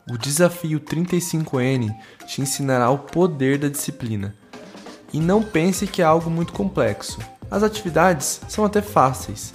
O 0.09 0.17
desafio 0.17 0.79
35N 0.79 1.93
te 2.25 2.41
ensinará 2.41 2.89
o 2.89 2.99
poder 2.99 3.59
da 3.59 3.69
disciplina. 3.69 4.35
E 5.13 5.21
não 5.21 5.43
pense 5.43 5.87
que 5.89 6.01
é 6.01 6.05
algo 6.05 6.31
muito 6.31 6.53
complexo. 6.53 7.19
As 7.51 7.65
atividades 7.65 8.41
são 8.49 8.65
até 8.65 8.81
fáceis. 8.81 9.53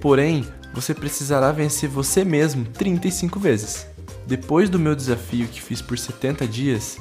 Porém, 0.00 0.44
você 0.76 0.92
precisará 0.92 1.50
vencer 1.52 1.88
você 1.88 2.22
mesmo 2.22 2.66
35 2.66 3.40
vezes. 3.40 3.86
Depois 4.26 4.68
do 4.68 4.78
meu 4.78 4.94
desafio 4.94 5.48
que 5.48 5.62
fiz 5.62 5.80
por 5.80 5.98
70 5.98 6.46
dias, 6.46 6.98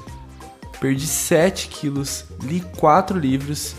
perdi 0.80 1.05
7 1.05 1.67
quilos, 1.67 2.23
li 2.41 2.61
4 2.78 3.19
livros 3.19 3.76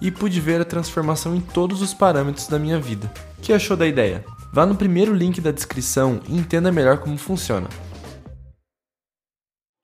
e 0.00 0.08
pude 0.08 0.40
ver 0.40 0.60
a 0.60 0.64
transformação 0.64 1.34
em 1.34 1.40
todos 1.40 1.82
os 1.82 1.92
parâmetros 1.92 2.46
da 2.46 2.60
minha 2.60 2.78
vida. 2.78 3.12
O 3.38 3.42
que 3.42 3.52
achou 3.52 3.76
da 3.76 3.88
ideia? 3.88 4.24
Vá 4.52 4.64
no 4.64 4.76
primeiro 4.76 5.12
link 5.12 5.40
da 5.40 5.50
descrição 5.50 6.22
e 6.28 6.36
entenda 6.36 6.70
melhor 6.70 6.98
como 6.98 7.18
funciona. 7.18 7.68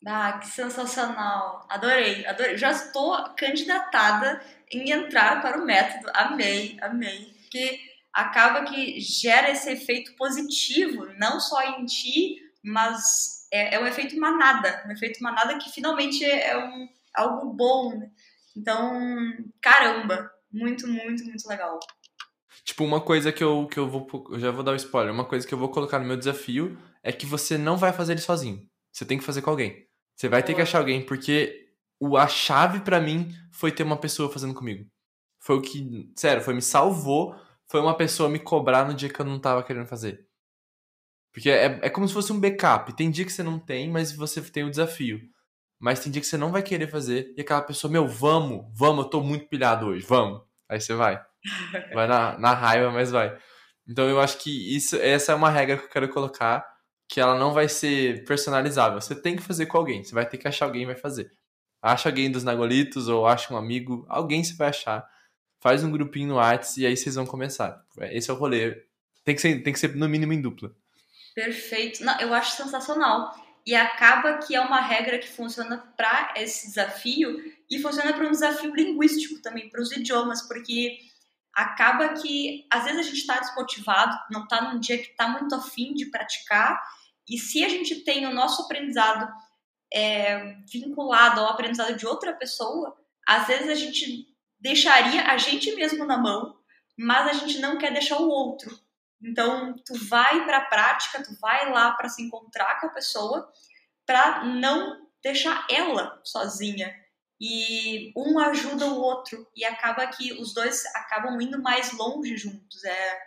Ah, 0.07 0.39
que 0.41 0.47
sensacional! 0.47 1.67
Adorei, 1.69 2.25
adorei. 2.25 2.57
Já 2.57 2.71
estou 2.71 3.17
candidatada 3.37 4.41
em 4.71 4.93
entrar 4.93 5.43
para 5.43 5.59
o 5.59 5.67
método. 5.67 6.09
Amei, 6.14 6.77
amei. 6.81 7.35
Que 7.51 7.86
acaba 8.17 8.64
que 8.64 8.99
gera 8.99 9.51
esse 9.51 9.71
efeito 9.71 10.17
positivo, 10.17 11.07
não 11.19 11.39
só 11.39 11.62
em 11.79 11.85
ti, 11.85 12.37
mas 12.64 13.47
é, 13.53 13.75
é 13.75 13.79
um 13.79 13.87
efeito 13.87 14.19
manada, 14.19 14.83
um 14.89 14.91
efeito 14.91 15.23
manada 15.23 15.59
que 15.59 15.71
finalmente 15.71 16.25
é 16.25 16.57
um, 16.57 16.89
algo 17.14 17.53
bom. 17.53 17.95
Né? 17.95 18.11
Então, 18.57 18.99
caramba, 19.61 20.31
muito, 20.51 20.89
muito, 20.89 21.25
muito 21.27 21.47
legal. 21.47 21.79
Tipo, 22.64 22.85
uma 22.85 23.03
coisa 23.03 23.31
que 23.31 23.45
eu, 23.45 23.67
que 23.67 23.79
eu 23.79 23.87
vou. 23.87 24.09
Eu 24.31 24.41
já 24.41 24.51
vou 24.51 24.64
dar 24.64 24.73
um 24.73 24.77
spoiler. 24.77 25.12
Uma 25.12 25.27
coisa 25.27 25.47
que 25.47 25.53
eu 25.53 25.59
vou 25.59 25.69
colocar 25.69 25.99
no 25.99 26.07
meu 26.07 26.17
desafio 26.17 26.77
é 27.03 27.12
que 27.12 27.27
você 27.27 27.59
não 27.59 27.77
vai 27.77 27.93
fazer 27.93 28.14
ele 28.14 28.21
sozinho. 28.23 28.67
Você 28.91 29.05
tem 29.05 29.19
que 29.19 29.25
fazer 29.25 29.43
com 29.43 29.51
alguém. 29.51 29.87
Você 30.17 30.27
vai 30.27 30.43
ter 30.43 30.55
que 30.55 30.62
achar 30.62 30.79
alguém, 30.79 31.05
porque 31.05 31.69
o, 32.01 32.17
a 32.17 32.27
chave 32.27 32.81
para 32.81 32.99
mim 32.99 33.31
foi 33.53 33.71
ter 33.71 33.83
uma 33.83 33.99
pessoa 33.99 34.33
fazendo 34.33 34.55
comigo. 34.55 34.87
Foi 35.39 35.57
o 35.57 35.61
que. 35.61 36.11
Sério, 36.17 36.43
foi 36.43 36.55
me 36.55 36.62
salvou. 36.62 37.37
Foi 37.69 37.81
uma 37.81 37.97
pessoa 37.97 38.29
me 38.29 38.39
cobrar 38.39 38.85
no 38.87 38.95
dia 38.95 39.09
que 39.09 39.21
eu 39.21 39.25
não 39.27 39.41
tava 39.41 39.62
querendo 39.62 39.87
fazer. 39.87 40.27
Porque 41.33 41.51
é, 41.51 41.81
é 41.83 41.91
como 41.91 42.09
se 42.09 42.14
fosse 42.14 42.33
um 42.33 42.41
backup. 42.41 42.95
Tem 42.97 43.11
dia 43.11 43.25
que 43.25 43.33
você 43.33 43.43
não 43.43 43.59
tem, 43.59 43.91
mas 43.91 44.12
você 44.12 44.41
tem 44.43 44.64
o 44.64 44.71
desafio. 44.71 45.21
Mas 45.79 46.01
tem 46.01 46.11
dia 46.11 46.21
que 46.23 46.27
você 46.27 46.37
não 46.39 46.51
vai 46.53 46.62
querer 46.62 46.89
fazer. 46.89 47.35
E 47.37 47.41
aquela 47.43 47.62
pessoa, 47.62 47.91
meu, 47.91 48.09
vamos, 48.09 48.67
vamos, 48.75 49.05
eu 49.05 49.11
tô 49.11 49.23
muito 49.23 49.47
pilhado 49.49 49.87
hoje, 49.87 50.07
vamos. 50.07 50.43
Aí 50.69 50.81
você 50.81 50.95
vai. 50.95 51.23
Vai 51.95 52.09
na, 52.09 52.39
na 52.39 52.53
raiva, 52.55 52.91
mas 52.91 53.11
vai. 53.12 53.37
Então 53.89 54.09
eu 54.09 54.21
acho 54.21 54.39
que 54.39 54.77
isso, 54.77 54.97
essa 54.97 55.33
é 55.33 55.35
uma 55.35 55.51
regra 55.51 55.77
que 55.79 55.85
eu 55.85 55.89
quero 55.91 56.09
colocar. 56.09 56.67
que 57.09 57.21
ela 57.21 57.39
não 57.39 57.53
vai 57.55 57.69
ser 57.69 58.25
personalizável. 58.25 59.01
Você 59.01 59.14
tem 59.21 59.37
que 59.37 59.43
fazer 59.43 59.67
com 59.67 59.79
alguém. 59.79 60.05
Você 60.05 60.14
vai 60.14 60.27
ter 60.29 60.39
que 60.39 60.49
achar 60.49 60.67
alguém 60.67 60.83
e 60.83 60.87
vai 60.87 60.97
fazer. 60.97 61.31
Acha 61.83 62.09
alguém 62.09 62.31
dos 62.31 62.45
Nagolitos 62.45 63.09
ou 63.09 63.27
acha 63.27 63.55
um 63.55 63.57
amigo. 63.59 64.07
Alguém 64.09 64.43
você 64.45 64.55
vai 64.57 64.69
achar. 64.71 65.07
Faz 65.61 65.83
um 65.83 65.91
grupinho 65.91 66.29
no 66.29 66.35
WhatsApp 66.37 66.81
e 66.81 66.87
aí 66.87 66.97
vocês 66.97 67.15
vão 67.15 67.27
começar. 67.27 67.85
Esse 68.11 68.31
é 68.31 68.35
o 68.35 68.37
rolê. 68.37 68.85
Tem 69.25 69.35
que 69.35 69.41
ser, 69.41 69.63
tem 69.63 69.73
que 69.73 69.79
ser 69.79 69.95
no 69.97 70.09
mínimo 70.09 70.33
em 70.33 70.41
dupla. 70.41 70.75
Perfeito. 71.35 72.05
Não, 72.05 72.19
eu 72.21 72.33
acho 72.33 72.57
sensacional. 72.57 73.35
E 73.67 73.75
acaba 73.75 74.39
que 74.39 74.55
é 74.55 74.61
uma 74.61 74.81
regra 74.81 75.19
que 75.19 75.29
funciona 75.29 75.79
para 75.97 76.35
esse 76.37 76.69
desafio 76.69 77.37
e 77.69 77.81
funciona 77.81 78.13
para 78.13 78.27
um 78.27 78.31
desafio 78.31 78.73
linguístico 78.75 79.43
também, 79.43 79.69
para 79.69 79.83
os 79.83 79.91
idiomas, 79.91 80.43
porque 80.47 80.99
acaba 81.53 82.11
que 82.11 82.65
às 82.71 82.85
vezes 82.85 83.01
a 83.01 83.03
gente 83.03 83.19
está 83.19 83.41
desmotivado, 83.41 84.17
não 84.31 84.45
está 84.45 84.61
num 84.71 84.79
dia 84.79 84.99
que 84.99 85.11
está 85.11 85.27
muito 85.27 85.55
afim 85.55 85.95
de 85.95 86.07
praticar, 86.07 86.81
e 87.29 87.39
se 87.39 87.65
a 87.65 87.69
gente 87.69 88.05
tem 88.05 88.27
o 88.27 88.35
nosso 88.35 88.63
aprendizado 88.63 89.29
é, 89.93 90.57
vinculado 90.71 91.41
ao 91.41 91.49
aprendizado 91.49 91.97
de 91.97 92.07
outra 92.07 92.33
pessoa, 92.35 92.95
às 93.27 93.47
vezes 93.47 93.69
a 93.69 93.75
gente 93.75 94.29
deixaria 94.59 95.23
a 95.25 95.37
gente 95.37 95.75
mesmo 95.75 96.05
na 96.05 96.19
mão, 96.19 96.59
mas 96.99 97.29
a 97.29 97.33
gente 97.33 97.59
não 97.59 97.79
quer 97.79 97.93
deixar 97.93 98.19
o 98.19 98.29
outro. 98.29 98.79
Então, 99.23 99.75
tu 99.85 99.95
vai 100.07 100.45
para 100.45 100.59
a 100.59 100.67
prática, 100.67 101.23
tu 101.23 101.35
vai 101.41 101.71
lá 101.71 101.93
para 101.93 102.09
se 102.09 102.23
encontrar 102.23 102.81
com 102.81 102.87
a 102.87 102.93
pessoa, 102.93 103.51
para 104.05 104.45
não 104.45 105.07
deixar 105.23 105.67
ela 105.71 106.21
sozinha 106.25 106.95
e 107.41 108.13
um 108.17 108.39
ajuda 108.39 108.87
o 108.87 109.01
outro 109.01 109.47
e 109.55 109.65
acaba 109.65 110.07
que 110.07 110.33
os 110.35 110.55
dois 110.55 110.85
acabam 110.95 111.41
indo 111.41 111.61
mais 111.61 111.93
longe 111.93 112.37
juntos. 112.37 112.85
É, 112.85 113.19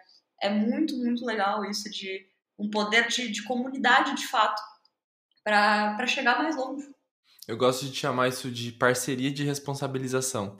é 0.44 0.50
muito, 0.50 0.98
muito 0.98 1.26
legal 1.26 1.64
isso 1.66 1.90
de 1.90 2.28
um 2.58 2.70
poder 2.70 3.08
de, 3.08 3.30
de 3.32 3.44
comunidade 3.44 4.16
de 4.16 4.28
fato 4.28 4.62
para 5.44 6.06
chegar 6.08 6.42
mais 6.42 6.56
longe. 6.56 6.88
Eu 7.48 7.58
gosto 7.58 7.86
de 7.86 7.96
chamar 7.96 8.28
isso 8.28 8.52
de 8.52 8.72
parceria 8.72 9.32
de 9.32 9.44
responsabilização. 9.44 10.58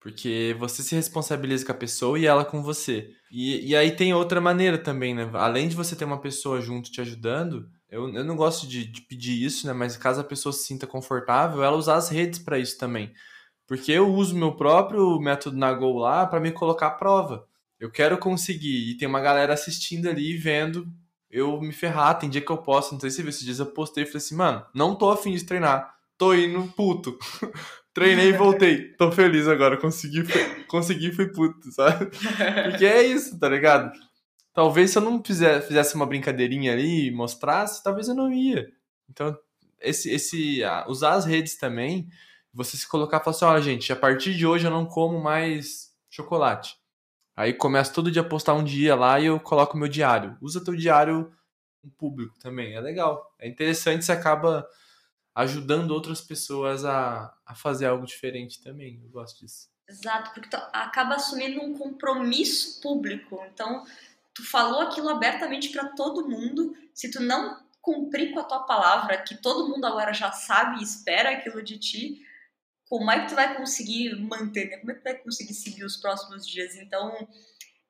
Porque 0.00 0.56
você 0.58 0.82
se 0.82 0.94
responsabiliza 0.94 1.64
com 1.66 1.72
a 1.72 1.74
pessoa 1.74 2.18
e 2.18 2.24
ela 2.24 2.44
com 2.44 2.62
você. 2.62 3.10
E, 3.30 3.68
e 3.68 3.76
aí 3.76 3.92
tem 3.94 4.14
outra 4.14 4.40
maneira 4.40 4.78
também, 4.78 5.14
né? 5.14 5.28
Além 5.34 5.68
de 5.68 5.76
você 5.76 5.94
ter 5.94 6.06
uma 6.06 6.20
pessoa 6.20 6.60
junto 6.60 6.90
te 6.90 7.02
ajudando, 7.02 7.68
eu, 7.90 8.08
eu 8.14 8.24
não 8.24 8.34
gosto 8.34 8.66
de, 8.66 8.86
de 8.86 9.02
pedir 9.02 9.44
isso, 9.44 9.66
né? 9.66 9.74
Mas 9.74 9.98
caso 9.98 10.20
a 10.20 10.24
pessoa 10.24 10.54
se 10.54 10.64
sinta 10.64 10.86
confortável, 10.86 11.62
ela 11.62 11.76
usar 11.76 11.96
as 11.96 12.08
redes 12.08 12.38
para 12.38 12.58
isso 12.58 12.78
também. 12.78 13.12
Porque 13.66 13.92
eu 13.92 14.12
uso 14.12 14.36
meu 14.36 14.56
próprio 14.56 15.20
método 15.20 15.56
na 15.56 15.72
Go 15.72 15.98
lá 15.98 16.26
para 16.26 16.40
me 16.40 16.50
colocar 16.50 16.86
à 16.88 16.90
prova. 16.92 17.46
Eu 17.78 17.90
quero 17.90 18.16
conseguir. 18.18 18.90
E 18.90 18.96
tem 18.96 19.06
uma 19.06 19.20
galera 19.20 19.52
assistindo 19.52 20.08
ali, 20.08 20.36
vendo 20.36 20.88
eu 21.30 21.60
me 21.60 21.72
ferrar. 21.72 22.18
Tem 22.18 22.28
dia 22.28 22.40
que 22.40 22.50
eu 22.50 22.58
posso, 22.58 22.94
não 22.94 23.00
sei 23.00 23.10
se 23.10 23.22
esses 23.26 23.44
dias 23.44 23.58
eu 23.58 23.66
postei 23.66 24.04
e 24.04 24.06
falei 24.06 24.18
assim, 24.18 24.34
mano, 24.34 24.64
não 24.74 24.96
tô 24.96 25.10
afim 25.10 25.34
de 25.34 25.44
treinar. 25.44 25.94
Tô 26.20 26.34
indo 26.34 26.68
puto. 26.76 27.18
Treinei 27.94 28.28
e 28.28 28.36
voltei. 28.36 28.92
Tô 28.92 29.10
feliz 29.10 29.48
agora. 29.48 29.78
Consegui, 29.78 30.22
consegui, 30.68 31.12
fui 31.12 31.32
puto, 31.32 31.72
sabe? 31.72 32.10
Porque 32.70 32.84
é 32.84 33.02
isso, 33.02 33.40
tá 33.40 33.48
ligado? 33.48 33.90
Talvez 34.52 34.90
se 34.90 34.98
eu 34.98 35.02
não 35.02 35.22
fizesse 35.24 35.94
uma 35.94 36.04
brincadeirinha 36.04 36.74
ali 36.74 37.06
e 37.06 37.10
mostrasse, 37.10 37.82
talvez 37.82 38.06
eu 38.06 38.14
não 38.14 38.30
ia. 38.30 38.70
Então, 39.08 39.34
esse, 39.80 40.10
esse 40.10 40.60
usar 40.88 41.14
as 41.14 41.24
redes 41.24 41.56
também, 41.56 42.06
você 42.52 42.76
se 42.76 42.86
colocar 42.86 43.16
e 43.16 43.24
falar 43.24 43.34
assim, 43.34 43.44
olha 43.46 43.62
gente, 43.62 43.90
a 43.90 43.96
partir 43.96 44.34
de 44.34 44.46
hoje 44.46 44.66
eu 44.66 44.70
não 44.70 44.84
como 44.84 45.18
mais 45.22 45.90
chocolate. 46.10 46.76
Aí 47.34 47.54
começa 47.54 47.94
todo 47.94 48.10
dia 48.10 48.20
a 48.20 48.28
postar 48.28 48.52
um 48.52 48.62
dia 48.62 48.94
lá 48.94 49.18
e 49.18 49.24
eu 49.24 49.40
coloco 49.40 49.78
meu 49.78 49.88
diário. 49.88 50.36
Usa 50.42 50.62
teu 50.62 50.76
diário 50.76 51.32
público 51.96 52.38
também, 52.38 52.74
é 52.74 52.80
legal. 52.80 53.34
É 53.38 53.48
interessante, 53.48 54.04
você 54.04 54.12
acaba 54.12 54.66
ajudando 55.40 55.90
outras 55.90 56.20
pessoas 56.20 56.84
a, 56.84 57.34
a 57.46 57.54
fazer 57.54 57.86
algo 57.86 58.06
diferente 58.06 58.62
também. 58.62 59.00
Eu 59.02 59.10
gosto 59.10 59.40
disso. 59.40 59.68
Exato, 59.88 60.32
porque 60.32 60.48
tu 60.48 60.56
acaba 60.72 61.16
assumindo 61.16 61.62
um 61.62 61.76
compromisso 61.76 62.80
público. 62.80 63.44
Então, 63.52 63.84
tu 64.32 64.48
falou 64.48 64.82
aquilo 64.82 65.08
abertamente 65.08 65.70
para 65.70 65.88
todo 65.88 66.28
mundo. 66.28 66.76
Se 66.94 67.10
tu 67.10 67.20
não 67.20 67.60
cumprir 67.80 68.32
com 68.32 68.40
a 68.40 68.44
tua 68.44 68.60
palavra, 68.60 69.22
que 69.22 69.34
todo 69.34 69.68
mundo 69.68 69.84
agora 69.86 70.12
já 70.12 70.30
sabe 70.30 70.78
e 70.78 70.84
espera 70.84 71.30
aquilo 71.30 71.62
de 71.62 71.78
ti, 71.78 72.26
como 72.88 73.10
é 73.10 73.20
que 73.20 73.28
tu 73.28 73.34
vai 73.34 73.56
conseguir 73.56 74.14
manter, 74.16 74.68
né? 74.68 74.76
Como 74.78 74.90
é 74.92 74.94
que 74.94 75.00
tu 75.00 75.04
vai 75.04 75.14
conseguir 75.14 75.54
seguir 75.54 75.84
os 75.84 75.96
próximos 75.96 76.46
dias? 76.46 76.76
Então, 76.76 77.28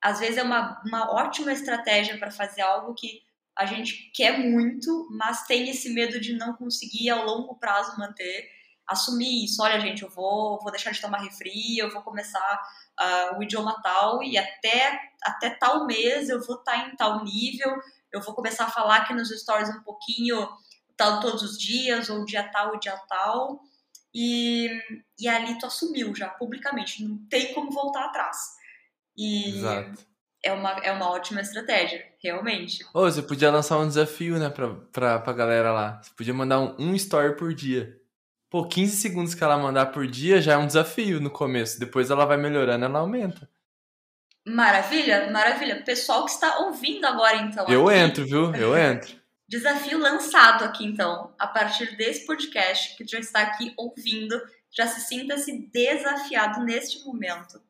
às 0.01 0.21
vezes 0.21 0.39
é 0.39 0.43
uma, 0.43 0.81
uma 0.87 1.11
ótima 1.13 1.53
estratégia 1.53 2.19
para 2.19 2.31
fazer 2.31 2.63
algo 2.63 2.95
que 2.95 3.23
a 3.61 3.67
gente 3.67 4.11
quer 4.15 4.39
muito, 4.39 5.07
mas 5.11 5.47
tem 5.47 5.69
esse 5.69 5.93
medo 5.93 6.19
de 6.19 6.33
não 6.33 6.55
conseguir 6.55 7.11
ao 7.11 7.27
longo 7.27 7.55
prazo 7.57 7.99
manter. 7.99 8.49
Assumir 8.87 9.45
isso, 9.45 9.63
olha 9.63 9.79
gente, 9.79 10.03
eu 10.03 10.09
vou, 10.09 10.59
vou 10.63 10.71
deixar 10.71 10.91
de 10.93 11.01
tomar 11.01 11.19
refri, 11.19 11.77
eu 11.77 11.91
vou 11.91 12.01
começar 12.01 12.61
uh, 12.99 13.39
o 13.39 13.43
idioma 13.43 13.79
tal 13.83 14.23
e 14.23 14.39
até, 14.39 14.99
até 15.23 15.51
tal 15.51 15.87
mês 15.87 16.31
eu 16.31 16.43
vou 16.45 16.57
estar 16.57 16.73
tá 16.73 16.89
em 16.89 16.97
tal 16.97 17.23
nível, 17.23 17.79
eu 18.11 18.23
vou 18.23 18.35
começar 18.35 18.65
a 18.65 18.71
falar 18.71 18.97
aqui 18.97 19.13
nos 19.13 19.29
stories 19.29 19.69
um 19.69 19.83
pouquinho 19.83 20.49
tal 20.97 21.21
todos 21.21 21.43
os 21.43 21.59
dias, 21.59 22.09
ou 22.09 22.25
dia 22.25 22.43
tal, 22.51 22.79
dia 22.81 22.97
tal. 23.09 23.61
E, 24.15 24.69
e 25.19 25.29
ali 25.29 25.59
tu 25.59 25.67
assumiu 25.67 26.15
já 26.15 26.31
publicamente, 26.31 27.05
não 27.05 27.19
tem 27.29 27.53
como 27.53 27.71
voltar 27.71 28.07
atrás. 28.07 28.39
E 29.15 29.51
Exato. 29.51 30.10
É 30.43 30.53
uma, 30.53 30.71
é 30.83 30.91
uma 30.91 31.11
ótima 31.11 31.41
estratégia, 31.41 32.03
realmente. 32.23 32.85
Ô, 32.95 33.03
você 33.03 33.21
podia 33.21 33.51
lançar 33.51 33.79
um 33.79 33.87
desafio, 33.87 34.39
né, 34.39 34.49
pra, 34.49 34.75
pra, 34.91 35.19
pra 35.19 35.33
galera 35.33 35.71
lá. 35.71 36.01
Você 36.03 36.11
podia 36.17 36.33
mandar 36.33 36.61
um, 36.61 36.75
um 36.79 36.95
story 36.95 37.37
por 37.37 37.53
dia. 37.53 38.01
Pô, 38.49 38.67
15 38.67 38.97
segundos 38.97 39.35
que 39.35 39.45
ela 39.45 39.59
mandar 39.59 39.87
por 39.87 40.07
dia 40.07 40.41
já 40.41 40.55
é 40.55 40.57
um 40.57 40.67
desafio 40.67 41.21
no 41.21 41.31
começo. 41.31 41.79
Depois 41.79 42.11
ela 42.11 42.25
vai 42.25 42.37
melhorando, 42.37 42.85
ela 42.85 42.99
aumenta. 42.99 43.49
Maravilha, 44.47 45.31
maravilha. 45.31 45.83
Pessoal 45.83 46.25
que 46.25 46.33
está 46.33 46.59
ouvindo 46.61 47.05
agora, 47.07 47.37
então. 47.37 47.67
Eu 47.69 47.89
aqui, 47.89 47.99
entro, 47.99 48.25
viu? 48.27 48.55
Eu 48.55 48.77
entro. 48.77 49.15
Desafio 49.47 49.99
lançado 49.99 50.65
aqui, 50.65 50.85
então. 50.85 51.35
A 51.39 51.47
partir 51.47 51.97
desse 51.97 52.25
podcast 52.25 52.97
que 52.97 53.05
já 53.07 53.19
está 53.19 53.41
aqui 53.41 53.75
ouvindo, 53.77 54.41
já 54.71 54.87
se 54.87 55.01
sinta-se 55.01 55.69
desafiado 55.73 56.65
neste 56.65 57.05
momento 57.05 57.61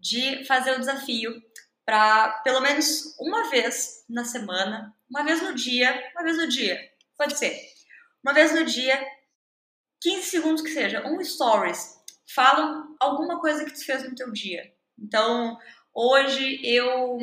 de 0.00 0.44
fazer 0.46 0.72
o 0.72 0.78
desafio 0.78 1.42
para 1.90 2.28
pelo 2.44 2.60
menos 2.60 3.16
uma 3.18 3.50
vez 3.50 4.04
na 4.08 4.24
semana, 4.24 4.94
uma 5.10 5.24
vez 5.24 5.42
no 5.42 5.52
dia, 5.56 6.08
uma 6.14 6.22
vez 6.22 6.38
no 6.38 6.46
dia, 6.46 6.78
pode 7.18 7.36
ser. 7.36 7.60
Uma 8.22 8.32
vez 8.32 8.54
no 8.54 8.64
dia 8.64 9.04
15 10.00 10.22
segundos 10.22 10.62
que 10.62 10.70
seja, 10.70 11.04
um 11.04 11.20
stories, 11.24 12.00
falam 12.32 12.94
alguma 13.00 13.40
coisa 13.40 13.64
que 13.64 13.72
tu 13.72 13.84
fez 13.84 14.08
no 14.08 14.14
teu 14.14 14.30
dia. 14.30 14.72
Então, 14.96 15.58
hoje 15.92 16.60
eu, 16.62 17.18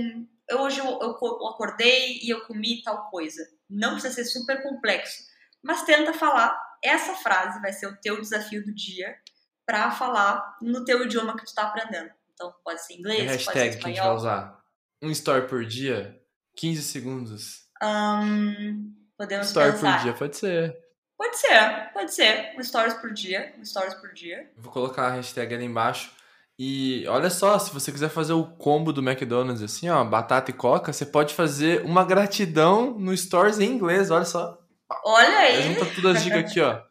hoje 0.51 0.82
eu, 0.82 0.99
eu 0.99 1.47
acordei 1.47 2.20
e 2.22 2.30
eu 2.30 2.45
comi 2.45 2.84
tal 2.84 3.09
coisa. 3.09 3.49
Não 3.70 3.93
precisa 3.93 4.15
ser 4.15 4.26
super 4.26 4.61
complexo, 4.61 5.24
mas 5.63 5.84
tenta 5.84 6.11
falar. 6.11 6.61
Essa 6.84 7.15
frase 7.15 7.61
vai 7.61 7.72
ser 7.72 7.88
o 7.88 7.95
teu 8.01 8.20
desafio 8.20 8.65
do 8.65 8.76
dia 8.76 9.18
para 9.65 9.91
falar 9.91 10.57
no 10.61 10.84
teu 10.84 11.05
idioma 11.05 11.38
que 11.38 11.45
tu 11.45 11.47
está 11.47 11.63
aprendendo. 11.63 12.16
Então, 12.39 12.53
pode 12.63 12.85
ser 12.85 12.93
inglês, 12.93 13.23
e 13.23 13.25
hashtag 13.25 13.45
pode 13.45 13.59
ser 13.59 13.67
espanhol. 13.69 13.79
que 13.79 13.85
a 13.85 13.89
gente 13.89 14.05
vai 14.05 14.15
usar? 14.15 14.59
Um 15.01 15.09
story 15.09 15.47
por 15.47 15.65
dia? 15.65 16.21
15 16.55 16.83
segundos? 16.83 17.61
Um, 17.81 18.93
podemos 19.17 19.47
story 19.47 19.71
pensar. 19.71 19.97
por 19.97 20.03
dia, 20.03 20.13
pode 20.13 20.38
ser. 20.38 20.77
Pode 21.17 21.35
ser, 21.35 21.91
pode 21.93 22.13
ser. 22.13 22.53
Um 22.55 22.63
stories 22.63 22.93
por 22.93 23.11
dia, 23.11 23.55
um 23.57 23.65
stories 23.65 23.95
por 23.95 24.13
dia. 24.13 24.51
vou 24.55 24.71
colocar 24.71 25.07
a 25.07 25.11
hashtag 25.15 25.55
ali 25.55 25.65
embaixo. 25.65 26.11
E 26.59 27.07
olha 27.07 27.29
só, 27.31 27.57
se 27.57 27.73
você 27.73 27.91
quiser 27.91 28.09
fazer 28.09 28.33
o 28.33 28.45
combo 28.45 28.93
do 28.93 29.01
McDonald's 29.01 29.63
assim, 29.63 29.89
ó, 29.89 30.03
batata 30.03 30.51
e 30.51 30.53
coca, 30.53 30.93
você 30.93 31.05
pode 31.07 31.33
fazer 31.33 31.83
uma 31.85 32.03
gratidão 32.03 32.91
no 32.99 33.17
stories 33.17 33.59
em 33.59 33.71
inglês, 33.71 34.11
olha 34.11 34.25
só. 34.25 34.59
Olha 35.03 35.38
aí. 35.39 35.63
Junta 35.63 35.85
todas 35.95 36.17
as 36.17 36.23
dicas 36.23 36.39
aqui, 36.39 36.61
ó. 36.61 36.81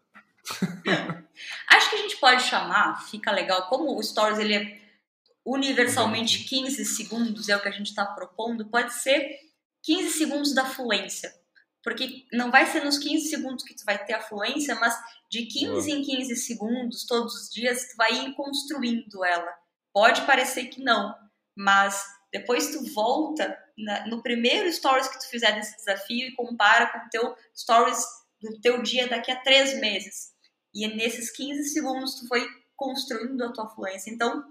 Acho 1.71 1.91
que 1.91 1.97
a 1.97 1.99
gente 1.99 2.17
pode 2.17 2.43
chamar, 2.43 3.01
fica 3.09 3.31
legal, 3.31 3.69
como 3.69 3.97
o 3.97 4.03
stories 4.03 4.39
ele 4.39 4.55
é 4.55 4.86
universalmente 5.47 6.45
15 6.45 6.85
segundos, 6.85 7.49
é 7.49 7.57
o 7.57 7.63
que 7.63 7.69
a 7.69 7.73
gente 7.73 7.89
está 7.89 8.05
propondo, 8.05 8.69
pode 8.69 8.93
ser 8.93 9.39
15 9.83 10.11
segundos 10.11 10.55
da 10.55 10.67
fluência 10.67 11.33
porque 11.87 12.27
não 12.33 12.51
vai 12.51 12.67
ser 12.67 12.85
nos 12.85 12.99
15 12.99 13.29
segundos 13.29 13.63
que 13.63 13.73
tu 13.73 13.85
vai 13.85 14.05
ter 14.05 14.15
a 14.15 14.21
fluência, 14.21 14.75
mas 14.75 14.93
de 15.31 15.47
15 15.47 15.89
em 15.89 16.03
15 16.03 16.35
segundos, 16.35 17.07
todos 17.07 17.33
os 17.33 17.49
dias, 17.49 17.91
tu 17.91 17.97
vai 17.97 18.13
ir 18.13 18.35
construindo 18.35 19.25
ela. 19.25 19.49
Pode 19.93 20.23
parecer 20.23 20.65
que 20.65 20.83
não, 20.83 21.15
mas 21.57 22.05
depois 22.33 22.73
tu 22.73 22.93
volta 22.93 23.57
na, 23.79 24.05
no 24.09 24.21
primeiro 24.21 24.69
stories 24.73 25.07
que 25.07 25.21
tu 25.21 25.31
fizer 25.31 25.53
desse 25.53 25.77
desafio 25.77 26.27
e 26.27 26.35
compara 26.35 26.89
com 26.89 27.07
o 27.07 27.09
teu 27.09 27.37
stories 27.57 28.05
do 28.43 28.61
teu 28.61 28.83
dia 28.83 29.07
daqui 29.07 29.31
a 29.31 29.41
três 29.41 29.79
meses. 29.79 30.33
E 30.75 30.89
nesses 30.89 31.31
15 31.31 31.69
segundos 31.69 32.17
tu 32.17 32.27
foi 32.27 32.45
construindo 32.75 33.45
a 33.45 33.53
tua 33.53 33.69
fluência. 33.69 34.11
Então, 34.11 34.45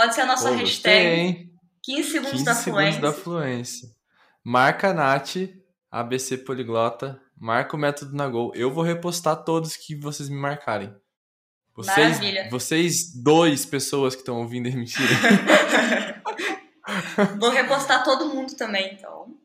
pode 0.00 0.14
ser 0.14 0.22
a 0.22 0.26
nossa 0.26 0.48
Pô, 0.48 0.54
hashtag 0.54 1.52
15 1.82 2.10
segundos 2.10 2.32
15 2.32 2.44
da 2.44 2.54
segundos 2.54 2.64
fluência. 2.64 3.00
da 3.02 3.12
fluência. 3.12 3.88
Marca 4.42 4.88
a 4.88 4.94
Nath 4.94 5.36
ABC 5.90 6.38
Poliglota, 6.38 7.20
marca 7.38 7.76
o 7.76 7.78
método 7.78 8.16
na 8.16 8.26
Gol. 8.26 8.50
Eu 8.54 8.72
vou 8.72 8.82
repostar 8.82 9.44
todos 9.44 9.76
que 9.76 9.94
vocês 9.94 10.30
me 10.30 10.38
marcarem. 10.38 10.94
Vocês, 11.76 12.16
Maravilha. 12.16 12.48
vocês 12.50 13.14
dois 13.14 13.66
pessoas 13.66 14.14
que 14.14 14.22
estão 14.22 14.38
ouvindo 14.38 14.68
é 14.68 14.72
mentira. 14.72 15.08
Vou 17.38 17.50
repostar 17.50 18.02
todo 18.02 18.34
mundo 18.34 18.56
também, 18.56 18.94
então. 18.94 19.36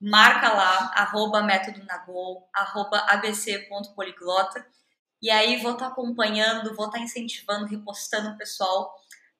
Marca 0.00 0.52
lá, 0.52 0.92
arroba 0.94 1.42
método 1.42 1.84
Nagol, 1.84 2.48
arroba 2.52 2.98
abc.poliglota. 3.08 4.66
E 5.22 5.30
aí 5.30 5.62
vou 5.62 5.72
estar 5.72 5.86
tá 5.86 5.92
acompanhando, 5.92 6.74
vou 6.74 6.86
estar 6.86 6.98
tá 6.98 7.04
incentivando, 7.04 7.66
repostando 7.66 8.30
o 8.30 8.36
pessoal, 8.36 8.92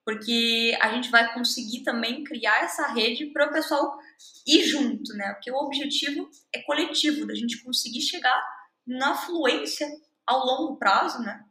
porque 0.05 0.76
a 0.80 0.92
gente 0.94 1.11
vai 1.11 1.32
conseguir 1.34 1.82
também 1.82 2.24
criar 2.24 2.64
essa 2.64 2.88
rede 2.88 3.26
para 3.26 3.48
o 3.48 3.53
pessoal 3.53 3.98
ir 4.46 4.64
junto, 4.64 5.12
né? 5.14 5.32
Porque 5.34 5.51
o 5.51 5.57
objetivo 5.57 6.28
é 6.55 6.62
coletivo, 6.62 7.26
da 7.26 7.34
gente 7.34 7.62
conseguir 7.62 8.01
chegar 8.01 8.42
na 8.86 9.14
fluência 9.14 9.88
ao 10.26 10.44
longo 10.44 10.78
prazo, 10.78 11.20
né? 11.20 11.44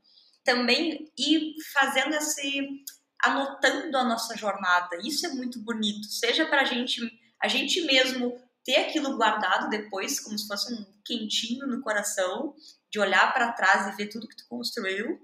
Também 0.44 1.12
ir 1.18 1.54
fazendo 1.74 2.16
esse 2.16 2.84
anotando 3.24 3.98
a 3.98 4.04
nossa 4.04 4.36
jornada. 4.36 4.98
Isso 5.04 5.26
é 5.26 5.30
muito 5.30 5.60
bonito, 5.60 6.08
seja 6.08 6.46
para 6.46 6.62
a 6.62 6.66
gente, 6.66 7.02
a 7.42 7.48
gente 7.48 7.82
mesmo 7.82 8.34
ter 8.64 8.78
aquilo 8.78 9.18
guardado 9.18 9.70
depois, 9.70 10.20
como 10.20 10.38
se 10.38 10.48
fosse 10.48 10.74
um 10.74 10.86
quentinho 11.06 11.68
no 11.68 11.82
coração, 11.82 12.56
de 12.92 13.00
olhar 13.00 13.34
para 13.34 13.52
trás 13.54 13.88
e 13.88 13.98
ver 13.98 14.08
tudo 14.08 14.28
que 14.28 14.36
tu 14.36 14.46
construiu, 14.48 15.20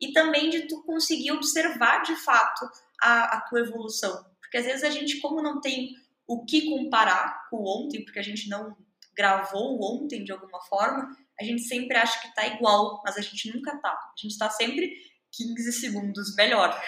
e 0.00 0.12
também 0.12 0.50
de 0.50 0.62
tu 0.62 0.82
conseguir 0.82 1.32
observar 1.32 2.02
de 2.02 2.16
fato 2.16 2.68
a, 3.02 3.36
a 3.36 3.40
tua 3.42 3.60
evolução. 3.60 4.24
Porque 4.40 4.56
às 4.56 4.64
vezes 4.64 4.82
a 4.82 4.90
gente, 4.90 5.20
como 5.20 5.42
não 5.42 5.60
tem 5.60 5.94
o 6.26 6.44
que 6.44 6.70
comparar 6.70 7.48
com 7.50 7.58
ontem, 7.64 8.04
porque 8.04 8.18
a 8.18 8.22
gente 8.22 8.48
não 8.48 8.76
gravou 9.16 9.78
ontem 9.82 10.24
de 10.24 10.32
alguma 10.32 10.60
forma, 10.62 11.14
a 11.38 11.44
gente 11.44 11.62
sempre 11.62 11.96
acha 11.96 12.20
que 12.20 12.34
tá 12.34 12.46
igual, 12.46 13.02
mas 13.04 13.16
a 13.16 13.20
gente 13.20 13.52
nunca 13.54 13.76
tá. 13.78 13.90
A 13.90 14.14
gente 14.16 14.38
tá 14.38 14.48
sempre 14.48 14.94
15 15.32 15.72
segundos 15.72 16.34
melhor. 16.36 16.80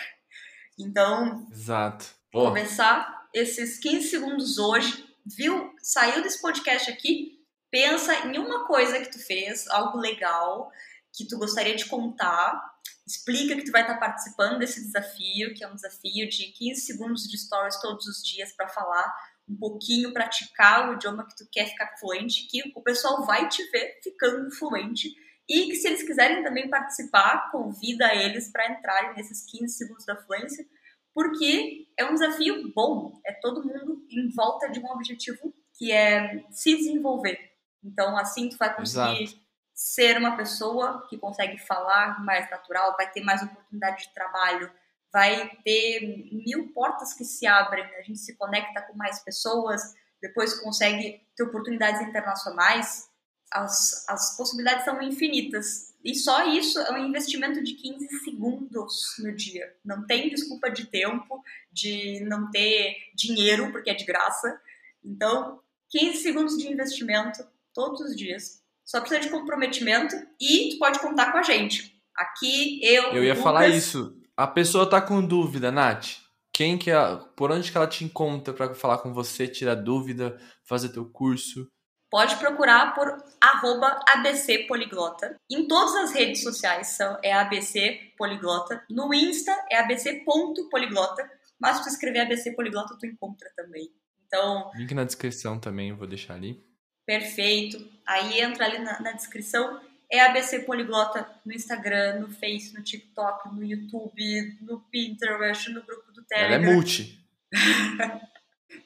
Então, 0.78 1.46
Exato. 1.50 2.06
começar 2.32 3.28
esses 3.34 3.78
15 3.78 4.08
segundos 4.08 4.58
hoje, 4.58 5.04
viu? 5.24 5.72
Saiu 5.82 6.22
desse 6.22 6.40
podcast 6.40 6.90
aqui, 6.90 7.40
pensa 7.70 8.14
em 8.26 8.38
uma 8.38 8.66
coisa 8.66 9.00
que 9.00 9.10
tu 9.10 9.18
fez, 9.18 9.66
algo 9.68 9.98
legal, 9.98 10.70
que 11.12 11.26
tu 11.26 11.38
gostaria 11.38 11.76
de 11.76 11.86
contar, 11.86 12.71
explica 13.06 13.56
que 13.56 13.64
tu 13.64 13.72
vai 13.72 13.82
estar 13.82 13.98
participando 13.98 14.58
desse 14.58 14.80
desafio, 14.80 15.54
que 15.54 15.64
é 15.64 15.68
um 15.68 15.74
desafio 15.74 16.28
de 16.28 16.52
15 16.52 16.80
segundos 16.80 17.28
de 17.28 17.36
stories 17.38 17.80
todos 17.80 18.06
os 18.06 18.22
dias 18.22 18.52
para 18.52 18.68
falar 18.68 19.12
um 19.48 19.56
pouquinho, 19.56 20.12
praticar 20.12 20.88
o 20.88 20.94
idioma 20.94 21.26
que 21.26 21.36
tu 21.36 21.48
quer 21.50 21.66
ficar 21.66 21.96
fluente, 21.98 22.46
que 22.48 22.72
o 22.74 22.80
pessoal 22.80 23.26
vai 23.26 23.48
te 23.48 23.62
ver 23.70 24.00
ficando 24.02 24.50
fluente 24.52 25.12
e 25.48 25.66
que 25.66 25.74
se 25.74 25.88
eles 25.88 26.02
quiserem 26.02 26.42
também 26.42 26.70
participar, 26.70 27.50
convida 27.50 28.14
eles 28.14 28.50
para 28.50 28.70
entrarem 28.70 29.14
nesses 29.16 29.44
15 29.50 29.74
segundos 29.74 30.06
da 30.06 30.16
fluência, 30.16 30.64
porque 31.12 31.88
é 31.98 32.04
um 32.04 32.14
desafio 32.14 32.72
bom, 32.72 33.20
é 33.26 33.32
todo 33.32 33.64
mundo 33.64 34.06
em 34.08 34.30
volta 34.30 34.70
de 34.70 34.78
um 34.78 34.86
objetivo 34.86 35.52
que 35.74 35.90
é 35.90 36.44
se 36.50 36.76
desenvolver. 36.76 37.38
Então, 37.84 38.16
assim 38.16 38.48
tu 38.48 38.56
vai 38.56 38.74
conseguir 38.74 39.24
Exato. 39.24 39.42
Ser 39.74 40.18
uma 40.18 40.36
pessoa 40.36 41.06
que 41.08 41.18
consegue 41.18 41.58
falar 41.58 42.22
mais 42.24 42.50
natural, 42.50 42.96
vai 42.96 43.10
ter 43.10 43.22
mais 43.22 43.42
oportunidade 43.42 44.04
de 44.04 44.14
trabalho, 44.14 44.70
vai 45.12 45.50
ter 45.64 46.00
mil 46.46 46.72
portas 46.72 47.12
que 47.12 47.24
se 47.24 47.46
abrem, 47.46 47.84
a 47.96 48.02
gente 48.02 48.18
se 48.18 48.36
conecta 48.36 48.82
com 48.82 48.94
mais 48.94 49.22
pessoas, 49.22 49.94
depois 50.20 50.58
consegue 50.60 51.20
ter 51.36 51.42
oportunidades 51.42 52.00
internacionais, 52.00 53.08
as, 53.52 54.08
as 54.08 54.36
possibilidades 54.36 54.84
são 54.84 55.00
infinitas. 55.02 55.92
E 56.04 56.14
só 56.14 56.46
isso 56.48 56.80
é 56.80 56.92
um 56.92 57.06
investimento 57.06 57.62
de 57.62 57.74
15 57.74 58.08
segundos 58.24 59.14
no 59.18 59.34
dia. 59.34 59.76
Não 59.84 60.06
tem 60.06 60.28
desculpa 60.28 60.70
de 60.70 60.86
tempo, 60.86 61.42
de 61.70 62.20
não 62.24 62.50
ter 62.50 62.96
dinheiro, 63.14 63.70
porque 63.70 63.90
é 63.90 63.94
de 63.94 64.04
graça. 64.04 64.60
Então, 65.04 65.60
15 65.90 66.22
segundos 66.22 66.56
de 66.56 66.72
investimento 66.72 67.46
todos 67.74 68.00
os 68.00 68.16
dias. 68.16 68.61
Só 68.84 69.00
precisa 69.00 69.20
de 69.20 69.30
comprometimento 69.30 70.14
e 70.40 70.70
tu 70.70 70.78
pode 70.78 70.98
contar 70.98 71.32
com 71.32 71.38
a 71.38 71.42
gente. 71.42 71.96
Aqui, 72.16 72.80
eu. 72.82 73.04
Eu 73.12 73.24
ia 73.24 73.30
Lucas... 73.30 73.44
falar 73.44 73.68
isso. 73.68 74.16
A 74.36 74.46
pessoa 74.46 74.88
tá 74.88 75.00
com 75.00 75.24
dúvida, 75.24 75.70
Nath. 75.70 76.18
Quem 76.52 76.76
que 76.76 76.90
é, 76.90 77.16
por 77.36 77.50
onde 77.50 77.70
que 77.70 77.76
ela 77.76 77.86
te 77.86 78.04
encontra 78.04 78.52
para 78.52 78.74
falar 78.74 78.98
com 78.98 79.12
você, 79.12 79.48
tirar 79.48 79.74
dúvida, 79.74 80.38
fazer 80.64 80.90
teu 80.90 81.06
curso? 81.06 81.66
pode 82.12 82.36
procurar 82.36 82.94
por 82.94 83.08
arroba 83.40 83.98
ABC 84.06 84.66
Poliglota. 84.68 85.34
Em 85.50 85.66
todas 85.66 85.94
as 85.96 86.12
redes 86.12 86.42
sociais 86.42 86.88
são, 86.88 87.18
é 87.24 87.32
ABC 87.32 88.12
Poliglota. 88.18 88.84
No 88.90 89.14
Insta 89.14 89.50
é 89.70 89.78
abc.poliglota. 89.78 91.26
Mas 91.58 91.78
se 91.78 91.84
tu 91.84 91.88
escrever 91.88 92.20
ABC 92.20 92.52
Poliglota, 92.52 92.98
tu 93.00 93.06
encontra 93.06 93.50
também. 93.56 93.88
Então. 94.26 94.70
Link 94.74 94.92
na 94.92 95.04
descrição 95.04 95.58
também, 95.58 95.88
eu 95.88 95.96
vou 95.96 96.06
deixar 96.06 96.34
ali. 96.34 96.62
Perfeito. 97.06 97.90
Aí 98.06 98.40
entra 98.40 98.64
ali 98.64 98.78
na, 98.78 99.00
na 99.00 99.12
descrição. 99.12 99.80
É 100.10 100.20
ABC 100.20 100.60
Poliglota 100.60 101.26
no 101.44 101.52
Instagram, 101.52 102.20
no 102.20 102.30
Face, 102.30 102.74
no 102.74 102.82
TikTok, 102.82 103.54
no 103.54 103.64
YouTube, 103.64 104.58
no 104.60 104.80
Pinterest, 104.90 105.70
no 105.70 105.82
grupo 105.82 106.12
do 106.12 106.22
Telegram. 106.24 106.56
Ela 106.56 106.70
é 106.70 106.74
multi. 106.74 107.18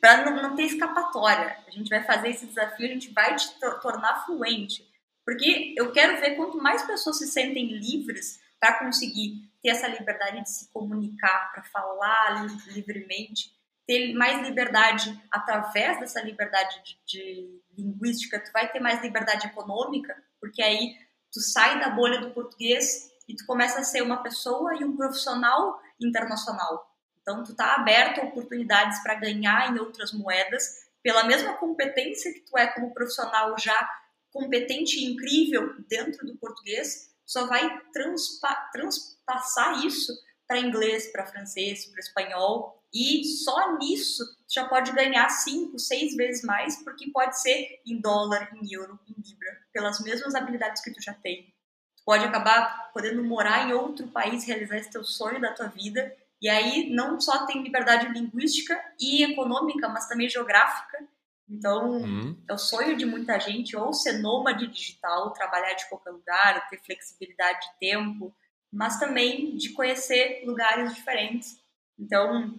para 0.00 0.24
não, 0.24 0.42
não 0.42 0.56
ter 0.56 0.64
escapatória. 0.64 1.58
A 1.66 1.70
gente 1.70 1.88
vai 1.88 2.02
fazer 2.04 2.30
esse 2.30 2.46
desafio, 2.46 2.86
a 2.86 2.92
gente 2.92 3.12
vai 3.12 3.34
te 3.34 3.48
tornar 3.58 4.24
fluente. 4.24 4.86
Porque 5.24 5.74
eu 5.76 5.90
quero 5.92 6.20
ver 6.20 6.36
quanto 6.36 6.58
mais 6.58 6.82
pessoas 6.84 7.18
se 7.18 7.26
sentem 7.26 7.72
livres 7.72 8.38
para 8.60 8.78
conseguir 8.78 9.50
ter 9.60 9.70
essa 9.70 9.88
liberdade 9.88 10.42
de 10.42 10.50
se 10.50 10.72
comunicar, 10.72 11.50
para 11.52 11.64
falar 11.64 12.46
livremente, 12.68 13.50
ter 13.86 14.14
mais 14.14 14.46
liberdade 14.46 15.20
através 15.30 15.98
dessa 15.98 16.22
liberdade 16.22 16.80
de, 16.84 16.98
de, 17.04 17.60
linguística, 17.76 18.42
tu 18.42 18.50
vai 18.52 18.70
ter 18.70 18.80
mais 18.80 19.02
liberdade 19.02 19.46
econômica, 19.46 20.16
porque 20.40 20.62
aí 20.62 20.96
tu 21.32 21.40
sai 21.40 21.78
da 21.80 21.90
bolha 21.90 22.20
do 22.20 22.30
português 22.30 23.10
e 23.28 23.34
tu 23.34 23.44
começa 23.46 23.80
a 23.80 23.84
ser 23.84 24.02
uma 24.02 24.22
pessoa 24.22 24.74
e 24.74 24.84
um 24.84 24.96
profissional 24.96 25.80
internacional. 26.00 26.94
Então, 27.20 27.42
tu 27.42 27.52
está 27.52 27.74
aberto 27.74 28.20
a 28.20 28.24
oportunidades 28.24 29.02
para 29.02 29.16
ganhar 29.16 29.72
em 29.72 29.78
outras 29.78 30.12
moedas, 30.12 30.62
pela 31.02 31.24
mesma 31.24 31.54
competência 31.54 32.32
que 32.32 32.40
tu 32.40 32.56
é 32.56 32.66
como 32.68 32.94
profissional 32.94 33.56
já 33.58 33.88
competente 34.32 34.98
e 34.98 35.12
incrível 35.12 35.74
dentro 35.88 36.26
do 36.26 36.36
português, 36.36 37.10
só 37.24 37.46
vai 37.46 37.80
transpa 37.92 38.70
transpassar 38.72 39.84
isso 39.84 40.12
para 40.46 40.60
inglês, 40.60 41.10
para 41.10 41.26
francês, 41.26 41.86
para 41.86 42.00
espanhol, 42.00 42.82
e 42.92 43.24
só 43.24 43.76
nisso 43.78 44.24
já 44.48 44.66
pode 44.66 44.92
ganhar 44.92 45.28
cinco, 45.28 45.78
seis 45.78 46.14
vezes 46.14 46.42
mais, 46.44 46.82
porque 46.82 47.10
pode 47.10 47.40
ser 47.40 47.80
em 47.84 48.00
dólar, 48.00 48.50
em 48.54 48.72
euro, 48.72 48.98
em 49.08 49.14
libra, 49.20 49.60
pelas 49.72 50.00
mesmas 50.00 50.34
habilidades 50.34 50.82
que 50.82 50.92
tu 50.92 51.02
já 51.02 51.12
tem. 51.12 51.52
Tu 51.96 52.04
pode 52.04 52.24
acabar 52.24 52.90
podendo 52.92 53.22
morar 53.24 53.68
em 53.68 53.72
outro 53.72 54.06
país, 54.08 54.44
realizar 54.44 54.78
esse 54.78 54.90
teu 54.90 55.04
sonho 55.04 55.40
da 55.40 55.52
tua 55.52 55.66
vida 55.66 56.14
e 56.40 56.48
aí 56.48 56.90
não 56.90 57.20
só 57.20 57.46
tem 57.46 57.62
liberdade 57.62 58.08
linguística 58.08 58.78
e 59.00 59.22
econômica, 59.24 59.88
mas 59.88 60.08
também 60.08 60.28
geográfica. 60.28 61.06
Então, 61.48 61.90
uhum. 61.90 62.36
é 62.48 62.52
o 62.52 62.58
sonho 62.58 62.96
de 62.96 63.06
muita 63.06 63.38
gente 63.38 63.76
ou 63.76 63.92
ser 63.92 64.18
nômade 64.18 64.66
digital, 64.66 65.32
trabalhar 65.32 65.74
de 65.74 65.88
qualquer 65.88 66.10
lugar, 66.10 66.68
ter 66.68 66.80
flexibilidade 66.84 67.60
de 67.60 67.78
tempo, 67.78 68.34
mas 68.72 68.98
também 68.98 69.56
de 69.56 69.70
conhecer 69.70 70.42
lugares 70.44 70.94
diferentes. 70.94 71.58
Então, 71.98 72.54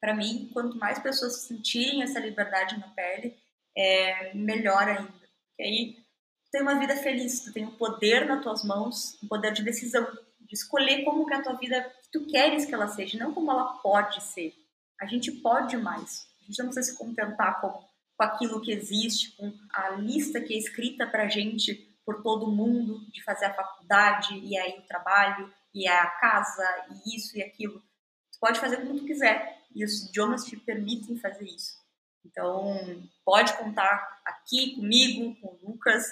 para 0.00 0.14
mim, 0.14 0.50
quanto 0.52 0.76
mais 0.76 0.98
pessoas 0.98 1.42
sentirem 1.42 2.02
essa 2.02 2.18
liberdade 2.18 2.78
na 2.78 2.88
pele, 2.88 3.36
é 3.76 4.34
melhor 4.34 4.88
ainda. 4.88 5.12
Porque 5.12 5.62
aí 5.62 5.94
tu 6.44 6.50
tem 6.50 6.62
uma 6.62 6.78
vida 6.78 6.96
feliz, 6.96 7.40
tu 7.40 7.52
tem 7.52 7.64
o 7.64 7.68
um 7.68 7.76
poder 7.76 8.26
nas 8.26 8.42
tuas 8.42 8.64
mãos, 8.64 9.18
um 9.22 9.28
poder 9.28 9.52
de 9.52 9.62
decisão, 9.62 10.06
de 10.40 10.54
escolher 10.54 11.04
como 11.04 11.26
que 11.26 11.34
a 11.34 11.42
tua 11.42 11.54
vida 11.54 11.90
tu 12.10 12.26
queres 12.26 12.66
que 12.66 12.74
ela 12.74 12.88
seja, 12.88 13.18
não 13.18 13.32
como 13.32 13.50
ela 13.50 13.74
pode 13.78 14.22
ser. 14.22 14.52
A 15.00 15.06
gente 15.06 15.32
pode 15.32 15.76
mais. 15.76 16.26
A 16.42 16.44
gente 16.44 16.58
não 16.58 16.66
precisa 16.66 16.92
se 16.92 16.98
contentar 16.98 17.60
com, 17.60 17.68
com 17.70 18.24
aquilo 18.24 18.60
que 18.60 18.72
existe, 18.72 19.32
com 19.36 19.52
a 19.72 19.90
lista 19.90 20.40
que 20.40 20.54
é 20.54 20.58
escrita 20.58 21.06
pra 21.06 21.28
gente 21.28 21.91
por 22.04 22.22
todo 22.22 22.50
mundo 22.50 23.00
de 23.10 23.22
fazer 23.22 23.46
a 23.46 23.54
faculdade 23.54 24.38
e 24.38 24.56
aí 24.56 24.78
o 24.78 24.86
trabalho 24.86 25.52
e 25.74 25.86
a 25.86 26.06
casa 26.06 26.64
e 26.90 27.16
isso 27.16 27.36
e 27.36 27.42
aquilo. 27.42 27.80
Tu 28.32 28.38
pode 28.40 28.60
fazer 28.60 28.78
como 28.78 28.98
tu 28.98 29.04
quiser 29.04 29.62
e 29.74 29.84
os 29.84 30.08
idiomas 30.08 30.44
te 30.44 30.56
permitem 30.56 31.16
fazer 31.18 31.44
isso. 31.44 31.80
Então, 32.24 32.78
pode 33.24 33.52
contar 33.56 34.20
aqui 34.24 34.76
comigo, 34.76 35.34
com 35.40 35.48
o 35.48 35.70
Lucas, 35.70 36.04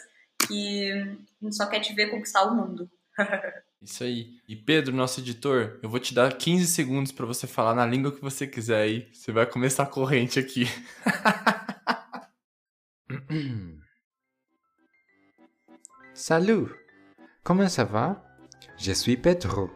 que 0.47 0.91
a 0.93 1.45
gente 1.45 1.57
só 1.57 1.67
quer 1.67 1.81
te 1.81 1.93
ver 1.93 2.11
conquistar 2.11 2.45
o 2.45 2.55
mundo. 2.55 2.91
Isso 3.83 4.05
aí. 4.05 4.39
E 4.47 4.55
Pedro, 4.55 4.95
nosso 4.95 5.21
editor, 5.21 5.79
eu 5.83 5.89
vou 5.89 5.99
te 5.99 6.13
dar 6.13 6.37
15 6.37 6.67
segundos 6.67 7.13
para 7.13 7.25
você 7.25 7.47
falar 7.47 7.75
na 7.75 7.87
língua 7.87 8.13
que 8.13 8.21
você 8.21 8.47
quiser 8.47 8.83
aí. 8.83 9.09
Você 9.11 9.33
vai 9.33 9.47
começar 9.47 9.85
a 9.85 9.87
corrente 9.87 10.39
aqui. 10.39 10.65
Salut! 16.21 16.69
Comment 17.43 17.71
ça 17.71 17.85
va? 17.85 18.23
Je 18.77 18.93
suis 18.93 19.17
Pedro. 19.17 19.71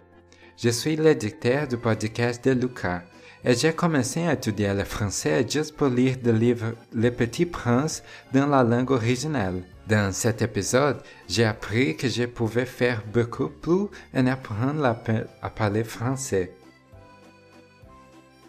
Je 0.58 0.68
suis 0.68 0.94
l'éditeur 0.94 1.66
du 1.66 1.78
podcast 1.78 2.44
de 2.44 2.50
Lucas 2.50 3.00
et 3.42 3.54
j'ai 3.54 3.72
commencé 3.72 4.26
à 4.26 4.34
étudier 4.34 4.74
le 4.74 4.84
français 4.84 5.46
juste 5.48 5.74
pour 5.74 5.88
lire 5.88 6.16
le 6.22 6.32
livre 6.32 6.74
Le 6.92 7.10
Petit 7.10 7.46
Prince 7.46 8.02
dans 8.34 8.46
la 8.46 8.62
langue 8.62 8.90
originale. 8.90 9.62
Dans 9.88 10.12
cet 10.12 10.42
épisode, 10.42 11.00
j'ai 11.30 11.46
appris 11.46 11.96
que 11.96 12.08
je 12.08 12.24
pouvais 12.24 12.66
faire 12.66 13.02
beaucoup 13.06 13.48
plus 13.48 13.86
en 14.14 14.26
apprendre 14.26 14.84
à 14.84 15.48
parler 15.48 15.82
français. 15.82 16.52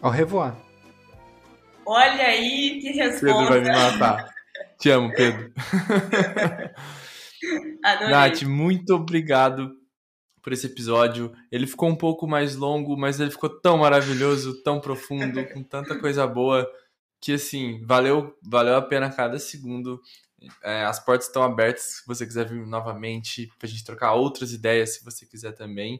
Au 0.03 0.09
revoir! 0.09 0.53
Olha 1.85 2.27
aí 2.27 2.81
que 2.81 2.91
resposta! 2.91 3.25
Pedro 3.25 3.45
vai 3.45 3.61
me 3.61 3.71
matar. 3.71 4.29
Te 4.77 4.91
amo, 4.91 5.13
Pedro. 5.15 5.47
Adorei. 7.83 8.11
Nath, 8.11 8.41
muito 8.43 8.95
obrigado 8.95 9.75
por 10.41 10.53
esse 10.53 10.67
episódio. 10.67 11.33
Ele 11.51 11.65
ficou 11.65 11.89
um 11.89 11.95
pouco 11.95 12.27
mais 12.27 12.55
longo, 12.55 12.95
mas 12.95 13.19
ele 13.19 13.31
ficou 13.31 13.49
tão 13.49 13.79
maravilhoso, 13.79 14.61
tão 14.61 14.79
profundo, 14.79 15.43
com 15.51 15.63
tanta 15.63 15.97
coisa 15.99 16.27
boa, 16.27 16.69
que 17.19 17.33
assim, 17.33 17.83
valeu, 17.83 18.37
valeu 18.43 18.75
a 18.75 18.81
pena 18.81 19.11
cada 19.11 19.39
segundo. 19.39 19.99
É, 20.63 20.85
as 20.85 21.03
portas 21.03 21.25
estão 21.27 21.41
abertas 21.41 21.83
se 21.83 22.05
você 22.05 22.25
quiser 22.27 22.47
vir 22.47 22.65
novamente, 22.67 23.49
pra 23.57 23.67
gente 23.67 23.83
trocar 23.83 24.13
outras 24.13 24.53
ideias, 24.53 24.95
se 24.95 25.03
você 25.03 25.25
quiser 25.25 25.53
também. 25.53 25.99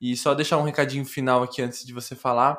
E 0.00 0.16
só 0.16 0.34
deixar 0.34 0.58
um 0.58 0.62
recadinho 0.62 1.04
final 1.04 1.42
aqui 1.42 1.60
antes 1.60 1.84
de 1.84 1.92
você 1.92 2.14
falar. 2.14 2.58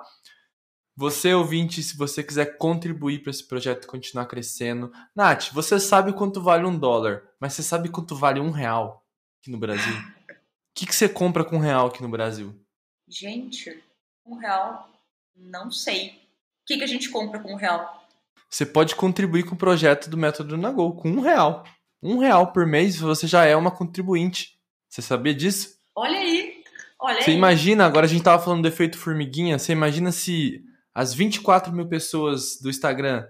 Você, 1.00 1.32
ouvinte, 1.32 1.84
se 1.84 1.96
você 1.96 2.24
quiser 2.24 2.58
contribuir 2.58 3.22
para 3.22 3.30
esse 3.30 3.48
projeto 3.48 3.86
continuar 3.86 4.26
crescendo. 4.26 4.92
Nath, 5.16 5.52
você 5.54 5.80
sabe 5.80 6.12
quanto 6.12 6.42
vale 6.42 6.66
um 6.66 6.76
dólar, 6.76 7.22
mas 7.40 7.54
você 7.54 7.62
sabe 7.62 7.88
quanto 7.88 8.16
vale 8.16 8.40
um 8.40 8.50
real 8.50 9.06
aqui 9.40 9.52
no 9.52 9.60
Brasil? 9.60 9.94
O 9.94 10.34
que, 10.74 10.88
que 10.88 10.96
você 10.96 11.08
compra 11.08 11.46
com 11.46 11.58
um 11.58 11.60
real 11.60 11.86
aqui 11.86 12.02
no 12.02 12.10
Brasil? 12.10 12.60
Gente, 13.08 13.80
um 14.26 14.38
real, 14.38 14.90
não 15.36 15.70
sei. 15.70 16.10
O 16.10 16.66
que, 16.66 16.78
que 16.80 16.84
a 16.84 16.88
gente 16.88 17.10
compra 17.10 17.40
com 17.42 17.54
um 17.54 17.58
real? 17.58 18.04
Você 18.50 18.66
pode 18.66 18.96
contribuir 18.96 19.44
com 19.44 19.54
o 19.54 19.58
projeto 19.58 20.10
do 20.10 20.18
Método 20.18 20.58
Nagol 20.58 20.96
com 20.96 21.12
um 21.12 21.22
real. 21.22 21.64
Um 22.02 22.18
real 22.18 22.52
por 22.52 22.66
mês 22.66 23.00
você 23.00 23.28
já 23.28 23.46
é 23.46 23.56
uma 23.56 23.70
contribuinte. 23.70 24.60
Você 24.90 25.04
sabia 25.04 25.36
disso? 25.36 25.78
Olha 25.96 26.18
aí, 26.18 26.64
olha 27.00 27.22
Você 27.22 27.30
aí. 27.30 27.38
imagina, 27.38 27.86
agora 27.86 28.08
a 28.08 28.10
gente 28.10 28.24
tava 28.24 28.44
falando 28.44 28.64
do 28.64 28.68
efeito 28.68 28.98
formiguinha, 28.98 29.60
você 29.60 29.74
imagina 29.74 30.12
se 30.12 30.66
as 30.98 31.14
24 31.14 31.72
mil 31.72 31.88
pessoas 31.88 32.60
do 32.60 32.72
Instagram 32.72 33.24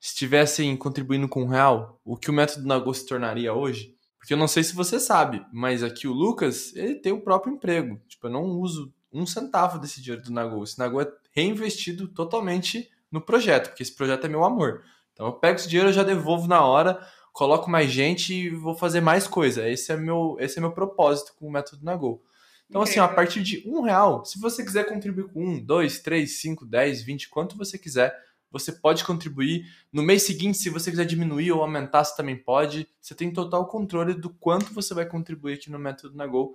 estivessem 0.00 0.74
contribuindo 0.74 1.28
com 1.28 1.42
um 1.42 1.48
real, 1.48 2.00
o 2.02 2.16
que 2.16 2.30
o 2.30 2.32
método 2.32 2.66
Nagô 2.66 2.94
se 2.94 3.04
tornaria 3.04 3.52
hoje? 3.52 3.94
Porque 4.18 4.32
eu 4.32 4.38
não 4.38 4.48
sei 4.48 4.64
se 4.64 4.74
você 4.74 4.98
sabe, 4.98 5.44
mas 5.52 5.82
aqui 5.82 6.08
o 6.08 6.14
Lucas, 6.14 6.74
ele 6.74 6.94
tem 6.94 7.12
o 7.12 7.20
próprio 7.20 7.52
emprego. 7.52 8.00
Tipo, 8.08 8.28
eu 8.28 8.30
não 8.30 8.44
uso 8.44 8.90
um 9.12 9.26
centavo 9.26 9.78
desse 9.78 10.00
dinheiro 10.00 10.22
do 10.22 10.32
Nagô. 10.32 10.64
Esse 10.64 10.78
Nagô 10.78 10.98
é 10.98 11.12
reinvestido 11.30 12.08
totalmente 12.08 12.88
no 13.12 13.20
projeto, 13.20 13.68
porque 13.68 13.82
esse 13.82 13.94
projeto 13.94 14.24
é 14.24 14.28
meu 14.28 14.42
amor. 14.42 14.82
Então 15.12 15.26
eu 15.26 15.34
pego 15.34 15.56
esse 15.56 15.68
dinheiro, 15.68 15.90
eu 15.90 15.94
já 15.94 16.02
devolvo 16.02 16.48
na 16.48 16.64
hora, 16.64 17.06
coloco 17.34 17.68
mais 17.68 17.92
gente 17.92 18.32
e 18.32 18.48
vou 18.48 18.74
fazer 18.74 19.02
mais 19.02 19.28
coisa. 19.28 19.68
Esse 19.68 19.92
é 19.92 19.96
meu, 19.98 20.38
esse 20.40 20.56
é 20.56 20.60
meu 20.62 20.72
propósito 20.72 21.34
com 21.38 21.46
o 21.46 21.52
método 21.52 21.84
Nagô. 21.84 22.22
Então, 22.70 22.82
assim, 22.82 23.00
a 23.00 23.08
partir 23.08 23.42
de 23.42 23.64
um 23.66 23.80
real, 23.80 24.24
se 24.24 24.38
você 24.38 24.64
quiser 24.64 24.88
contribuir 24.88 25.26
com 25.32 25.44
um, 25.44 25.60
dois, 25.60 25.98
três, 25.98 26.40
cinco, 26.40 26.64
dez, 26.64 27.02
vinte, 27.02 27.28
quanto 27.28 27.58
você 27.58 27.76
quiser, 27.76 28.16
você 28.48 28.70
pode 28.70 29.04
contribuir. 29.04 29.64
No 29.92 30.04
mês 30.04 30.22
seguinte, 30.22 30.56
se 30.56 30.70
você 30.70 30.88
quiser 30.88 31.04
diminuir 31.04 31.50
ou 31.50 31.62
aumentar, 31.62 32.04
você 32.04 32.14
também 32.14 32.36
pode. 32.36 32.88
Você 33.00 33.12
tem 33.12 33.32
total 33.32 33.66
controle 33.66 34.14
do 34.14 34.30
quanto 34.30 34.72
você 34.72 34.94
vai 34.94 35.04
contribuir 35.04 35.54
aqui 35.54 35.68
no 35.68 35.80
método 35.80 36.16
Nagol. 36.16 36.54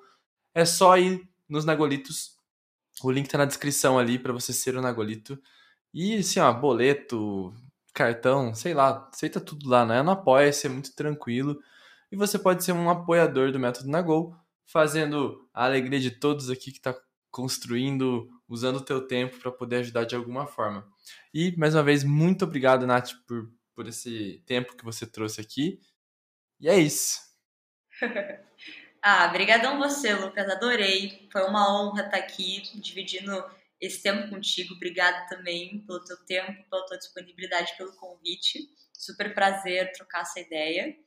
É 0.53 0.63
só 0.63 0.97
ir 0.97 1.27
nos 1.49 1.65
Nagolitos. 1.65 2.37
O 3.03 3.11
link 3.11 3.27
tá 3.27 3.37
na 3.37 3.43
descrição 3.43 3.99
ali 3.99 4.17
para 4.17 4.31
você 4.31 4.53
ser 4.53 4.77
o 4.77 4.81
Nagolito. 4.81 5.37
E 5.93 6.15
assim, 6.15 6.39
ó, 6.39 6.53
boleto, 6.53 7.53
cartão, 7.93 8.55
sei 8.55 8.73
lá, 8.73 9.09
aceita 9.11 9.41
tudo 9.41 9.69
lá, 9.69 9.85
né? 9.85 10.01
No 10.01 10.11
Apoia-se, 10.11 10.65
é 10.65 10.69
muito 10.69 10.95
tranquilo. 10.95 11.59
E 12.09 12.15
você 12.15 12.39
pode 12.39 12.63
ser 12.63 12.71
um 12.71 12.89
apoiador 12.89 13.51
do 13.51 13.59
método 13.59 13.89
Nagol 13.89 14.33
fazendo 14.65 15.49
a 15.53 15.65
alegria 15.65 15.99
de 15.99 16.11
todos 16.11 16.49
aqui 16.49 16.71
que 16.71 16.77
está 16.79 16.95
construindo, 17.31 18.29
usando 18.47 18.77
o 18.77 18.85
teu 18.85 19.05
tempo 19.05 19.37
para 19.39 19.51
poder 19.51 19.77
ajudar 19.77 20.05
de 20.05 20.15
alguma 20.15 20.47
forma. 20.47 20.87
E, 21.33 21.55
mais 21.57 21.75
uma 21.75 21.83
vez, 21.83 22.03
muito 22.03 22.45
obrigado, 22.45 22.87
Nath, 22.87 23.11
por, 23.27 23.51
por 23.75 23.87
esse 23.87 24.41
tempo 24.45 24.75
que 24.75 24.85
você 24.85 25.05
trouxe 25.05 25.41
aqui. 25.41 25.79
E 26.59 26.69
é 26.69 26.77
isso. 26.77 27.19
Ah, 29.07 29.27
brigadão 29.27 29.77
você, 29.77 30.15
Lucas. 30.15 30.49
Adorei. 30.49 31.29
Foi 31.31 31.43
uma 31.43 31.71
honra 31.71 32.05
estar 32.05 32.17
aqui 32.17 32.63
dividindo 32.81 33.31
esse 33.79 34.01
tempo 34.01 34.31
contigo. 34.31 34.73
Obrigada 34.73 35.27
também 35.27 35.79
pelo 35.85 36.03
teu 36.03 36.17
tempo, 36.25 36.67
pela 36.67 36.83
tua 36.87 36.97
disponibilidade, 36.97 37.77
pelo 37.77 37.95
convite. 37.97 38.67
Super 38.91 39.31
prazer 39.35 39.91
trocar 39.91 40.21
essa 40.21 40.39
ideia. 40.39 40.97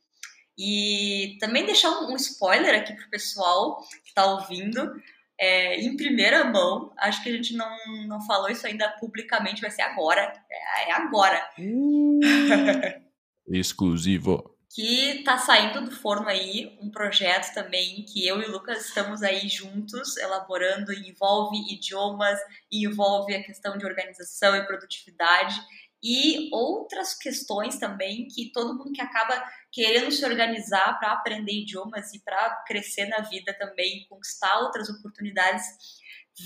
E 0.58 1.36
também 1.38 1.64
deixar 1.64 1.90
um, 1.90 2.12
um 2.12 2.16
spoiler 2.16 2.74
aqui 2.74 2.92
pro 2.92 3.08
pessoal 3.08 3.76
que 4.02 4.08
está 4.08 4.26
ouvindo. 4.26 4.92
É, 5.40 5.80
em 5.80 5.96
primeira 5.96 6.44
mão, 6.44 6.92
acho 6.98 7.22
que 7.22 7.28
a 7.28 7.32
gente 7.32 7.54
não, 7.54 7.76
não 8.08 8.20
falou 8.26 8.50
isso 8.50 8.66
ainda 8.66 8.88
publicamente, 8.98 9.60
vai 9.60 9.70
ser 9.70 9.82
agora. 9.82 10.32
É, 10.50 10.90
é 10.90 10.92
agora. 10.92 11.48
Exclusivo. 13.46 14.56
que 14.74 15.22
tá 15.22 15.38
saindo 15.38 15.82
do 15.82 15.92
forno 15.92 16.28
aí 16.28 16.76
um 16.82 16.90
projeto 16.90 17.54
também 17.54 18.04
que 18.04 18.26
eu 18.26 18.42
e 18.42 18.46
o 18.46 18.50
Lucas 18.50 18.86
estamos 18.86 19.22
aí 19.22 19.48
juntos 19.48 20.16
elaborando, 20.16 20.92
envolve 20.92 21.56
idiomas, 21.72 22.38
e 22.70 22.84
envolve 22.84 23.34
a 23.34 23.42
questão 23.42 23.78
de 23.78 23.86
organização 23.86 24.56
e 24.56 24.66
produtividade 24.66 25.58
e 26.02 26.48
outras 26.52 27.14
questões 27.14 27.78
também 27.78 28.28
que 28.28 28.52
todo 28.52 28.76
mundo 28.76 28.92
que 28.92 29.00
acaba 29.00 29.42
querendo 29.72 30.12
se 30.12 30.24
organizar 30.24 30.98
para 30.98 31.12
aprender 31.12 31.52
idiomas 31.52 32.12
e 32.14 32.20
para 32.20 32.62
crescer 32.66 33.06
na 33.06 33.20
vida 33.20 33.52
também, 33.58 34.06
conquistar 34.08 34.60
outras 34.60 34.88
oportunidades, 34.88 35.64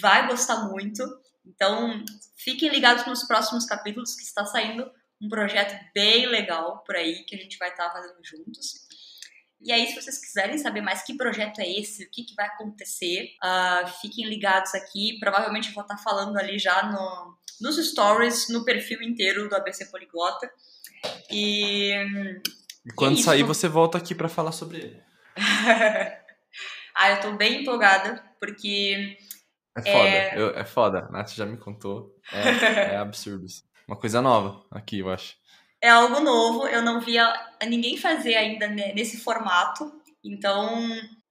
vai 0.01 0.27
gostar 0.27 0.69
muito. 0.69 1.05
Então, 1.45 2.03
fiquem 2.37 2.71
ligados 2.71 3.07
nos 3.07 3.25
próximos 3.25 3.67
capítulos 3.67 4.15
que 4.15 4.23
está 4.23 4.45
saindo 4.47 4.91
um 5.21 5.29
projeto 5.29 5.79
bem 5.95 6.27
legal 6.27 6.83
por 6.85 6.97
aí 6.97 7.25
que 7.25 7.37
a 7.37 7.39
gente 7.39 7.59
vai 7.59 7.71
estar 7.71 7.91
fazendo 7.93 8.19
juntos. 8.25 8.83
E 9.65 9.71
aí, 9.71 9.87
se 9.87 9.95
vocês 9.95 10.19
quiserem 10.19 10.59
saber 10.59 10.81
mais 10.81 11.05
que 11.05 11.17
projeto 11.17 11.61
é 11.61 11.71
esse, 11.71 12.05
o 12.05 12.11
que, 12.11 12.25
que 12.25 12.35
vai 12.35 12.47
acontecer, 12.47 13.29
uh, 13.45 13.87
fiquem 14.01 14.27
ligados 14.27 14.75
aqui. 14.75 15.19
Provavelmente 15.21 15.69
eu 15.69 15.75
vou 15.75 15.83
estar 15.83 15.99
falando 15.99 16.37
ali 16.37 16.59
já 16.59 16.91
no, 16.91 17.39
nos 17.61 17.77
stories, 17.91 18.49
no 18.49 18.65
perfil 18.65 19.03
inteiro 19.03 19.49
do 19.49 19.55
ABC 19.57 19.87
Poliglota. 19.87 20.51
E. 21.31 21.93
E 22.85 22.91
quando 22.97 23.19
É 23.19 23.23
sair, 23.23 23.43
você 23.43 23.69
volta 23.69 23.99
aqui 23.99 24.15
para 24.15 24.29
falar 24.29 24.53
sobre 24.53 24.79
ele. 24.79 25.03
ah, 26.95 27.11
eu 27.11 27.21
tô 27.21 27.33
bem 27.33 27.63
empolgada, 27.63 28.23
porque. 28.41 29.17
É 29.77 29.81
foda, 29.83 30.35
eu- 30.35 30.51
é 30.59 30.65
foda. 30.65 30.99
A 31.09 31.11
Nath 31.11 31.31
já 31.31 31.47
me 31.47 31.57
contou. 31.57 32.15
É, 32.33 32.39
é 32.95 32.97
absurdo. 32.97 33.47
Uma 33.89 33.97
coisa 33.97 34.21
nova 34.21 34.65
aqui, 34.71 34.99
eu 34.99 35.11
acho. 35.11 35.35
é 35.81 35.89
algo 35.89 36.21
novo, 36.21 36.67
eu 36.69 36.83
não 36.83 37.01
via 37.01 37.33
ninguém 37.67 37.97
fazer 37.97 38.35
ainda 38.37 38.69
ne- 38.69 38.93
nesse 38.95 39.17
formato, 39.19 39.93
então 40.25 40.89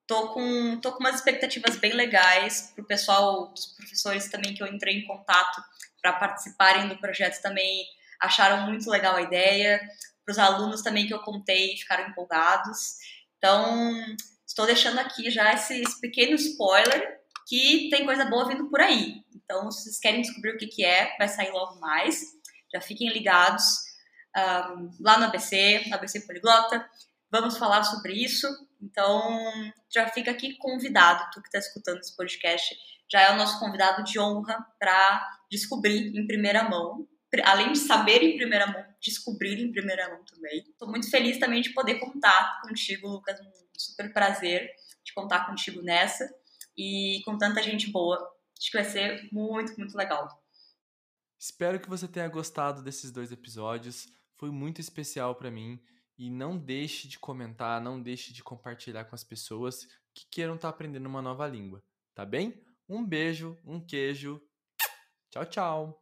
tô 0.08 0.30
com, 0.34 0.78
tô 0.82 0.92
com 0.92 1.00
umas 1.00 1.16
expectativas 1.16 1.78
bem 1.78 1.94
legais 1.94 2.72
pro 2.76 2.84
pessoal, 2.86 3.48
dos 3.54 3.68
professores 3.68 4.30
também 4.30 4.54
que 4.54 4.62
eu 4.62 4.68
entrei 4.68 4.96
em 4.98 5.06
contato 5.08 5.62
para 6.02 6.14
participarem 6.14 6.88
do 6.88 6.98
projeto 6.98 7.42
também 7.42 7.86
acharam 8.20 8.66
muito 8.68 8.90
legal 8.90 9.16
a 9.16 9.22
ideia, 9.22 9.80
para 10.26 10.32
os 10.32 10.40
alunos 10.40 10.82
também 10.82 11.08
que 11.08 11.14
eu 11.14 11.20
contei 11.20 11.76
ficaram 11.78 12.10
empolgados, 12.10 12.98
então 13.38 14.16
estou 14.46 14.66
deixando 14.66 15.00
aqui 15.00 15.30
já 15.30 15.54
esse, 15.54 15.82
esse 15.82 16.00
pequeno 16.00 16.36
spoiler 16.36 17.20
que 17.48 17.90
tem 17.90 18.06
coisa 18.06 18.26
boa 18.26 18.48
vindo 18.48 18.70
por 18.70 18.80
aí, 18.80 19.24
então 19.34 19.72
se 19.72 19.84
vocês 19.84 20.00
querem 20.00 20.22
descobrir 20.22 20.56
o 20.56 20.58
que, 20.58 20.68
que 20.68 20.86
é, 20.86 21.16
vai 21.18 21.28
sair 21.28 21.52
logo 21.52 21.80
mais, 21.80 22.22
já 22.74 22.80
fiquem 22.80 23.10
ligados 23.10 23.92
um, 24.38 24.92
lá 25.00 25.18
no 25.18 25.26
ABC, 25.26 25.84
no 25.88 25.96
ABC 25.96 26.22
Poliglota. 26.22 26.88
Vamos 27.30 27.58
falar 27.58 27.84
sobre 27.84 28.14
isso. 28.14 28.48
Então, 28.82 29.40
já 29.94 30.08
fica 30.08 30.32
aqui 30.32 30.58
convidado, 30.58 31.30
tu 31.32 31.42
que 31.42 31.48
está 31.48 31.60
escutando 31.60 32.00
esse 32.00 32.16
podcast, 32.16 32.76
já 33.12 33.22
é 33.22 33.34
o 33.34 33.38
nosso 33.38 33.60
convidado 33.60 34.04
de 34.04 34.18
honra 34.20 34.66
para 34.80 35.40
descobrir 35.50 36.18
em 36.18 36.26
primeira 36.26 36.68
mão. 36.68 37.08
Além 37.44 37.72
de 37.72 37.80
saber 37.80 38.24
em 38.24 38.38
primeira 38.38 38.68
mão, 38.68 38.84
descobrir 39.02 39.60
em 39.60 39.72
primeira 39.72 40.10
mão 40.10 40.24
também. 40.26 40.60
Estou 40.60 40.90
muito 40.90 41.10
feliz 41.10 41.38
também 41.38 41.62
de 41.62 41.74
poder 41.74 42.00
contar 42.00 42.62
contigo, 42.62 43.08
Lucas. 43.08 43.40
Um 43.40 43.52
super 43.78 44.12
prazer 44.14 44.70
de 45.04 45.14
contar 45.14 45.46
contigo 45.46 45.82
nessa 45.82 46.30
e 46.78 47.22
com 47.26 47.38
tanta 47.38 47.62
gente 47.62 47.92
boa. 47.92 48.18
Acho 48.58 48.72
que 48.72 48.78
vai 48.78 48.86
ser 48.86 49.30
muito, 49.32 49.78
muito 49.78 49.98
legal. 49.98 50.28
Espero 51.40 51.80
que 51.80 51.90
você 51.90 52.08
tenha 52.08 52.28
gostado 52.28 52.84
desses 52.84 53.12
dois 53.12 53.32
episódios. 53.32 54.08
Foi 54.38 54.52
muito 54.52 54.80
especial 54.80 55.36
pra 55.36 55.50
mim 55.52 55.82
e 56.18 56.30
não 56.30 56.58
deixe 56.58 57.08
de 57.08 57.18
comentar, 57.18 57.82
não 57.82 58.02
deixe 58.02 58.32
de 58.32 58.44
compartilhar 58.44 59.06
com 59.06 59.16
as 59.16 59.24
pessoas 59.24 59.88
que 60.14 60.28
queiram 60.30 60.56
estar 60.56 60.70
aprendendo 60.70 61.08
uma 61.08 61.22
nova 61.22 61.48
língua, 61.48 61.84
tá 62.14 62.26
bem? 62.26 62.62
Um 62.92 63.06
beijo, 63.08 63.58
um 63.64 63.80
queijo. 63.80 64.42
Tchau, 65.30 65.46
tchau. 65.46 66.01